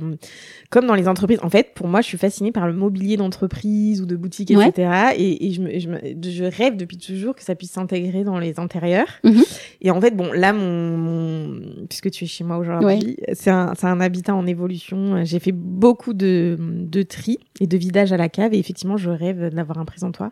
comme 0.71 0.87
dans 0.87 0.95
les 0.95 1.07
entreprises. 1.07 1.39
En 1.43 1.51
fait, 1.51 1.75
pour 1.75 1.87
moi, 1.87 2.01
je 2.01 2.07
suis 2.07 2.17
fascinée 2.17 2.51
par 2.51 2.67
le 2.67 2.73
mobilier 2.73 3.19
d'entreprise 3.19 4.01
ou 4.01 4.07
de 4.07 4.17
boutique, 4.17 4.49
Ouais. 4.57 4.69
etc. 4.69 5.13
Et, 5.19 5.47
et 5.49 5.53
je, 5.53 5.61
me, 5.61 5.79
je, 5.79 5.89
me- 5.91 6.01
je 6.23 6.45
rêve 6.45 6.77
depuis 6.79 6.97
toujours 6.97 7.35
que 7.35 7.43
ça 7.43 7.55
puisse 7.55 7.73
s'intégrer 7.73 8.25
dans 8.25 8.39
les 8.39 8.59
intérieurs. 8.59 9.09
Mhm. 9.23 9.43
Et 9.83 9.91
en 9.91 10.01
fait, 10.01 10.17
bon, 10.17 10.33
là, 10.33 10.55
mon, 10.55 10.97
mon- 10.97 11.61
puisque 11.91 12.11
tu 12.11 12.25
es 12.25 12.27
chez 12.27 12.43
moi 12.43 12.57
aujourd'hui, 12.57 13.19
c'est 13.35 13.51
un, 13.51 13.75
c'est 13.77 13.87
un 13.87 14.01
habitat 14.01 14.35
en 14.35 14.47
évolution. 14.47 15.23
J'ai 15.27 15.41
fait 15.41 15.53
beaucoup 15.53 16.15
de, 16.15 16.57
de 16.59 17.03
tri 17.03 17.39
et 17.61 17.67
de 17.67 17.77
vidage 17.77 18.15
à 18.15 18.17
la 18.17 18.31
cave. 18.31 18.55
Et 18.55 18.59
effectivement, 18.59 18.97
je 18.97 19.11
rêve 19.11 19.51
d'avoir 19.55 19.77
un 19.79 19.85
présentoir. 19.85 20.31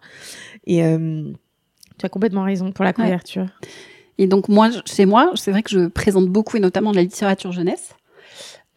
Et 0.66 0.82
euh, 0.84 1.30
tu 1.98 2.06
as 2.06 2.08
complètement 2.08 2.44
raison 2.44 2.72
pour 2.72 2.84
la 2.84 2.94
Ouais. 2.96 3.50
Et 4.18 4.26
donc 4.26 4.48
moi, 4.48 4.70
chez 4.84 5.06
moi, 5.06 5.32
c'est 5.34 5.50
vrai 5.50 5.62
que 5.62 5.70
je 5.70 5.86
présente 5.86 6.26
beaucoup 6.26 6.56
et 6.56 6.60
notamment 6.60 6.90
de 6.90 6.96
la 6.96 7.02
littérature 7.02 7.52
jeunesse. 7.52 7.94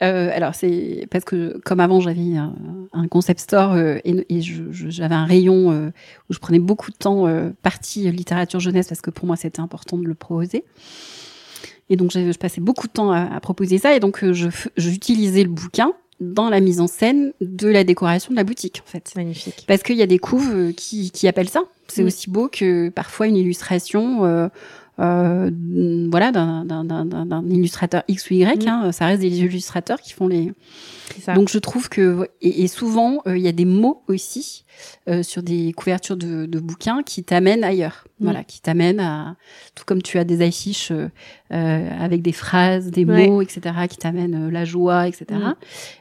Euh, 0.02 0.32
alors 0.34 0.56
c'est 0.56 1.08
parce 1.12 1.26
que 1.26 1.60
comme 1.66 1.82
avant 1.82 2.00
j'avais 2.00 2.38
un, 2.38 2.56
un 2.94 3.08
concept 3.10 3.42
store 3.42 3.74
euh, 3.74 3.98
et, 4.06 4.42
j'avais 4.72 5.16
un 5.16 5.26
rayon 5.26 5.72
euh, 5.72 5.90
où 6.30 6.34
je 6.34 6.40
prenais 6.40 6.60
beaucoup 6.60 6.90
de 6.90 6.96
temps 6.96 7.28
euh, 7.28 7.50
partie 7.64 8.10
littérature 8.10 8.62
jeunesse 8.62 8.88
parce 8.88 9.02
que 9.02 9.10
pour 9.10 9.26
moi 9.26 9.36
c'était 9.36 9.60
important 9.60 9.98
de 9.98 10.06
le 10.06 10.16
proposer. 10.16 10.64
Et 11.90 11.98
donc 11.98 12.12
je, 12.12 12.38
passais 12.38 12.62
beaucoup 12.62 12.88
de 12.88 12.94
temps 12.94 13.12
à, 13.12 13.24
à 13.24 13.40
proposer 13.42 13.78
ça 13.78 13.94
et 13.94 14.00
donc 14.00 14.24
j'utilisais 14.78 15.44
le 15.44 15.50
bouquin 15.50 15.92
dans 16.22 16.50
la 16.50 16.60
mise 16.60 16.80
en 16.80 16.88
scène 16.88 17.34
de 17.42 17.68
la 17.68 17.84
décoration 17.84 18.32
de 18.32 18.36
la 18.36 18.44
boutique 18.44 18.82
en 18.86 18.90
fait. 18.90 19.12
Magnifique. 19.16 19.66
Parce 19.68 19.84
qu'il 19.84 19.98
y 19.98 20.02
a 20.02 20.08
des 20.08 20.20
couves 20.20 20.74
qui, 20.74 21.12
qui 21.12 21.28
appellent 21.28 21.50
ça. 21.50 21.64
C'est 21.88 22.04
Mm. 22.04 22.08
aussi 22.08 22.30
beau 22.30 22.48
que 22.48 22.90
parfois 22.90 23.28
une 23.28 23.38
illustration, 23.38 24.50
euh, 25.00 25.50
voilà, 26.12 26.32
d'un- 26.32 27.43
illustrateur 27.50 28.04
X 28.08 28.30
ou 28.30 28.34
Y. 28.34 28.66
Mm. 28.66 28.68
hein, 28.68 28.91
ça 28.91 29.06
reste 29.06 29.22
des 29.22 29.39
illustrateurs 29.39 30.02
qui 30.02 30.14
font 30.14 30.28
les. 30.28 30.52
Donc 31.36 31.50
je 31.50 31.58
trouve 31.58 31.89
que 31.89 32.28
et, 32.41 32.64
et 32.64 32.68
souvent 32.68 33.22
euh, 33.28 33.38
il 33.38 33.43
y 33.43 33.47
a 33.47 33.52
des 33.52 33.66
mots 33.66 34.04
aussi 34.08 34.64
euh, 35.10 35.24
sur 35.24 35.41
des 35.43 35.74
couvertures 35.74 36.16
de, 36.18 36.45
de 36.45 36.60
bouquins 36.60 37.02
qui 37.04 37.24
t'amènent 37.24 37.64
ailleurs. 37.64 38.06
Mm. 38.20 38.24
Voilà, 38.26 38.43
qui 38.43 38.62
t'amènent 38.62 39.00
à 39.00 39.36
tout 39.76 39.84
comme 39.86 40.02
tu 40.02 40.18
as 40.20 40.24
des 40.24 40.41
affiches 40.45 40.91
euh, 40.91 41.08
euh, 41.52 41.89
avec 42.00 42.22
des 42.22 42.32
phrases, 42.32 42.91
des 42.91 43.06
Ouais. 43.06 43.28
mots, 43.28 43.41
etc. 43.41 43.62
qui 43.89 43.97
t'amènent 43.97 44.50
la 44.50 44.66
joie, 44.66 45.08
etc. 45.08 45.26
Mm. 45.32 45.54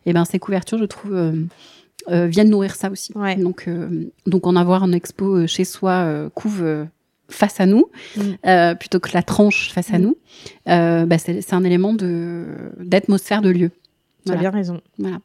Et 0.07 0.13
ben 0.13 0.25
ces 0.25 0.39
couvertures, 0.39 0.79
je 0.79 0.85
trouve. 0.85 1.15
euh, 1.15 2.27
viennent 2.27 2.49
nourrir 2.51 2.75
ça 2.75 2.91
aussi. 2.91 3.13
Ouais. 3.17 3.37
Donc, 3.37 3.65
euh, 3.69 4.11
donc 4.27 4.47
en 4.47 4.57
avoir 4.57 4.83
un 4.83 4.93
expo 4.93 5.37
euh, 5.41 5.47
chez 5.47 5.65
soi 5.65 5.91
euh, 5.93 6.31
couve 6.31 6.63
euh, 6.63 6.85
face 7.31 7.61
à 7.61 7.67
nous 7.67 7.91
Mm. 8.17 8.21
euh, 8.47 8.75
plutôt 8.75 9.01
que 9.01 9.11
la 9.15 9.23
tranche 9.23 9.71
face 9.73 9.93
à 9.93 9.99
Mm. 9.99 10.03
nous, 10.03 10.17
euh, 10.69 11.07
bah, 11.07 11.19
c'est 11.19 11.53
un 11.53 11.65
élément 11.65 11.93
de 11.93 12.47
d'atmosphère 12.81 13.43
de 13.43 13.51
lieu. 13.51 13.71
Tu 14.27 14.33
as 14.33 14.37
bien 14.37 14.51
raison. 14.51 14.81
Voilà. 14.99 15.19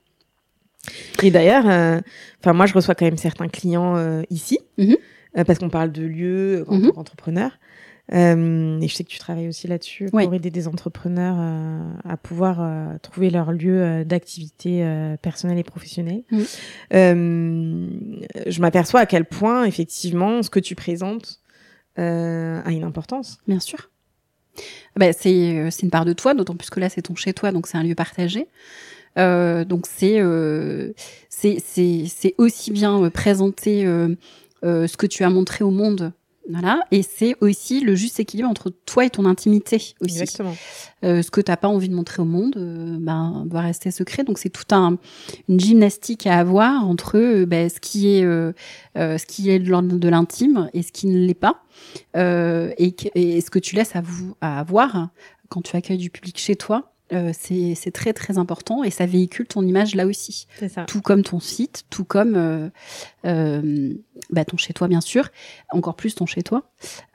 Et 1.23 1.31
d'ailleurs, 1.31 1.67
euh, 1.69 2.01
enfin 2.41 2.53
moi 2.53 2.65
je 2.65 2.73
reçois 2.73 2.93
quand 2.95 3.05
même 3.05 3.17
certains 3.17 3.47
clients 3.47 3.95
euh, 3.95 4.21
ici 4.29 4.59
euh, 4.79 5.43
parce 5.45 5.59
qu'on 5.59 5.69
parle 5.69 5.91
de 5.91 6.03
lieux 6.03 6.65
en 6.67 6.75
Mhm. 6.75 6.87
tant 6.87 6.91
qu'entrepreneur. 6.93 7.51
Euh, 8.13 8.81
et 8.81 8.87
je 8.89 8.93
sais 8.93 9.05
que 9.05 9.09
tu 9.09 9.17
travailles 9.17 9.47
aussi 9.47 9.65
là-dessus 9.69 10.07
pour 10.11 10.33
aider 10.33 10.51
des 10.51 10.67
entrepreneurs 10.67 11.37
euh, 11.39 11.79
à 12.03 12.17
pouvoir 12.17 12.57
euh, 12.59 12.97
trouver 13.01 13.29
leur 13.29 13.53
lieu 13.53 14.03
d'activité 14.03 14.83
euh, 14.83 15.15
personnelle 15.15 15.57
et 15.57 15.63
professionnelle. 15.63 16.23
Euh, 16.93 17.87
je 18.47 18.61
m'aperçois 18.61 18.99
à 18.99 19.05
quel 19.05 19.23
point 19.25 19.63
effectivement 19.65 20.41
ce 20.43 20.49
que 20.49 20.59
tu 20.59 20.75
présentes 20.75 21.39
euh, 21.99 22.61
a 22.63 22.71
une 22.71 22.83
importance. 22.83 23.39
Bien 23.47 23.59
sûr. 23.59 23.89
Bah, 24.95 25.13
c'est 25.13 25.57
euh, 25.57 25.69
une 25.81 25.89
part 25.89 26.05
de 26.05 26.13
toi, 26.13 26.33
d'autant 26.33 26.55
plus 26.55 26.69
que 26.69 26.79
là 26.79 26.89
c'est 26.89 27.01
ton 27.01 27.15
chez 27.15 27.33
toi, 27.33 27.51
donc 27.51 27.67
c'est 27.67 27.77
un 27.77 27.83
lieu 27.83 27.95
partagé. 27.95 28.47
Euh, 29.17 29.63
donc 29.63 29.85
c'est 29.87 30.19
euh, 30.19 30.93
c'est 31.29 32.35
aussi 32.37 32.71
bien 32.71 33.03
euh, 33.03 33.09
présenter 33.09 33.85
euh, 33.85 34.15
ce 34.63 34.97
que 34.97 35.05
tu 35.05 35.23
as 35.23 35.29
montré 35.29 35.63
au 35.63 35.71
monde. 35.71 36.13
Voilà, 36.49 36.81
et 36.91 37.03
c'est 37.03 37.35
aussi 37.39 37.79
le 37.79 37.95
juste 37.95 38.19
équilibre 38.19 38.49
entre 38.49 38.69
toi 38.69 39.05
et 39.05 39.09
ton 39.09 39.25
intimité 39.25 39.77
aussi. 40.01 40.19
Exactement. 40.19 40.55
Euh, 41.05 41.21
ce 41.21 41.31
que 41.31 41.39
t'as 41.39 41.55
pas 41.55 41.69
envie 41.69 41.87
de 41.87 41.95
montrer 41.95 42.21
au 42.21 42.25
monde, 42.25 42.55
euh, 42.57 42.97
ben 42.99 43.45
doit 43.45 43.61
rester 43.61 43.91
secret. 43.91 44.25
Donc 44.25 44.37
c'est 44.37 44.49
tout 44.49 44.75
un 44.75 44.97
une 45.47 45.59
gymnastique 45.59 46.27
à 46.27 46.37
avoir 46.37 46.85
entre 46.85 47.17
euh, 47.17 47.45
ben, 47.45 47.69
ce 47.69 47.79
qui 47.79 48.09
est 48.09 48.25
euh, 48.25 48.51
ce 48.95 49.25
qui 49.25 49.49
est 49.51 49.59
de 49.59 49.69
l'ordre 49.69 49.97
de 49.97 50.09
l'intime 50.09 50.69
et 50.73 50.83
ce 50.83 50.91
qui 50.91 51.07
ne 51.07 51.25
l'est 51.25 51.33
pas, 51.33 51.63
euh, 52.17 52.71
et, 52.77 52.93
et 53.15 53.39
ce 53.39 53.49
que 53.49 53.59
tu 53.59 53.75
laisses 53.75 53.95
à 53.95 54.01
vous 54.01 54.35
à 54.41 54.59
avoir 54.59 55.09
quand 55.49 55.61
tu 55.61 55.75
accueilles 55.77 55.97
du 55.97 56.09
public 56.09 56.37
chez 56.37 56.55
toi. 56.55 56.92
Euh, 57.13 57.31
c'est 57.33 57.91
très 57.91 58.13
très 58.13 58.37
important 58.37 58.83
et 58.83 58.89
ça 58.89 59.05
véhicule 59.05 59.47
ton 59.47 59.65
image 59.65 59.95
là 59.95 60.05
aussi 60.05 60.47
ça. 60.67 60.85
tout 60.85 61.01
comme 61.01 61.23
ton 61.23 61.39
site, 61.39 61.83
tout 61.89 62.03
comme 62.05 62.35
euh, 62.35 62.69
euh, 63.25 63.93
bah, 64.29 64.45
ton 64.45 64.57
chez 64.57 64.73
toi 64.73 64.87
bien 64.87 65.01
sûr, 65.01 65.29
encore 65.71 65.95
plus 65.95 66.15
ton 66.15 66.25
chez 66.25 66.43
toi 66.43 66.63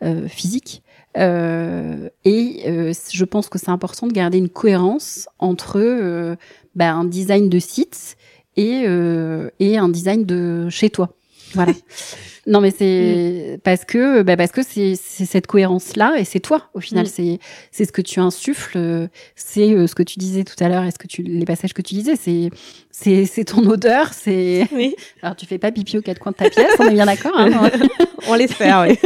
euh, 0.03 0.29
physique. 0.29 0.83
Euh, 1.17 2.11
et 2.25 2.63
euh, 2.67 2.93
je 3.11 3.25
pense 3.25 3.49
que 3.49 3.59
c'est 3.59 3.71
important 3.71 4.07
de 4.07 4.13
garder 4.13 4.39
une 4.39 4.51
cohérence 4.51 5.29
entre 5.39 5.79
euh, 5.79 6.37
bah, 6.75 6.93
un 6.93 7.05
design 7.05 7.49
de 7.49 7.59
site 7.59 8.17
et, 8.57 8.85
euh, 8.87 9.51
et 9.59 9.79
un 9.79 9.89
design 9.89 10.25
de 10.25 10.69
chez 10.69 10.91
toi. 10.91 11.15
Voilà. 11.55 11.73
non 12.47 12.61
mais 12.61 12.71
c'est 12.71 13.59
parce 13.65 13.85
que 13.85 14.23
bah, 14.23 14.37
parce 14.37 14.53
que 14.53 14.63
c'est 14.63 14.95
cette 14.97 15.47
cohérence 15.47 15.97
là 15.97 16.15
et 16.19 16.25
c'est 16.25 16.41
toi 16.41 16.69
au 16.75 16.81
final 16.81 17.05
Mm. 17.07 17.09
c'est 17.09 17.39
c'est 17.71 17.85
ce 17.85 17.93
que 17.93 18.01
tu 18.03 18.21
insuffles 18.21 19.09
c'est 19.37 19.73
euh, 19.73 19.87
ce 19.87 19.95
que 19.95 20.03
tu 20.03 20.19
disais 20.19 20.45
tout 20.45 20.63
à 20.63 20.69
l'heure 20.69 20.85
et 20.85 20.91
ce 20.91 20.99
que 20.99 21.07
tu 21.07 21.23
les 21.23 21.45
passages 21.45 21.73
que 21.75 21.83
tu 21.83 21.95
disais 21.95 22.17
c'est 22.17 22.51
c'est 22.91 23.25
c'est 23.27 23.45
ton 23.45 23.65
odeur 23.69 24.13
c'est 24.13 24.67
Oui, 24.73 24.95
alors 25.23 25.37
tu 25.37 25.47
fais 25.47 25.59
pas 25.59 25.73
pipi 25.73 25.99
aux 25.99 26.03
quatre 26.03 26.19
coins 26.21 26.33
de 26.33 26.37
ta 26.39 26.51
pièce 26.51 26.73
on 26.79 26.85
est 26.89 26.95
bien 26.95 27.07
d'accord 27.07 27.33
hein 27.37 27.71
on 28.29 28.35
l'espère. 28.35 28.87
Oui. 28.89 28.99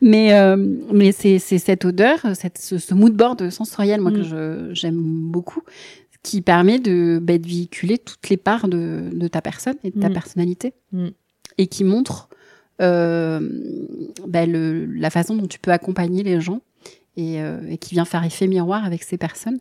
mais 0.00 0.32
euh, 0.34 0.56
mais 0.92 1.12
c'est 1.12 1.38
c'est 1.38 1.58
cette 1.58 1.84
odeur 1.84 2.18
cette 2.34 2.58
ce, 2.58 2.78
ce 2.78 2.94
mood 2.94 3.14
board 3.14 3.50
sensoriel 3.50 4.00
moi 4.00 4.12
que 4.12 4.18
Mm. 4.18 4.22
je 4.24 4.74
j'aime 4.74 5.00
beaucoup 5.00 5.62
qui 6.22 6.40
permet 6.42 6.78
de 6.80 7.18
bah, 7.22 7.38
de 7.38 7.46
véhiculer 7.46 7.98
toutes 7.98 8.28
les 8.28 8.36
parts 8.36 8.68
de 8.68 9.10
de 9.12 9.28
ta 9.28 9.40
personne 9.42 9.76
et 9.84 9.90
de 9.90 10.00
ta 10.00 10.08
Mm. 10.08 10.12
personnalité 10.12 10.72
Mm. 10.92 11.08
Et 11.58 11.66
qui 11.66 11.84
montre 11.84 12.28
euh, 12.82 13.40
bah, 14.26 14.44
le, 14.46 14.84
la 14.86 15.10
façon 15.10 15.34
dont 15.36 15.46
tu 15.46 15.58
peux 15.58 15.72
accompagner 15.72 16.22
les 16.22 16.40
gens 16.40 16.60
et, 17.16 17.40
euh, 17.40 17.60
et 17.70 17.78
qui 17.78 17.94
vient 17.94 18.04
faire 18.04 18.22
effet 18.24 18.46
miroir 18.46 18.84
avec 18.84 19.02
ces 19.02 19.16
personnes 19.16 19.58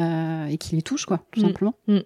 euh, 0.00 0.46
et 0.46 0.58
qui 0.58 0.76
les 0.76 0.82
touche 0.82 1.06
quoi 1.06 1.24
tout 1.32 1.40
Mm. 1.40 1.42
simplement 1.44 1.74
Mm. 1.88 1.98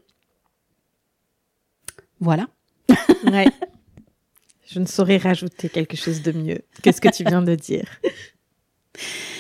voilà 2.21 2.47
Ouais. 3.25 3.47
Je 4.71 4.81
ne 4.81 4.87
saurais 4.87 5.17
rajouter 5.17 5.69
quelque 5.71 5.97
chose 5.97 6.21
de 6.23 6.33
mieux 6.33 6.61
que 6.83 6.93
ce 6.93 7.01
que 7.01 7.09
tu 7.09 7.25
viens 7.25 7.41
de 7.43 7.55
dire. 7.55 7.89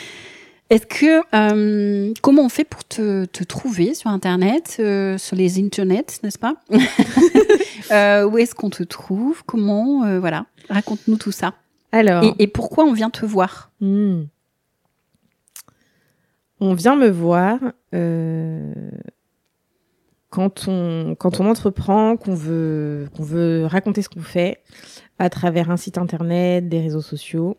Est-ce 0.70 0.86
que 0.86 1.22
euh, 1.34 2.12
comment 2.20 2.42
on 2.44 2.48
fait 2.50 2.64
pour 2.64 2.84
te, 2.84 3.24
te 3.24 3.42
trouver 3.42 3.94
sur 3.94 4.10
internet, 4.10 4.76
euh, 4.80 5.16
sur 5.16 5.34
les 5.36 5.58
internets, 5.58 6.20
n'est-ce 6.22 6.38
pas? 6.38 6.54
Euh, 7.90 8.28
Où 8.28 8.36
est-ce 8.36 8.54
qu'on 8.54 8.68
te 8.68 8.82
trouve? 8.82 9.42
Comment 9.46 10.04
euh, 10.04 10.20
Voilà, 10.20 10.44
raconte-nous 10.68 11.16
tout 11.16 11.32
ça. 11.32 11.54
Alors, 11.90 12.22
Et, 12.22 12.34
et 12.40 12.46
pourquoi 12.46 12.84
on 12.84 12.92
vient 12.92 13.08
te 13.08 13.24
voir? 13.24 13.70
Hmm. 13.80 14.24
on 16.60 16.74
vient 16.74 16.96
me 16.96 17.08
voir 17.08 17.58
euh, 17.94 18.74
quand 20.28 20.68
on 20.68 21.14
quand 21.18 21.40
on 21.40 21.48
entreprend, 21.48 22.18
qu'on 22.18 22.34
veut 22.34 23.08
qu'on 23.16 23.22
veut 23.22 23.64
raconter 23.64 24.02
ce 24.02 24.10
qu'on 24.10 24.20
fait 24.20 24.58
à 25.18 25.30
travers 25.30 25.70
un 25.70 25.78
site 25.78 25.96
internet, 25.96 26.68
des 26.68 26.80
réseaux 26.80 27.00
sociaux, 27.00 27.56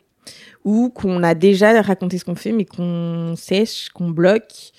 ou 0.65 0.89
qu'on 0.89 1.23
a 1.23 1.33
déjà 1.35 1.81
raconté 1.81 2.17
ce 2.17 2.25
qu'on 2.25 2.35
fait, 2.35 2.51
mais 2.51 2.65
qu'on 2.65 3.35
sèche, 3.37 3.89
qu'on 3.89 4.09
bloque, 4.09 4.71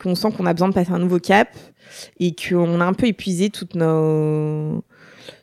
qu'on 0.00 0.14
sent 0.14 0.28
qu'on 0.36 0.46
a 0.46 0.52
besoin 0.52 0.68
de 0.68 0.74
passer 0.74 0.92
un 0.92 0.98
nouveau 0.98 1.18
cap 1.18 1.48
et 2.18 2.34
qu'on 2.34 2.80
a 2.80 2.84
un 2.84 2.92
peu 2.94 3.06
épuisé 3.06 3.50
toutes 3.50 3.74
nos 3.74 4.82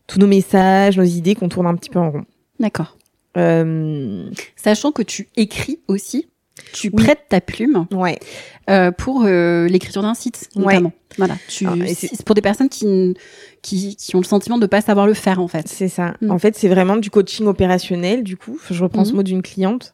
tous 0.08 0.20
nos 0.20 0.28
messages, 0.28 0.98
nos 0.98 1.04
idées, 1.04 1.36
qu'on 1.36 1.50
tourne 1.50 1.68
un 1.68 1.76
petit 1.76 1.90
peu 1.90 2.00
en 2.00 2.12
rond. 2.12 2.26
D'accord. 2.60 2.98
Euh, 3.38 4.30
Sachant 4.58 4.92
que 4.92 5.02
tu 5.04 5.30
écris 5.38 5.80
aussi, 5.88 6.28
tu 6.74 6.90
Oui. 6.94 7.04
prêtes 7.04 7.26
ta 7.30 7.40
plume 7.40 7.88
ouais. 7.92 8.20
Euh, 8.70 8.92
pour 8.92 9.24
euh, 9.26 9.68
l'écriture 9.68 10.02
d'un 10.02 10.14
site, 10.14 10.48
Ouais. 10.56 10.66
notamment. 10.66 10.94
Voilà. 11.18 11.36
Tu, 11.50 11.66
Ah, 11.68 11.74
et 11.86 11.94
c'est- 11.94 12.24
pour 12.24 12.36
des 12.36 12.42
personnes 12.42 12.70
qui, 12.70 13.16
qui, 13.62 13.98
qui 13.98 14.16
ont 14.16 14.20
le 14.20 14.26
sentiment 14.26 14.58
de 14.58 14.66
pas 14.66 14.80
savoir 14.80 15.08
le 15.08 15.14
faire 15.14 15.42
en 15.42 15.48
fait. 15.50 15.68
C'est 15.68 15.90
ça. 15.90 16.14
Mm. 16.22 16.32
En 16.32 16.40
fait, 16.40 16.56
c'est 16.56 16.70
vraiment 16.70 16.96
du 16.96 17.10
coaching 17.10 17.48
opérationnel, 17.48 18.24
du 18.24 18.38
coup. 18.38 18.58
Je 18.70 18.82
reprends 18.82 19.04
ce 19.04 19.10
Mhm. 19.12 19.16
mot 19.18 19.24
d'une 19.24 19.42
cliente. 19.42 19.94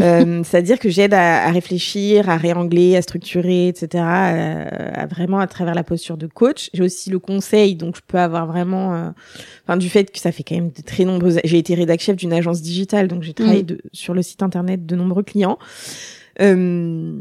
Euh, 0.00 0.42
C'est-à-dire 0.44 0.80
que 0.80 0.88
j'aide 0.88 1.14
à, 1.14 1.44
à 1.46 1.50
réfléchir, 1.52 2.28
à 2.28 2.36
réangler, 2.36 2.96
à 2.96 3.02
structurer, 3.02 3.68
etc. 3.68 4.02
À, 4.04 5.02
à 5.02 5.06
vraiment 5.06 5.38
à 5.38 5.46
travers 5.46 5.74
la 5.74 5.84
posture 5.84 6.16
de 6.16 6.26
coach. 6.26 6.68
J'ai 6.74 6.82
aussi 6.82 7.10
le 7.10 7.20
conseil, 7.20 7.76
donc 7.76 7.94
je 7.96 8.00
peux 8.04 8.18
avoir 8.18 8.46
vraiment, 8.46 8.94
euh, 8.94 9.10
enfin 9.68 9.76
du 9.76 9.88
fait 9.88 10.10
que 10.10 10.18
ça 10.18 10.32
fait 10.32 10.42
quand 10.42 10.56
même 10.56 10.70
de 10.70 10.82
très 10.82 11.04
nombreuses. 11.04 11.38
J'ai 11.44 11.58
été 11.58 11.74
rédac 11.76 12.00
chef 12.00 12.16
d'une 12.16 12.32
agence 12.32 12.60
digitale, 12.60 13.06
donc 13.06 13.22
j'ai 13.22 13.34
travaillé 13.34 13.60
Mhm. 13.60 13.66
de, 13.66 13.80
sur 13.92 14.14
le 14.14 14.22
site 14.22 14.42
internet 14.42 14.84
de 14.84 14.96
nombreux 14.96 15.22
clients. 15.22 15.58
Euh, 16.40 17.20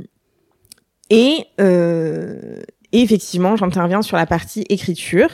et, 1.10 1.46
euh, 1.62 2.62
et 2.92 3.02
effectivement, 3.02 3.56
j'interviens 3.56 4.02
sur 4.02 4.18
la 4.18 4.26
partie 4.26 4.64
écriture. 4.70 5.30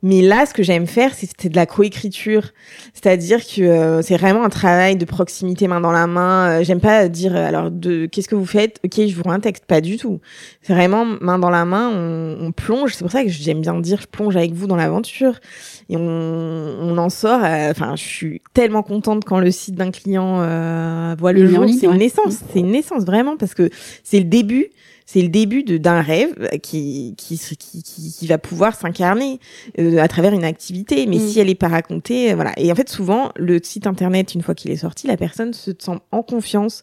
Mais 0.00 0.22
là, 0.22 0.46
ce 0.46 0.54
que 0.54 0.62
j'aime 0.62 0.86
faire, 0.86 1.10
c'est 1.12 1.48
de 1.48 1.56
la 1.56 1.66
coécriture. 1.66 2.52
C'est-à-dire 2.94 3.40
que 3.44 3.62
euh, 3.62 4.00
c'est 4.00 4.16
vraiment 4.16 4.44
un 4.44 4.48
travail 4.48 4.94
de 4.94 5.04
proximité 5.04 5.66
main 5.66 5.80
dans 5.80 5.90
la 5.90 6.06
main. 6.06 6.60
Euh, 6.60 6.62
j'aime 6.62 6.78
pas 6.78 7.08
dire, 7.08 7.34
euh, 7.34 7.44
alors, 7.44 7.72
de 7.72 8.06
qu'est-ce 8.06 8.28
que 8.28 8.36
vous 8.36 8.46
faites? 8.46 8.78
Ok, 8.84 8.92
je 8.94 9.12
vous 9.16 9.24
rends 9.24 9.32
un 9.32 9.40
texte. 9.40 9.64
Pas 9.66 9.80
du 9.80 9.96
tout. 9.96 10.20
C'est 10.62 10.72
vraiment 10.72 11.04
main 11.04 11.40
dans 11.40 11.50
la 11.50 11.64
main, 11.64 11.90
on, 11.92 12.38
on 12.40 12.52
plonge. 12.52 12.94
C'est 12.94 13.02
pour 13.02 13.10
ça 13.10 13.24
que 13.24 13.28
j'aime 13.28 13.60
bien 13.60 13.74
dire, 13.80 14.00
je 14.00 14.06
plonge 14.06 14.36
avec 14.36 14.52
vous 14.52 14.68
dans 14.68 14.76
l'aventure. 14.76 15.40
Et 15.88 15.96
on, 15.96 16.00
on 16.00 16.96
en 16.96 17.08
sort. 17.08 17.42
euh, 17.42 17.72
Enfin, 17.72 17.96
je 17.96 18.04
suis 18.04 18.42
tellement 18.54 18.84
contente 18.84 19.24
quand 19.24 19.40
le 19.40 19.50
site 19.50 19.74
d'un 19.74 19.90
client 19.90 20.42
euh, 20.42 21.16
voit 21.18 21.32
le 21.32 21.44
jour. 21.48 21.66
C'est 21.68 21.86
une 21.86 21.98
naissance. 21.98 22.36
C'est 22.52 22.60
une 22.60 22.70
naissance, 22.70 23.04
vraiment, 23.04 23.36
parce 23.36 23.54
que 23.54 23.68
c'est 24.04 24.18
le 24.18 24.26
début 24.26 24.68
c'est 25.10 25.22
le 25.22 25.28
début 25.30 25.62
de- 25.62 25.78
d'un 25.78 26.02
rêve 26.02 26.34
qui, 26.62 27.14
qui, 27.16 27.38
qui, 27.38 27.82
qui, 27.82 28.12
qui 28.12 28.26
va 28.26 28.36
pouvoir 28.36 28.74
s'incarner 28.78 29.40
euh, 29.78 29.96
à 30.00 30.06
travers 30.06 30.34
une 30.34 30.44
activité. 30.44 31.06
Mais 31.06 31.16
Mm. 31.16 31.28
si 31.28 31.40
elle 31.40 31.48
est 31.48 31.54
pas 31.54 31.68
racontée, 31.68 32.32
euh, 32.32 32.34
voilà. 32.34 32.52
Et 32.58 32.70
en 32.70 32.74
fait, 32.74 32.90
souvent, 32.90 33.32
le 33.36 33.58
site 33.62 33.86
internet, 33.86 34.34
une 34.34 34.42
fois 34.42 34.54
qu'il 34.54 34.70
est 34.70 34.76
sorti, 34.76 35.06
la 35.06 35.16
personne 35.16 35.54
se 35.54 35.70
sent 35.78 35.98
en 36.12 36.22
confiance 36.22 36.82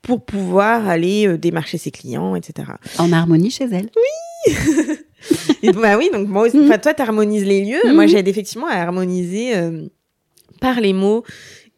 pour 0.00 0.24
pouvoir 0.24 0.88
aller 0.88 1.26
euh, 1.26 1.36
démarcher 1.38 1.76
ses 1.78 1.90
clients, 1.90 2.36
etc. 2.36 2.68
En 2.98 3.12
harmonie 3.12 3.50
chez 3.50 3.64
elle. 3.64 3.90
Et 5.62 5.72
bah 5.72 5.98
oui, 5.98 6.08
donc 6.12 6.28
moi 6.28 6.42
aussi, 6.46 6.58
Mm. 6.58 6.66
enfin, 6.66 6.78
toi, 6.78 6.94
t'harmonises 6.94 7.44
les 7.44 7.64
lieux. 7.64 7.80
Mm. 7.90 7.94
Moi, 7.94 8.06
j'aide 8.06 8.28
effectivement 8.28 8.68
à 8.68 8.74
harmoniser 8.76 9.56
euh, 9.56 9.88
par 10.60 10.80
les 10.80 10.92
mots 10.92 11.24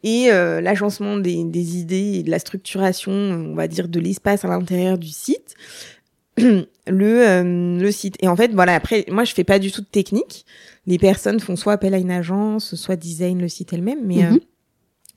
et 0.03 0.31
euh, 0.31 0.61
l'agencement 0.61 1.17
des, 1.17 1.43
des 1.43 1.77
idées 1.77 2.19
et 2.19 2.23
de 2.23 2.31
la 2.31 2.39
structuration, 2.39 3.11
on 3.11 3.55
va 3.55 3.67
dire, 3.67 3.87
de 3.87 3.99
l'espace 3.99 4.45
à 4.45 4.47
l'intérieur 4.47 4.97
du 4.97 5.09
site. 5.09 5.55
le, 6.37 6.65
euh, 6.87 7.79
le 7.79 7.91
site. 7.91 8.15
Et 8.21 8.27
en 8.27 8.35
fait, 8.35 8.51
voilà, 8.53 8.75
après, 8.75 9.05
moi, 9.09 9.23
je 9.25 9.33
fais 9.33 9.43
pas 9.43 9.59
du 9.59 9.71
tout 9.71 9.81
de 9.81 9.87
technique. 9.87 10.45
Les 10.87 10.97
personnes 10.97 11.39
font 11.39 11.55
soit 11.55 11.73
appel 11.73 11.93
à 11.93 11.97
une 11.97 12.11
agence, 12.11 12.75
soit 12.75 12.95
design 12.95 13.41
le 13.41 13.49
site 13.49 13.73
elle-même, 13.73 13.99
mais 14.05 14.23
euh, 14.23 14.31
Mhm. 14.31 14.39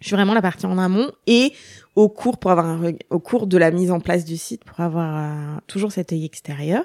je 0.00 0.06
suis 0.06 0.16
vraiment 0.16 0.34
la 0.34 0.42
partie 0.42 0.66
en 0.66 0.78
amont 0.78 1.10
et 1.26 1.52
au 1.94 2.08
cours 2.08 2.38
pour 2.38 2.50
avoir 2.50 2.66
un 2.66 2.92
au 3.10 3.18
cours 3.20 3.46
de 3.46 3.56
la 3.56 3.70
mise 3.70 3.90
en 3.92 4.00
place 4.00 4.24
du 4.24 4.36
site 4.36 4.64
pour 4.64 4.80
avoir 4.80 5.16
euh, 5.16 5.58
toujours 5.68 5.92
cet 5.92 6.12
œil 6.12 6.24
extérieur. 6.24 6.84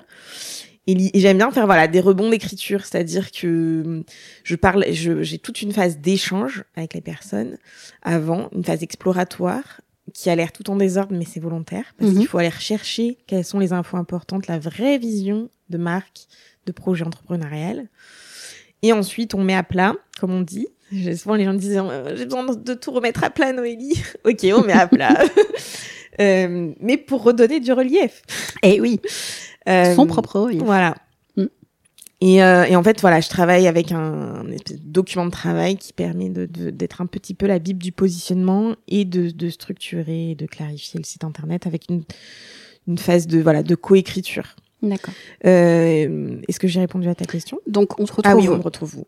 Et, 0.87 1.11
j'aime 1.19 1.37
bien 1.37 1.51
faire 1.51 1.65
voilà 1.65 1.87
des 1.87 1.99
rebonds 1.99 2.29
d'écriture, 2.29 2.85
c'est-à-dire 2.85 3.31
que 3.31 4.03
je 4.43 4.55
parle, 4.55 4.85
j'ai 4.89 5.37
toute 5.37 5.61
une 5.61 5.73
phase 5.73 5.97
d'échange 5.97 6.63
avec 6.75 6.93
les 6.93 7.01
personnes 7.01 7.57
avant, 8.01 8.49
une 8.53 8.63
phase 8.63 8.83
exploratoire 8.83 9.81
qui 10.13 10.29
a 10.29 10.35
l'air 10.35 10.53
tout 10.53 10.69
en 10.69 10.77
désordre, 10.77 11.13
mais 11.15 11.25
c'est 11.25 11.41
volontaire 11.41 11.93
parce 11.97 12.11
Mhm. 12.11 12.17
qu'il 12.19 12.27
faut 12.27 12.37
aller 12.37 12.47
rechercher 12.49 13.17
quelles 13.27 13.43
sont 13.43 13.59
les 13.59 13.73
infos 13.73 13.97
importantes, 13.97 14.47
la 14.47 14.57
vraie 14.59 14.97
vision 14.97 15.49
de 15.69 15.77
marque, 15.77 16.21
de 16.65 16.71
projet 16.71 17.03
entrepreneurial. 17.03 17.89
Et 18.83 18.93
ensuite, 18.93 19.33
on 19.33 19.43
met 19.43 19.55
à 19.55 19.63
plat, 19.63 19.95
comme 20.19 20.31
on 20.31 20.41
dit. 20.41 20.67
Souvent, 21.17 21.35
les 21.35 21.43
gens 21.43 21.51
me 21.53 21.57
disent 21.57 21.75
euh, 21.77 22.15
J'ai 22.15 22.23
besoin 22.25 22.45
de 22.45 22.73
tout 22.73 22.91
remettre 22.91 23.25
à 23.25 23.29
plat, 23.29 23.51
Noélie. 23.51 24.01
ok, 24.25 24.45
on 24.55 24.63
met 24.63 24.73
à 24.73 24.87
plat. 24.87 25.17
Euh, 26.19 26.73
mais 26.79 26.97
pour 26.97 27.21
redonner 27.21 27.59
du 27.59 27.71
relief. 27.71 28.23
Eh 28.63 28.81
oui, 28.81 28.99
son 29.95 30.07
propre 30.07 30.41
oui. 30.47 30.57
Voilà. 30.63 30.95
Mm. 31.35 31.43
Et, 32.21 32.43
euh, 32.43 32.63
et 32.65 32.75
en 32.75 32.83
fait, 32.83 32.99
voilà, 33.01 33.19
je 33.21 33.29
travaille 33.29 33.67
avec 33.67 33.91
un, 33.91 33.97
un 33.99 34.51
espèce 34.51 34.79
de 34.81 34.87
document 34.87 35.25
de 35.25 35.31
travail 35.31 35.77
qui 35.77 35.93
permet 35.93 36.29
de- 36.29 36.45
de- 36.47 36.69
d'être 36.71 37.01
un 37.01 37.05
petit 37.05 37.33
peu 37.35 37.45
la 37.47 37.59
bible 37.59 37.81
du 37.81 37.91
positionnement 37.91 38.75
et 38.87 39.05
de, 39.05 39.29
de 39.29 39.49
structurer 39.49 40.31
et 40.31 40.35
de 40.35 40.45
clarifier 40.47 40.99
le 40.99 41.05
site 41.05 41.23
internet 41.23 41.67
avec 41.67 41.85
une, 41.89 42.03
une 42.87 42.97
phase 42.97 43.27
de 43.27 43.39
voilà 43.39 43.61
de 43.63 43.75
coécriture. 43.75 44.55
D'accord. 44.81 45.13
Euh, 45.45 46.37
Est-ce 46.47 46.59
que 46.59 46.67
j'ai 46.67 46.79
répondu 46.79 47.07
à 47.07 47.15
ta 47.15 47.25
question? 47.25 47.59
Donc 47.67 47.99
on 47.99 48.05
se 48.05 48.13
retrouve. 48.13 48.31
Ah 48.33 48.35
oui, 48.37 48.47
on 48.49 48.57
me 48.57 48.61
retrouve 48.63 48.97
où? 48.97 49.07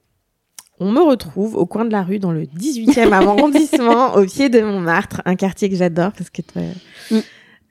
On 0.82 0.91
me 0.91 1.01
retrouve 1.01 1.55
au 1.57 1.66
coin 1.66 1.84
de 1.86 1.91
la 1.91 2.03
rue, 2.03 2.20
dans 2.20 2.32
le 2.32 2.43
18e 2.45 3.12
arrondissement, 3.12 4.16
au 4.16 4.26
pied 4.26 4.49
de 4.49 4.62
Montmartre, 4.62 5.22
un 5.26 5.36
quartier 5.36 5.70
que 5.70 5.76
j'adore 5.76 6.12
parce 6.14 6.30
que 6.30 6.41
toi, 6.41 6.62
Mm. 7.12 7.16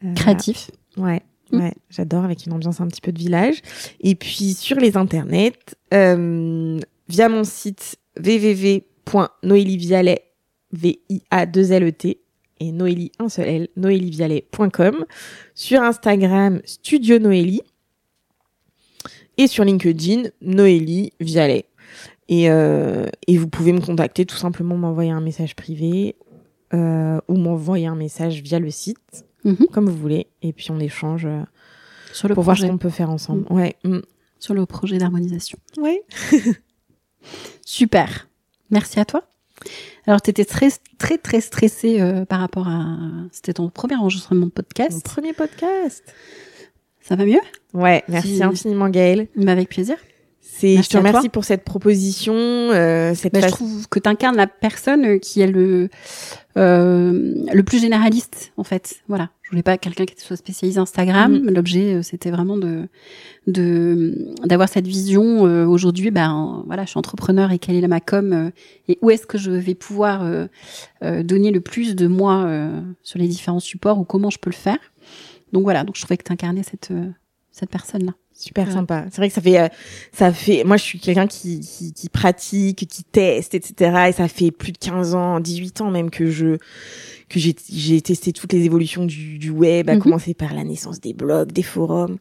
euh, 0.05 0.15
créatif. 0.15 0.71
Ouais. 0.97 1.23
Ouais, 1.53 1.75
j'adore 1.91 2.25
avec 2.25 2.47
une 2.47 2.53
ambiance 2.53 2.81
un 2.81 2.89
petit 2.89 3.01
peu 3.01 3.13
de 3.13 3.19
village. 3.19 3.63
Et 4.01 4.15
puis 4.15 4.55
sur 4.55 4.79
les 4.79 4.97
internets, 4.97 5.53
euh, 5.95 6.79
via 7.09 7.29
mon 7.29 7.45
site 7.45 7.97
www.noelivialet, 8.19 10.23
v 10.73 11.01
i 11.09 11.23
a 11.31 11.47
2 11.47 11.73
l 11.73 11.85
e 11.85 11.93
et 12.61 12.73
Noélie 12.73 13.13
un 13.19 13.29
seul 13.29 13.49
L, 13.49 13.69
sur 15.55 15.83
Instagram 15.83 16.61
Studio 16.65 17.19
Noélie 17.19 17.63
et 19.37 19.47
sur 19.47 19.65
LinkedIn 19.65 20.31
Noélie 20.43 21.13
Vialet. 21.21 21.67
Et, 22.29 22.51
euh, 22.51 23.07
et 23.27 23.39
vous 23.39 23.49
pouvez 23.49 23.73
me 23.73 23.81
contacter 23.81 24.27
tout 24.27 24.37
simplement 24.37 24.77
m'envoyer 24.77 25.11
un 25.11 25.21
message 25.21 25.57
privé 25.57 26.17
euh, 26.75 27.21
ou 27.29 27.37
m'envoyer 27.37 27.87
un 27.87 27.95
message 27.95 28.43
via 28.43 28.59
le 28.59 28.71
site 28.71 29.25
Mhm. 29.45 29.67
comme 29.73 29.89
vous 29.89 29.97
voulez, 29.97 30.27
et 30.43 30.53
puis 30.53 30.71
on 30.71 30.81
échange 30.81 31.25
euh, 31.27 31.43
Sur 32.13 32.29
le 32.29 32.35
pour 32.35 32.45
voir 32.45 32.57
ce 32.59 32.67
qu'on 32.67 32.79
peut 32.79 32.91
faire 32.91 33.11
ensemble. 33.11 33.45
Ouais. 33.51 33.77
mm. 33.85 34.01
Sur 34.41 34.55
le 34.55 34.67
projet 34.67 34.99
d'harmonisation. 34.99 35.59
Ouais. 35.79 36.03
Super. 37.65 38.29
Merci 38.71 39.01
à 39.01 39.05
toi. 39.05 39.25
Alors, 40.07 40.23
tu 40.23 40.31
étais 40.31 40.45
très, 40.45 40.69
très, 40.99 41.19
très 41.19 41.41
stressée 41.41 42.01
euh, 42.01 42.25
par 42.25 42.41
rapport 42.41 42.69
à. 42.69 42.97
C'était 43.33 43.55
ton 43.55 43.69
premier 43.71 43.97
enregistrement 43.97 44.41
de 44.43 44.45
Mon 44.47 44.51
podcast. 44.51 45.05
premier 45.05 45.33
podcast. 45.33 46.05
Ça 47.01 47.17
va 47.17 47.25
mieux? 47.25 47.41
Ouais, 47.75 48.05
merci 48.09 48.37
Si- 48.37 48.43
infiniment 48.43 48.89
Gaëlle. 48.89 49.29
Mais 49.35 49.51
avec 49.51 49.69
plaisir. 49.71 49.97
C'est, 50.59 50.83
je 50.83 50.89
te 50.89 50.97
remercie 50.97 51.29
pour 51.29 51.45
cette 51.45 51.63
proposition, 51.63 52.35
euh, 52.35 53.15
cette 53.15 53.33
Bah, 53.33 53.41
je 53.43 53.47
trouve 53.47 53.87
que 53.89 54.01
tu 54.01 54.09
incarnes 54.09 54.37
la 54.37 54.49
personne 54.49 55.05
euh, 55.05 55.19
qui 55.19 55.41
est 55.41 55.47
le, 55.47 55.89
euh, 56.57 57.35
le 57.53 57.63
plus 57.63 57.81
généraliste, 57.81 58.53
en 58.57 58.65
fait. 58.65 58.97
Voilà. 59.07 59.31
Je 59.43 59.51
voulais 59.51 59.63
pas 59.63 59.79
quelqu'un 59.79 60.05
qui 60.05 60.21
soit 60.21 60.37
spécialisé 60.37 60.81
Instagram. 60.81 61.33
Mhm. 61.33 61.51
L'objet, 61.55 61.95
euh, 61.95 62.03
c'était 62.03 62.31
vraiment 62.31 62.57
de 62.57 62.89
de 63.47 64.35
d'avoir 64.45 64.69
cette 64.69 64.87
vision. 64.87 65.47
euh, 65.47 65.65
Aujourd'hui, 65.65 66.11
ben 66.11 66.65
voilà, 66.67 66.85
je 66.85 66.91
suis 66.91 66.99
entrepreneur 66.99 67.53
et 67.53 67.59
quelle 67.59 67.83
est 67.83 67.89
ma 67.89 68.01
com 68.01 68.33
euh, 68.33 68.51
et 68.89 68.99
où 69.01 69.11
est-ce 69.11 69.27
que 69.27 69.39
je 69.39 69.53
vais 69.53 69.75
pouvoir 69.77 70.23
euh, 70.25 70.49
euh, 71.05 71.23
donner 71.23 71.51
le 71.53 71.61
plus 71.61 71.95
de 71.95 72.09
moi 72.09 72.45
euh, 72.45 72.81
sur 73.03 73.19
les 73.21 73.29
différents 73.29 73.61
supports 73.61 73.99
ou 74.01 74.05
comment 74.05 74.29
je 74.31 74.39
peux 74.39 74.51
le 74.51 74.57
faire. 74.57 74.79
Donc 75.53 75.63
voilà. 75.63 75.85
Donc 75.85 75.97
je 75.97 76.03
trouvais 76.03 76.17
que 76.19 76.25
tu 76.25 76.33
incarnais 76.33 76.65
cette 76.65 76.93
cette 77.53 77.71
personne-là. 77.71 78.13
Super 78.39 78.67
Ouais. 78.69 78.73
sympa. 78.73 79.05
C'est 79.11 79.17
vrai 79.19 79.29
que 79.29 79.35
ça 79.35 79.41
fait, 79.41 79.59
euh, 79.61 79.69
ça 80.13 80.33
fait. 80.33 80.63
Moi, 80.65 80.77
je 80.77 80.83
suis 80.85 80.99
quelqu'un 81.01 81.27
qui, 81.27 81.61
qui 81.61 81.93
qui 81.93 82.09
pratique, 82.09 82.87
qui 82.89 83.03
teste, 83.05 83.55
etc. 83.55 84.07
Et 84.09 84.13
ça 84.13 84.29
fait 84.29 84.51
plus 84.51 84.73
de 84.73 84.79
15 84.79 85.15
ans, 85.15 85.41
18 85.41 85.81
ans 85.81 85.91
même 85.91 86.09
que 86.11 86.31
je 86.31 86.57
que 87.29 87.39
j'ai 87.39 87.55
j'ai 87.73 88.01
testé 88.01 88.33
toutes 88.33 88.53
les 88.53 88.65
évolutions 88.65 89.05
du, 89.05 89.39
du 89.39 89.51
web, 89.51 89.91
à 89.91 89.95
Mhm. 89.97 90.01
commencer 90.03 90.35
par 90.35 90.55
la 90.55 90.65
naissance 90.65 91.01
des 91.01 91.13
blogs, 91.15 91.53
des 91.53 91.63
forums, 91.63 92.19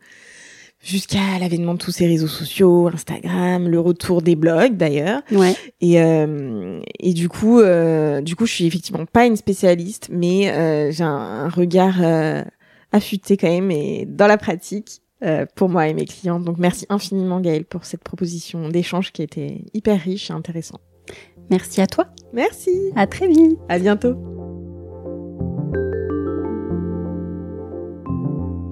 jusqu'à 0.84 1.40
l'avènement 1.40 1.74
de 1.74 1.80
tous 1.80 1.92
ces 1.92 2.08
réseaux 2.08 2.28
sociaux, 2.28 2.88
Instagram, 2.88 3.68
le 3.68 3.80
retour 3.80 4.22
des 4.22 4.36
blogs 4.36 4.76
d'ailleurs. 4.78 5.22
Ouais. 5.32 5.56
Et, 5.82 6.02
euh, 6.02 6.80
et 7.00 7.14
du 7.14 7.30
coup, 7.30 7.60
euh, 7.60 8.22
du 8.22 8.36
coup, 8.36 8.46
je 8.46 8.54
suis 8.54 8.66
effectivement 8.66 9.06
pas 9.06 9.26
une 9.26 9.36
spécialiste, 9.38 10.10
mais 10.12 10.50
euh, 10.52 10.92
j'ai 10.92 11.04
un, 11.04 11.08
un 11.10 11.50
regard 11.50 11.98
euh, 12.02 12.44
affûté 12.92 13.38
quand 13.38 13.50
même 13.50 13.72
et 13.72 14.06
dans 14.08 14.28
la 14.28 14.38
pratique 14.38 15.02
euh, 15.24 15.46
pour 15.56 15.70
moi 15.70 15.88
et 15.88 15.94
mes 15.94 16.06
clients. 16.06 16.40
Donc 16.40 16.58
merci 16.58 16.86
infiniment 16.90 17.40
Gaëlle 17.40 17.66
pour 17.66 17.86
cette 17.86 18.04
proposition 18.04 18.70
d'échange 18.70 19.12
qui 19.12 19.24
était 19.24 19.64
hyper 19.74 20.00
riche 20.00 20.30
et 20.30 20.34
intéressant. 20.34 20.80
Merci 21.50 21.82
à 21.82 21.88
toi. 21.88 22.08
Merci. 22.34 22.92
À 22.96 23.08
très 23.08 23.28
vite. 23.28 23.58
À 23.70 23.80
bientôt. 23.80 24.16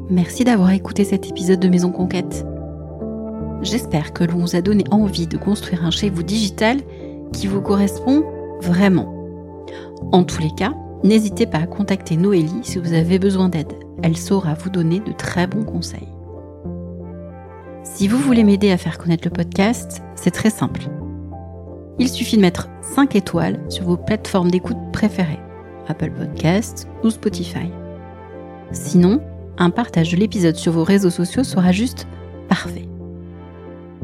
Merci 0.09 0.43
d'avoir 0.43 0.71
écouté 0.71 1.03
cet 1.03 1.27
épisode 1.27 1.59
de 1.59 1.67
Maison 1.67 1.91
Conquête. 1.91 2.45
J'espère 3.63 4.13
que 4.13 4.23
l'on 4.23 4.37
vous 4.37 4.55
a 4.55 4.61
donné 4.61 4.83
envie 4.91 5.25
de 5.25 5.37
construire 5.37 5.83
un 5.83 5.91
chez 5.91 6.09
vous 6.09 6.23
digital 6.23 6.79
qui 7.33 7.47
vous 7.47 7.61
correspond 7.61 8.23
vraiment. 8.61 9.11
En 10.11 10.23
tous 10.23 10.41
les 10.41 10.53
cas, 10.55 10.73
n'hésitez 11.03 11.47
pas 11.47 11.57
à 11.57 11.67
contacter 11.67 12.17
Noélie 12.17 12.63
si 12.63 12.77
vous 12.77 12.93
avez 12.93 13.17
besoin 13.17 13.49
d'aide. 13.49 13.73
Elle 14.03 14.17
saura 14.17 14.53
vous 14.53 14.69
donner 14.69 14.99
de 14.99 15.11
très 15.11 15.47
bons 15.47 15.63
conseils. 15.63 16.14
Si 17.85 18.07
vous 18.07 18.17
voulez 18.17 18.43
m'aider 18.43 18.71
à 18.71 18.77
faire 18.77 18.97
connaître 18.97 19.25
le 19.25 19.33
podcast, 19.33 20.01
c'est 20.15 20.31
très 20.31 20.49
simple. 20.49 20.89
il 21.99 22.09
suffit 22.09 22.35
de 22.35 22.41
mettre 22.41 22.67
5 22.81 23.15
étoiles 23.15 23.59
sur 23.69 23.85
vos 23.85 23.95
plateformes 23.95 24.49
d'écoute 24.49 24.75
préférées, 24.91 25.39
Apple 25.87 26.09
Podcasts 26.11 26.87
ou 27.03 27.11
Spotify. 27.11 27.69
Sinon, 28.71 29.21
un 29.59 29.69
partage 29.69 30.11
de 30.11 30.17
l'épisode 30.17 30.55
sur 30.55 30.71
vos 30.73 30.83
réseaux 30.83 31.11
sociaux 31.11 31.43
sera 31.43 31.71
juste 31.71 32.07
parfait. 32.49 32.89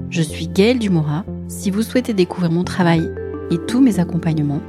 Je 0.09 0.21
suis 0.21 0.47
Gaëlle 0.47 0.77
Dumora. 0.79 1.25
Si 1.47 1.71
vous 1.71 1.81
souhaitez 1.81 2.13
découvrir 2.13 2.51
mon 2.51 2.63
travail 2.63 3.09
et 3.49 3.57
tous 3.67 3.81
mes 3.81 3.99
accompagnements, 3.99 4.61